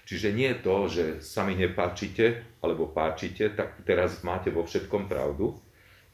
Čiže 0.08 0.32
nie 0.32 0.48
je 0.50 0.62
to, 0.64 0.74
že 0.88 1.04
sa 1.20 1.44
mi 1.44 1.52
nepáčite, 1.52 2.56
alebo 2.64 2.88
páčite, 2.88 3.52
tak 3.52 3.84
teraz 3.84 4.24
máte 4.24 4.48
vo 4.48 4.64
všetkom 4.64 5.04
pravdu, 5.04 5.52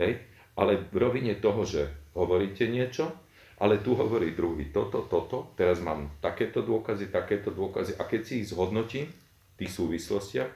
hej? 0.03 0.19
ale 0.59 0.83
v 0.91 0.97
rovine 0.99 1.39
toho, 1.39 1.63
že 1.63 2.11
hovoríte 2.19 2.67
niečo, 2.67 3.15
ale 3.63 3.79
tu 3.79 3.95
hovorí 3.95 4.35
druhý 4.35 4.75
toto, 4.75 5.07
toto, 5.07 5.55
teraz 5.55 5.79
mám 5.79 6.19
takéto 6.19 6.67
dôkazy, 6.67 7.15
takéto 7.15 7.55
dôkazy 7.55 7.95
a 7.95 8.03
keď 8.03 8.21
si 8.27 8.33
ich 8.43 8.51
zhodnotím 8.51 9.07
v 9.07 9.55
tých 9.63 9.71
súvislostiach, 9.71 10.51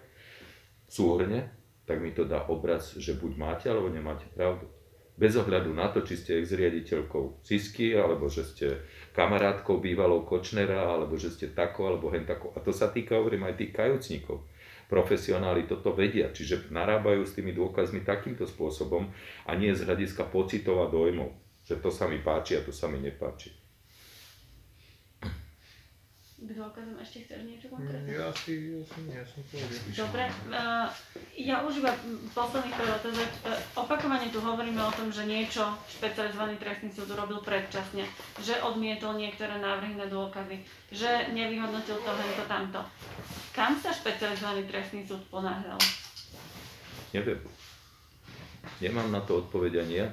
súhrne, 0.91 1.53
tak 1.87 2.03
mi 2.03 2.11
to 2.11 2.27
dá 2.27 2.43
obraz, 2.51 2.99
že 2.99 3.15
buď 3.15 3.33
máte, 3.39 3.67
alebo 3.71 3.87
nemáte 3.87 4.27
pravdu. 4.35 4.67
Bez 5.19 5.35
ohľadu 5.35 5.75
na 5.75 5.91
to, 5.91 6.07
či 6.07 6.15
ste 6.15 6.39
ex-riaditeľkou 6.39 7.43
Cisky, 7.43 7.91
alebo 7.99 8.31
že 8.31 8.47
ste 8.47 8.87
kamarátkou 9.19 9.83
bývalou 9.83 10.23
Kočnera, 10.23 10.87
alebo 10.95 11.19
že 11.19 11.35
ste 11.35 11.51
tako, 11.51 11.91
alebo 11.91 12.07
hen 12.15 12.23
tako. 12.23 12.55
A 12.55 12.63
to 12.63 12.71
sa 12.71 12.95
týka, 12.95 13.19
hovorím, 13.19 13.51
aj 13.51 13.59
tých 13.59 13.75
kajúcnikov. 13.75 14.47
Profesionáli 14.87 15.67
toto 15.67 15.91
vedia, 15.91 16.31
čiže 16.31 16.71
narábajú 16.71 17.27
s 17.27 17.35
tými 17.35 17.51
dôkazmi 17.51 18.07
takýmto 18.07 18.47
spôsobom 18.47 19.11
a 19.45 19.51
nie 19.59 19.75
z 19.75 19.85
hľadiska 19.85 20.31
pocitov 20.31 20.87
a 20.87 20.89
dojmov, 20.89 21.35
že 21.67 21.83
to 21.83 21.91
sa 21.91 22.07
mi 22.07 22.23
páči 22.23 22.55
a 22.55 22.63
to 22.63 22.71
sa 22.71 22.87
mi 22.87 23.03
nepáči. 23.03 23.68
K 26.39 26.55
dôkazom 26.55 26.95
ešte 27.03 27.27
chceš 27.27 27.51
niečo 27.51 27.67
konkrétne? 27.67 28.15
Ja 28.15 28.31
si, 28.31 28.71
ja 28.71 28.79
si 28.87 28.99
nie, 29.11 29.19
som 29.27 29.43
povedal. 29.51 29.75
Dobre, 29.91 30.25
uh, 30.55 30.87
ja 31.35 31.67
už 31.67 31.83
iba 31.83 31.91
posledných 32.31 32.79
pár 32.79 32.91
otázok. 33.03 33.31
Uh, 33.43 33.59
opakovane 33.75 34.31
tu 34.31 34.39
hovoríme 34.39 34.79
o 34.79 34.95
tom, 34.95 35.11
že 35.11 35.27
niečo 35.27 35.67
špecializovaný 35.91 36.55
trestný 36.63 36.95
súd 36.95 37.11
urobil 37.11 37.43
predčasne, 37.43 38.07
že 38.39 38.55
odmietol 38.63 39.19
niektoré 39.19 39.59
návrhy 39.59 39.99
na 39.99 40.07
dôkazy, 40.07 40.63
že 40.95 41.11
nevyhodnotil 41.35 41.99
to, 41.99 42.11
hento, 42.15 42.45
tamto. 42.47 42.87
Kam 43.51 43.75
sa 43.75 43.91
špecializovaný 43.91 44.63
trestný 44.71 45.03
súd 45.03 45.27
ponáhľal? 45.35 45.83
Neviem. 47.19 47.43
Nemám 48.79 49.11
na 49.11 49.19
to 49.27 49.43
odpoveď 49.43 49.83
ani 49.83 50.07
ja. 50.07 50.09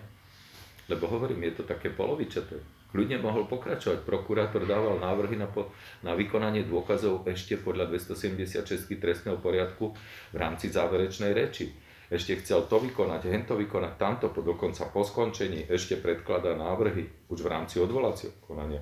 Lebo 0.90 1.06
hovorím, 1.06 1.46
je 1.54 1.62
to 1.62 1.70
také 1.70 1.94
polovičaté. 1.94 2.75
Kľudne 2.96 3.20
mohol 3.20 3.44
pokračovať. 3.52 4.08
Prokurátor 4.08 4.64
dával 4.64 5.04
návrhy 5.04 5.36
na, 5.36 5.52
po, 5.52 5.68
na 6.00 6.16
vykonanie 6.16 6.64
dôkazov 6.64 7.28
ešte 7.28 7.60
podľa 7.60 7.92
276 7.92 8.88
trestného 8.96 9.36
poriadku 9.44 9.92
v 10.32 10.38
rámci 10.40 10.72
záverečnej 10.72 11.36
reči. 11.36 11.76
Ešte 12.08 12.40
chcel 12.40 12.64
to 12.72 12.80
vykonať, 12.80 13.28
hento 13.28 13.60
vykonať, 13.60 14.00
tamto, 14.00 14.32
dokonca 14.32 14.88
po 14.96 15.04
skončení 15.04 15.68
ešte 15.68 16.00
predkladá 16.00 16.56
návrhy 16.56 17.28
už 17.28 17.44
v 17.44 17.52
rámci 17.52 17.84
odvolacieho 17.84 18.32
konania. 18.40 18.80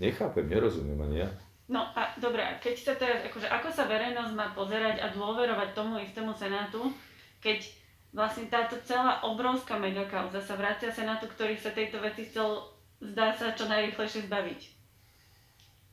Nechápem, 0.00 0.48
nerozumiem 0.48 0.96
ani 1.04 1.16
ja. 1.20 1.30
No 1.68 1.84
a 1.92 2.16
dobre, 2.16 2.40
keď 2.56 2.74
sa 2.80 2.94
teraz, 2.96 3.20
akože 3.28 3.52
ako 3.52 3.68
sa 3.68 3.84
verejnosť 3.84 4.32
má 4.32 4.56
pozerať 4.56 5.04
a 5.04 5.12
dôverovať 5.12 5.68
tomu 5.76 6.00
istému 6.00 6.32
Senátu, 6.32 6.88
keď 7.44 7.68
vlastne 8.16 8.48
táto 8.48 8.80
celá 8.86 9.20
obrovská 9.26 9.76
megakauza 9.76 10.40
sa 10.40 10.56
vracia 10.56 10.88
Senátu, 10.88 11.28
ktorý 11.28 11.60
sa 11.60 11.76
tejto 11.76 12.00
veci 12.00 12.24
chcel 12.30 12.71
zdá 13.02 13.30
sa 13.30 13.50
čo 13.50 13.66
najrychlejšie 13.66 14.24
zbaviť. 14.24 14.60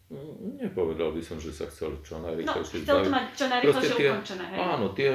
Mm, 0.09 0.57
Nepovedal 0.59 1.13
by 1.13 1.21
som, 1.21 1.37
že 1.37 1.53
sa 1.53 1.69
chcel 1.69 1.93
čo 2.01 2.17
No, 2.17 2.25
najrychlejšie 2.25 2.81
chcel 2.81 2.97
to 2.97 3.05
zbaviť. 3.05 3.13
mať 3.13 3.25
čo 3.31 3.45
najrychlejšie 3.47 3.93
tie- 3.95 4.09
ukončené, 4.09 4.45
hej? 4.47 4.57
Áno, 4.59 4.85
tie 4.89 5.09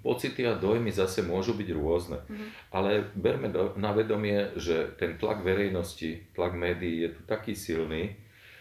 pocity 0.00 0.42
a 0.42 0.56
dojmy 0.56 0.88
zase 0.90 1.20
môžu 1.22 1.52
byť 1.52 1.68
rôzne. 1.70 2.18
Mhm. 2.24 2.46
Ale 2.72 2.90
berme 3.14 3.48
do, 3.48 3.76
na 3.76 3.92
vedomie, 3.92 4.48
že 4.56 4.96
ten 4.96 5.16
tlak 5.16 5.40
verejnosti, 5.40 6.24
tlak 6.32 6.56
médií 6.56 7.04
je 7.04 7.10
tu 7.10 7.20
taký 7.24 7.52
silný, 7.52 8.16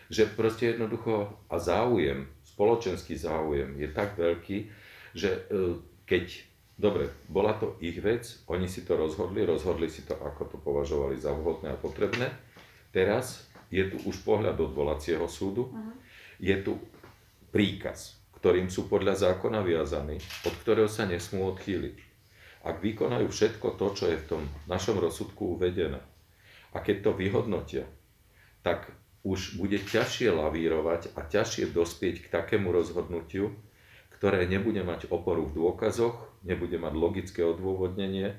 že 0.09 0.27
proste 0.27 0.67
jednoducho 0.69 1.31
a 1.47 1.55
záujem, 1.55 2.27
spoločenský 2.43 3.15
záujem 3.15 3.77
je 3.77 3.87
tak 3.87 4.19
veľký, 4.19 4.57
že 5.15 5.47
e, 5.47 5.79
keď, 6.03 6.25
dobre, 6.75 7.07
bola 7.25 7.55
to 7.55 7.79
ich 7.79 7.95
vec, 7.95 8.27
oni 8.47 8.67
si 8.67 8.83
to 8.83 8.99
rozhodli, 8.99 9.47
rozhodli 9.47 9.87
si 9.87 10.03
to, 10.03 10.11
ako 10.13 10.43
to 10.45 10.57
považovali 10.59 11.15
za 11.15 11.31
vhodné 11.31 11.71
a 11.71 11.79
potrebné. 11.79 12.27
Teraz 12.89 13.45
je 13.69 13.85
tu 13.85 14.01
už 14.09 14.25
pohľad 14.25 14.57
odvolacieho 14.57 15.29
súdu, 15.29 15.69
Mhm. 15.69 15.91
je 16.41 16.55
tu 16.65 16.73
príkaz, 17.53 18.17
ktorým 18.39 18.71
sú 18.71 18.87
podľa 18.89 19.29
zákona 19.29 19.61
viazaní, 19.61 20.17
od 20.47 20.53
ktorého 20.63 20.89
sa 20.89 21.05
nesmú 21.05 21.49
odchýliť. 21.53 21.97
Ak 22.63 22.83
vykonajú 22.83 23.27
všetko 23.29 23.79
to, 23.79 23.87
čo 23.95 24.05
je 24.11 24.17
v 24.19 24.27
tom 24.27 24.41
našom 24.67 24.99
rozsudku 24.99 25.55
uvedené, 25.55 26.01
a 26.69 26.77
keď 26.79 27.09
to 27.09 27.11
vyhodnotia, 27.17 27.85
tak 28.61 28.93
už 29.25 29.57
bude 29.57 29.79
ťažšie 29.79 30.31
lavírovať 30.31 31.15
a 31.17 31.25
ťažšie 31.25 31.73
dospieť 31.73 32.27
k 32.27 32.31
takému 32.31 32.71
rozhodnutiu, 32.71 33.51
ktoré 34.15 34.47
nebude 34.47 34.83
mať 34.83 35.07
oporu 35.11 35.47
v 35.47 35.55
dôkazoch, 35.55 36.43
nebude 36.43 36.75
mať 36.75 36.93
logické 36.95 37.41
odôvodnenie 37.43 38.35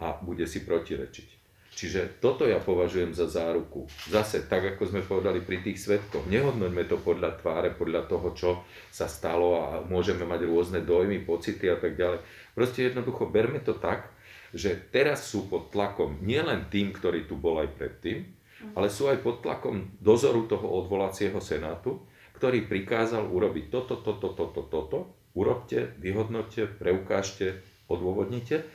a 0.00 0.16
bude 0.20 0.44
si 0.48 0.64
protirečiť. 0.64 1.37
Čiže 1.78 2.18
toto 2.18 2.42
ja 2.42 2.58
považujem 2.58 3.14
za 3.14 3.30
záruku. 3.30 3.86
Zase, 4.10 4.50
tak 4.50 4.74
ako 4.74 4.90
sme 4.90 5.06
povedali 5.06 5.38
pri 5.38 5.62
tých 5.62 5.78
svetkoch, 5.78 6.26
nehodnoťme 6.26 6.82
to 6.90 6.98
podľa 6.98 7.38
tváre, 7.38 7.70
podľa 7.70 8.02
toho, 8.10 8.34
čo 8.34 8.50
sa 8.90 9.06
stalo 9.06 9.62
a 9.62 9.64
môžeme 9.86 10.26
mať 10.26 10.42
rôzne 10.42 10.82
dojmy, 10.82 11.22
pocity 11.22 11.70
a 11.70 11.78
tak 11.78 11.94
ďalej. 11.94 12.18
Proste 12.50 12.90
jednoducho 12.90 13.30
berme 13.30 13.62
to 13.62 13.78
tak, 13.78 14.10
že 14.50 14.90
teraz 14.90 15.30
sú 15.30 15.46
pod 15.46 15.70
tlakom 15.70 16.18
nielen 16.18 16.66
tým, 16.66 16.90
ktorý 16.90 17.30
tu 17.30 17.38
bol 17.38 17.62
aj 17.62 17.70
predtým, 17.78 18.26
ale 18.74 18.90
sú 18.90 19.06
aj 19.06 19.22
pod 19.22 19.46
tlakom 19.46 19.94
dozoru 20.02 20.50
toho 20.50 20.66
odvolacieho 20.82 21.38
senátu, 21.38 22.02
ktorý 22.34 22.66
prikázal 22.66 23.22
urobiť 23.22 23.70
toto, 23.70 24.02
toto, 24.02 24.34
toto, 24.34 24.66
toto, 24.66 24.98
urobte, 25.38 25.94
vyhodnote, 26.02 26.66
preukážte, 26.74 27.62
odôvodnite 27.86 28.66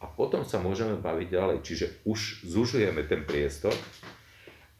a 0.00 0.08
potom 0.08 0.42
sa 0.42 0.56
môžeme 0.56 0.96
baviť 0.96 1.28
ďalej. 1.28 1.58
Čiže 1.60 1.86
už 2.08 2.48
zužujeme 2.48 3.04
ten 3.04 3.28
priestor 3.28 3.76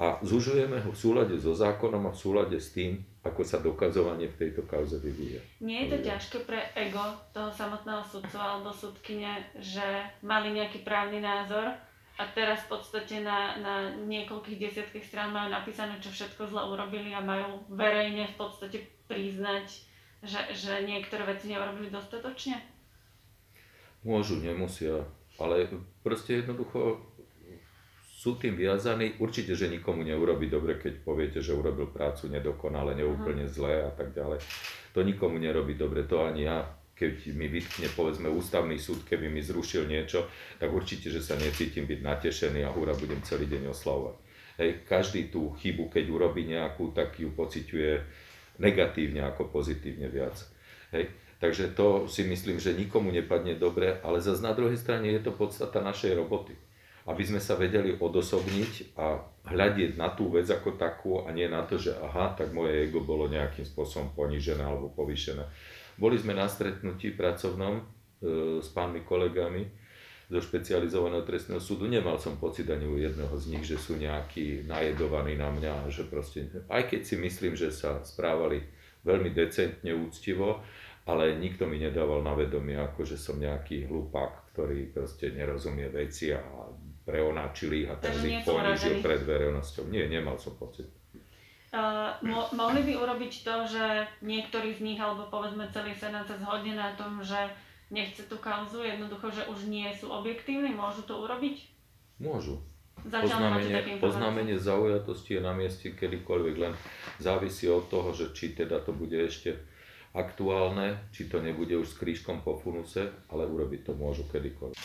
a 0.00 0.16
zužujeme 0.24 0.80
ho 0.80 0.90
v 0.90 0.98
súlade 0.98 1.36
so 1.36 1.52
zákonom 1.52 2.08
a 2.08 2.14
v 2.16 2.20
súlade 2.20 2.56
s 2.56 2.72
tým, 2.72 3.04
ako 3.20 3.44
sa 3.44 3.60
dokazovanie 3.60 4.32
v 4.32 4.38
tejto 4.40 4.64
kauze 4.64 4.96
vyvíja. 4.96 5.44
Nie 5.60 5.84
je 5.84 5.88
to 5.92 5.98
ťažké 6.08 6.48
pre 6.48 6.72
ego 6.72 7.04
toho 7.36 7.52
samotného 7.52 8.00
sudcu 8.00 8.40
alebo 8.40 8.72
sudkyne, 8.72 9.44
že 9.60 9.84
mali 10.24 10.56
nejaký 10.56 10.80
právny 10.80 11.20
názor 11.20 11.68
a 12.16 12.22
teraz 12.32 12.64
v 12.64 12.80
podstate 12.80 13.20
na, 13.20 13.60
na 13.60 13.74
niekoľkých 14.08 14.56
desiatkých 14.56 15.04
strán 15.04 15.36
majú 15.36 15.52
napísané, 15.52 16.00
čo 16.00 16.08
všetko 16.08 16.48
zle 16.48 16.64
urobili 16.64 17.12
a 17.12 17.20
majú 17.20 17.60
verejne 17.68 18.24
v 18.32 18.36
podstate 18.40 18.88
priznať, 19.04 19.68
že, 20.24 20.40
že 20.56 20.80
niektoré 20.80 21.28
veci 21.28 21.52
neurobili 21.52 21.92
dostatočne? 21.92 22.79
Môžu, 24.00 24.40
nemusia, 24.40 25.04
ale 25.36 25.68
proste 26.00 26.40
jednoducho 26.40 27.04
sú 28.20 28.36
tým 28.36 28.52
viazaní. 28.52 29.16
Určite, 29.16 29.56
že 29.56 29.72
nikomu 29.72 30.04
neurobi 30.04 30.48
dobre, 30.52 30.76
keď 30.76 31.00
poviete, 31.00 31.38
že 31.40 31.56
urobil 31.56 31.88
prácu 31.88 32.28
nedokonale, 32.28 32.92
neúplne 32.92 33.48
zle 33.48 33.88
a 33.88 33.92
tak 33.96 34.12
ďalej. 34.12 34.40
To 34.92 35.00
nikomu 35.00 35.40
nerobí 35.40 35.76
dobre, 35.76 36.04
to 36.04 36.24
ani 36.24 36.44
ja. 36.44 36.68
Keď 37.00 37.32
mi 37.32 37.48
vytkne, 37.48 37.88
povedzme, 37.96 38.28
ústavný 38.28 38.76
súd, 38.76 39.08
keby 39.08 39.32
mi 39.32 39.40
zrušil 39.40 39.88
niečo, 39.88 40.28
tak 40.60 40.68
určite, 40.68 41.08
že 41.08 41.24
sa 41.24 41.32
necítim 41.40 41.88
byť 41.88 42.00
natešený 42.04 42.60
a 42.60 42.68
húra 42.76 42.92
budem 42.92 43.24
celý 43.24 43.48
deň 43.48 43.72
oslavovať. 43.72 44.16
Hej, 44.60 44.70
každý 44.84 45.32
tú 45.32 45.56
chybu, 45.56 45.88
keď 45.88 46.04
urobí 46.12 46.44
nejakú, 46.44 46.92
tak 46.92 47.16
ju 47.16 47.32
pociťuje 47.32 47.92
negatívne 48.60 49.24
ako 49.32 49.48
pozitívne 49.48 50.12
viac. 50.12 50.36
Hej. 50.92 51.08
Takže 51.40 51.72
to 51.72 52.04
si 52.04 52.28
myslím, 52.28 52.60
že 52.60 52.76
nikomu 52.76 53.08
nepadne 53.08 53.56
dobre, 53.56 53.96
ale 54.04 54.20
zase 54.20 54.44
na 54.44 54.52
druhej 54.52 54.76
strane 54.76 55.08
je 55.08 55.24
to 55.24 55.32
podstata 55.32 55.80
našej 55.80 56.12
roboty. 56.12 56.52
Aby 57.08 57.24
sme 57.24 57.40
sa 57.40 57.56
vedeli 57.56 57.96
odosobniť 57.96 58.92
a 59.00 59.24
hľadieť 59.48 59.96
na 59.96 60.12
tú 60.12 60.28
vec 60.28 60.44
ako 60.52 60.76
takú 60.76 61.24
a 61.24 61.32
nie 61.32 61.48
na 61.48 61.64
to, 61.64 61.80
že 61.80 61.96
aha, 61.96 62.36
tak 62.36 62.52
moje 62.52 62.84
ego 62.84 63.00
bolo 63.00 63.24
nejakým 63.24 63.64
spôsobom 63.64 64.12
ponížené 64.12 64.60
alebo 64.60 64.92
povýšené. 64.92 65.40
Boli 65.96 66.20
sme 66.20 66.36
na 66.36 66.44
stretnutí 66.44 67.16
pracovnom 67.16 67.80
e, 67.80 67.82
s 68.60 68.68
pánmi 68.76 69.00
kolegami 69.00 69.64
zo 70.28 70.38
špecializovaného 70.44 71.24
trestného 71.24 71.58
súdu. 71.58 71.88
Nemal 71.88 72.20
som 72.20 72.36
pocit 72.36 72.68
ani 72.68 72.84
u 72.84 73.00
jedného 73.00 73.32
z 73.34 73.44
nich, 73.50 73.64
že 73.64 73.80
sú 73.80 73.96
nejakí 73.96 74.68
najedovaní 74.68 75.34
na 75.40 75.48
mňa, 75.50 75.88
že 75.88 76.04
proste, 76.04 76.52
aj 76.68 76.84
keď 76.86 77.00
si 77.02 77.16
myslím, 77.16 77.56
že 77.56 77.72
sa 77.72 78.04
správali 78.04 78.62
veľmi 79.02 79.32
decentne, 79.32 79.90
úctivo, 79.96 80.60
ale 81.08 81.40
nikto 81.40 81.64
mi 81.64 81.80
nedával 81.80 82.20
na 82.20 82.36
vedomie, 82.36 82.76
ako 82.76 83.04
že 83.04 83.16
som 83.16 83.40
nejaký 83.40 83.88
hlupák, 83.88 84.52
ktorý 84.52 84.92
proste 84.92 85.32
nerozumie 85.32 85.88
veci 85.88 86.32
a 86.34 86.40
preonáčili 87.06 87.86
ich 87.86 87.88
a 87.88 87.96
teraz 87.96 88.20
ich 88.22 88.44
ponížil 88.44 89.00
pred 89.00 89.24
verejnosťou. 89.24 89.88
Nie, 89.88 90.06
nemal 90.06 90.36
som 90.36 90.54
pocit. 90.60 90.86
Uh, 91.70 92.10
mo- 92.26 92.50
mohli 92.50 92.82
by 92.82 92.98
urobiť 92.98 93.46
to, 93.46 93.56
že 93.70 93.84
niektorí 94.26 94.74
z 94.74 94.82
nich, 94.82 94.98
alebo 94.98 95.30
povedzme 95.30 95.70
celý 95.70 95.94
senát 95.94 96.26
sa 96.26 96.34
zhodne 96.34 96.74
na 96.74 96.90
tom, 96.98 97.22
že 97.22 97.38
nechce 97.94 98.26
tú 98.26 98.42
kauzu, 98.42 98.82
jednoducho, 98.82 99.30
že 99.30 99.46
už 99.46 99.70
nie 99.70 99.86
sú 99.94 100.10
objektívni, 100.10 100.74
môžu 100.74 101.06
to 101.06 101.14
urobiť? 101.22 101.62
Môžu. 102.18 102.58
Zatiaľ 103.06 103.38
nemáte 103.38 103.70
také 103.70 103.90
Oznámenie, 103.96 103.96
informácie. 103.96 104.08
oznámenie 104.10 104.56
zaujatosti 104.60 105.30
je 105.38 105.40
na 105.40 105.52
mieste 105.56 105.86
kedykoľvek, 105.94 106.54
len 106.58 106.74
závisí 107.16 107.64
od 107.70 107.88
toho, 107.88 108.12
že 108.12 108.34
či 108.36 108.52
teda 108.52 108.82
to 108.84 108.92
bude 108.92 109.16
ešte 109.16 109.56
aktuálne, 110.10 111.06
či 111.14 111.30
to 111.30 111.38
nebude 111.38 111.74
už 111.78 111.94
s 111.94 111.98
krížkom 111.98 112.42
po 112.42 112.58
funuse, 112.58 113.14
ale 113.30 113.46
urobiť 113.46 113.86
to 113.86 113.92
môžu 113.94 114.26
kedykoľvek. 114.26 114.78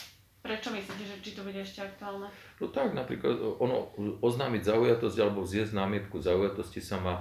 Prečo 0.46 0.70
myslíte, 0.70 1.04
že 1.10 1.18
či 1.26 1.32
to 1.34 1.42
bude 1.42 1.58
ešte 1.58 1.82
aktuálne? 1.82 2.30
No 2.62 2.70
tak, 2.70 2.94
napríklad 2.94 3.34
ono, 3.58 3.90
oznámiť 4.22 4.62
zaujatosť 4.62 5.18
alebo 5.18 5.42
vzjesť 5.42 5.74
námietku 5.74 6.22
zaujatosti 6.22 6.86
sa 6.86 7.02
má 7.02 7.16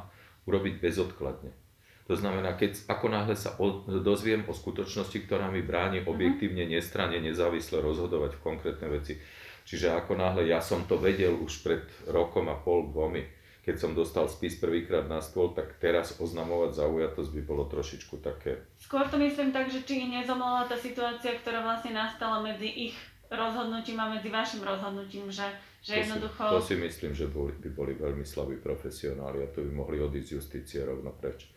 urobiť 0.44 0.84
bezodkladne. 0.84 1.57
To 2.05 2.12
znamená, 2.12 2.52
keď 2.52 2.84
ako 2.84 3.07
náhle 3.09 3.32
sa 3.32 3.57
o, 3.57 3.88
dozviem 3.88 4.44
o 4.44 4.52
skutočnosti, 4.52 5.24
ktorá 5.24 5.48
mi 5.48 5.64
bráni 5.64 6.05
objektívne, 6.05 6.68
nestranne, 6.68 7.16
nezávisle 7.16 7.80
rozhodovať 7.80 8.36
v 8.36 8.44
konkrétnej 8.44 8.92
veci. 8.92 9.16
Čiže 9.64 10.05
ako 10.05 10.20
náhle 10.20 10.44
ja 10.44 10.61
som 10.61 10.84
to 10.84 11.00
vedel 11.00 11.32
už 11.40 11.64
pred 11.64 11.88
rokom 12.12 12.52
a 12.52 12.61
pol, 12.61 12.92
dvomi, 12.92 13.24
keď 13.65 13.77
som 13.81 13.97
dostal 13.97 14.29
spis 14.29 14.61
prvýkrát 14.61 15.09
na 15.09 15.25
stôl, 15.25 15.57
tak 15.57 15.81
teraz 15.81 16.21
oznamovať 16.21 16.77
zaujatosť 16.77 17.31
by 17.33 17.43
bolo 17.49 17.65
trošičku 17.65 18.21
také 18.21 18.61
Skôr 18.77 19.09
to 19.09 19.17
myslím 19.17 19.57
tak, 19.57 19.73
že 19.73 19.89
či 19.89 20.05
nezomlala 20.05 20.69
tá 20.69 20.77
situácia, 20.77 21.33
ktorá 21.41 21.65
vlastne 21.65 21.97
nastala 21.97 22.45
medzi 22.45 22.93
ich 22.93 22.97
rozhodnutím 23.33 23.97
a 24.05 24.12
medzi 24.12 24.29
vašim 24.29 24.61
rozhodnutím, 24.61 25.33
že, 25.33 25.49
že 25.81 25.97
To 25.97 25.97
si, 25.97 26.01
jednoducho... 26.05 26.43
to 26.45 26.61
si 26.61 26.75
myslím, 26.77 27.12
že 27.17 27.27
boli, 27.33 27.57
by 27.57 27.69
boli 27.73 27.93
veľmi 27.97 28.23
slabí 28.23 28.61
profesionáli 28.61 29.41
a 29.41 29.49
to 29.49 29.65
by 29.65 29.73
mohli 29.73 29.97
odísť 29.97 30.29
z 30.29 30.35
justície 30.37 30.81
rovno 30.85 31.11
preč. 31.17 31.49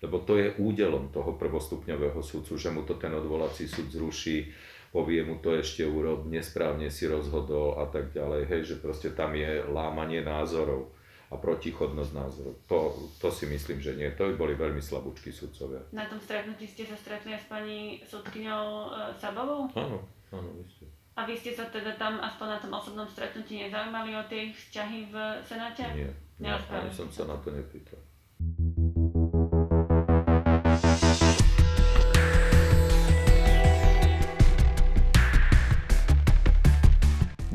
Lebo 0.00 0.22
to 0.22 0.38
je 0.38 0.54
údelom 0.62 1.10
toho 1.10 1.34
prvostupňového 1.34 2.22
súdcu, 2.22 2.54
že 2.54 2.70
mu 2.70 2.86
to 2.86 2.94
ten 2.94 3.10
odvolací 3.10 3.66
súd 3.66 3.90
zruší, 3.90 4.54
povie 4.94 5.24
mu 5.26 5.42
to 5.42 5.56
ešte 5.56 5.82
urob, 5.82 6.30
nesprávne 6.30 6.88
si 6.94 7.10
rozhodol 7.10 7.80
a 7.82 7.90
tak 7.90 8.14
ďalej. 8.14 8.42
Hej, 8.48 8.62
že 8.64 8.76
proste 8.78 9.12
tam 9.12 9.34
je 9.34 9.66
lámanie 9.66 10.22
názorov 10.22 10.95
a 11.26 11.34
protichodnosť 11.34 12.12
názorov. 12.14 12.54
To, 12.70 12.94
to 13.18 13.28
si 13.34 13.50
myslím, 13.50 13.82
že 13.82 13.98
nie. 13.98 14.06
To 14.14 14.30
by 14.30 14.34
boli 14.38 14.54
veľmi 14.54 14.78
slabúčky 14.78 15.34
sudcovia. 15.34 15.82
Na 15.90 16.06
tom 16.06 16.22
stretnutí 16.22 16.70
ste 16.70 16.86
sa 16.86 16.94
stretli 16.94 17.34
s 17.34 17.50
pani 17.50 17.98
súdkyňou 18.06 18.64
e, 18.86 18.88
Sabovou? 19.18 19.66
Áno, 19.74 19.98
áno, 20.30 20.50
isté. 20.62 20.86
A 21.16 21.24
vy 21.24 21.34
ste 21.34 21.56
sa 21.56 21.66
teda 21.66 21.96
tam 21.96 22.20
aspoň 22.20 22.46
na 22.46 22.58
tom 22.60 22.72
osobnom 22.76 23.08
stretnutí 23.08 23.58
nezaujímali 23.66 24.12
o 24.14 24.22
tie 24.28 24.52
vzťahy 24.52 25.08
v 25.10 25.14
Senáte? 25.42 25.82
Nie, 25.96 26.12
nie 26.38 26.52
ani 26.52 26.92
som 26.92 27.08
sa 27.08 27.24
na 27.24 27.40
to 27.40 27.50
nepýtal. 27.50 27.98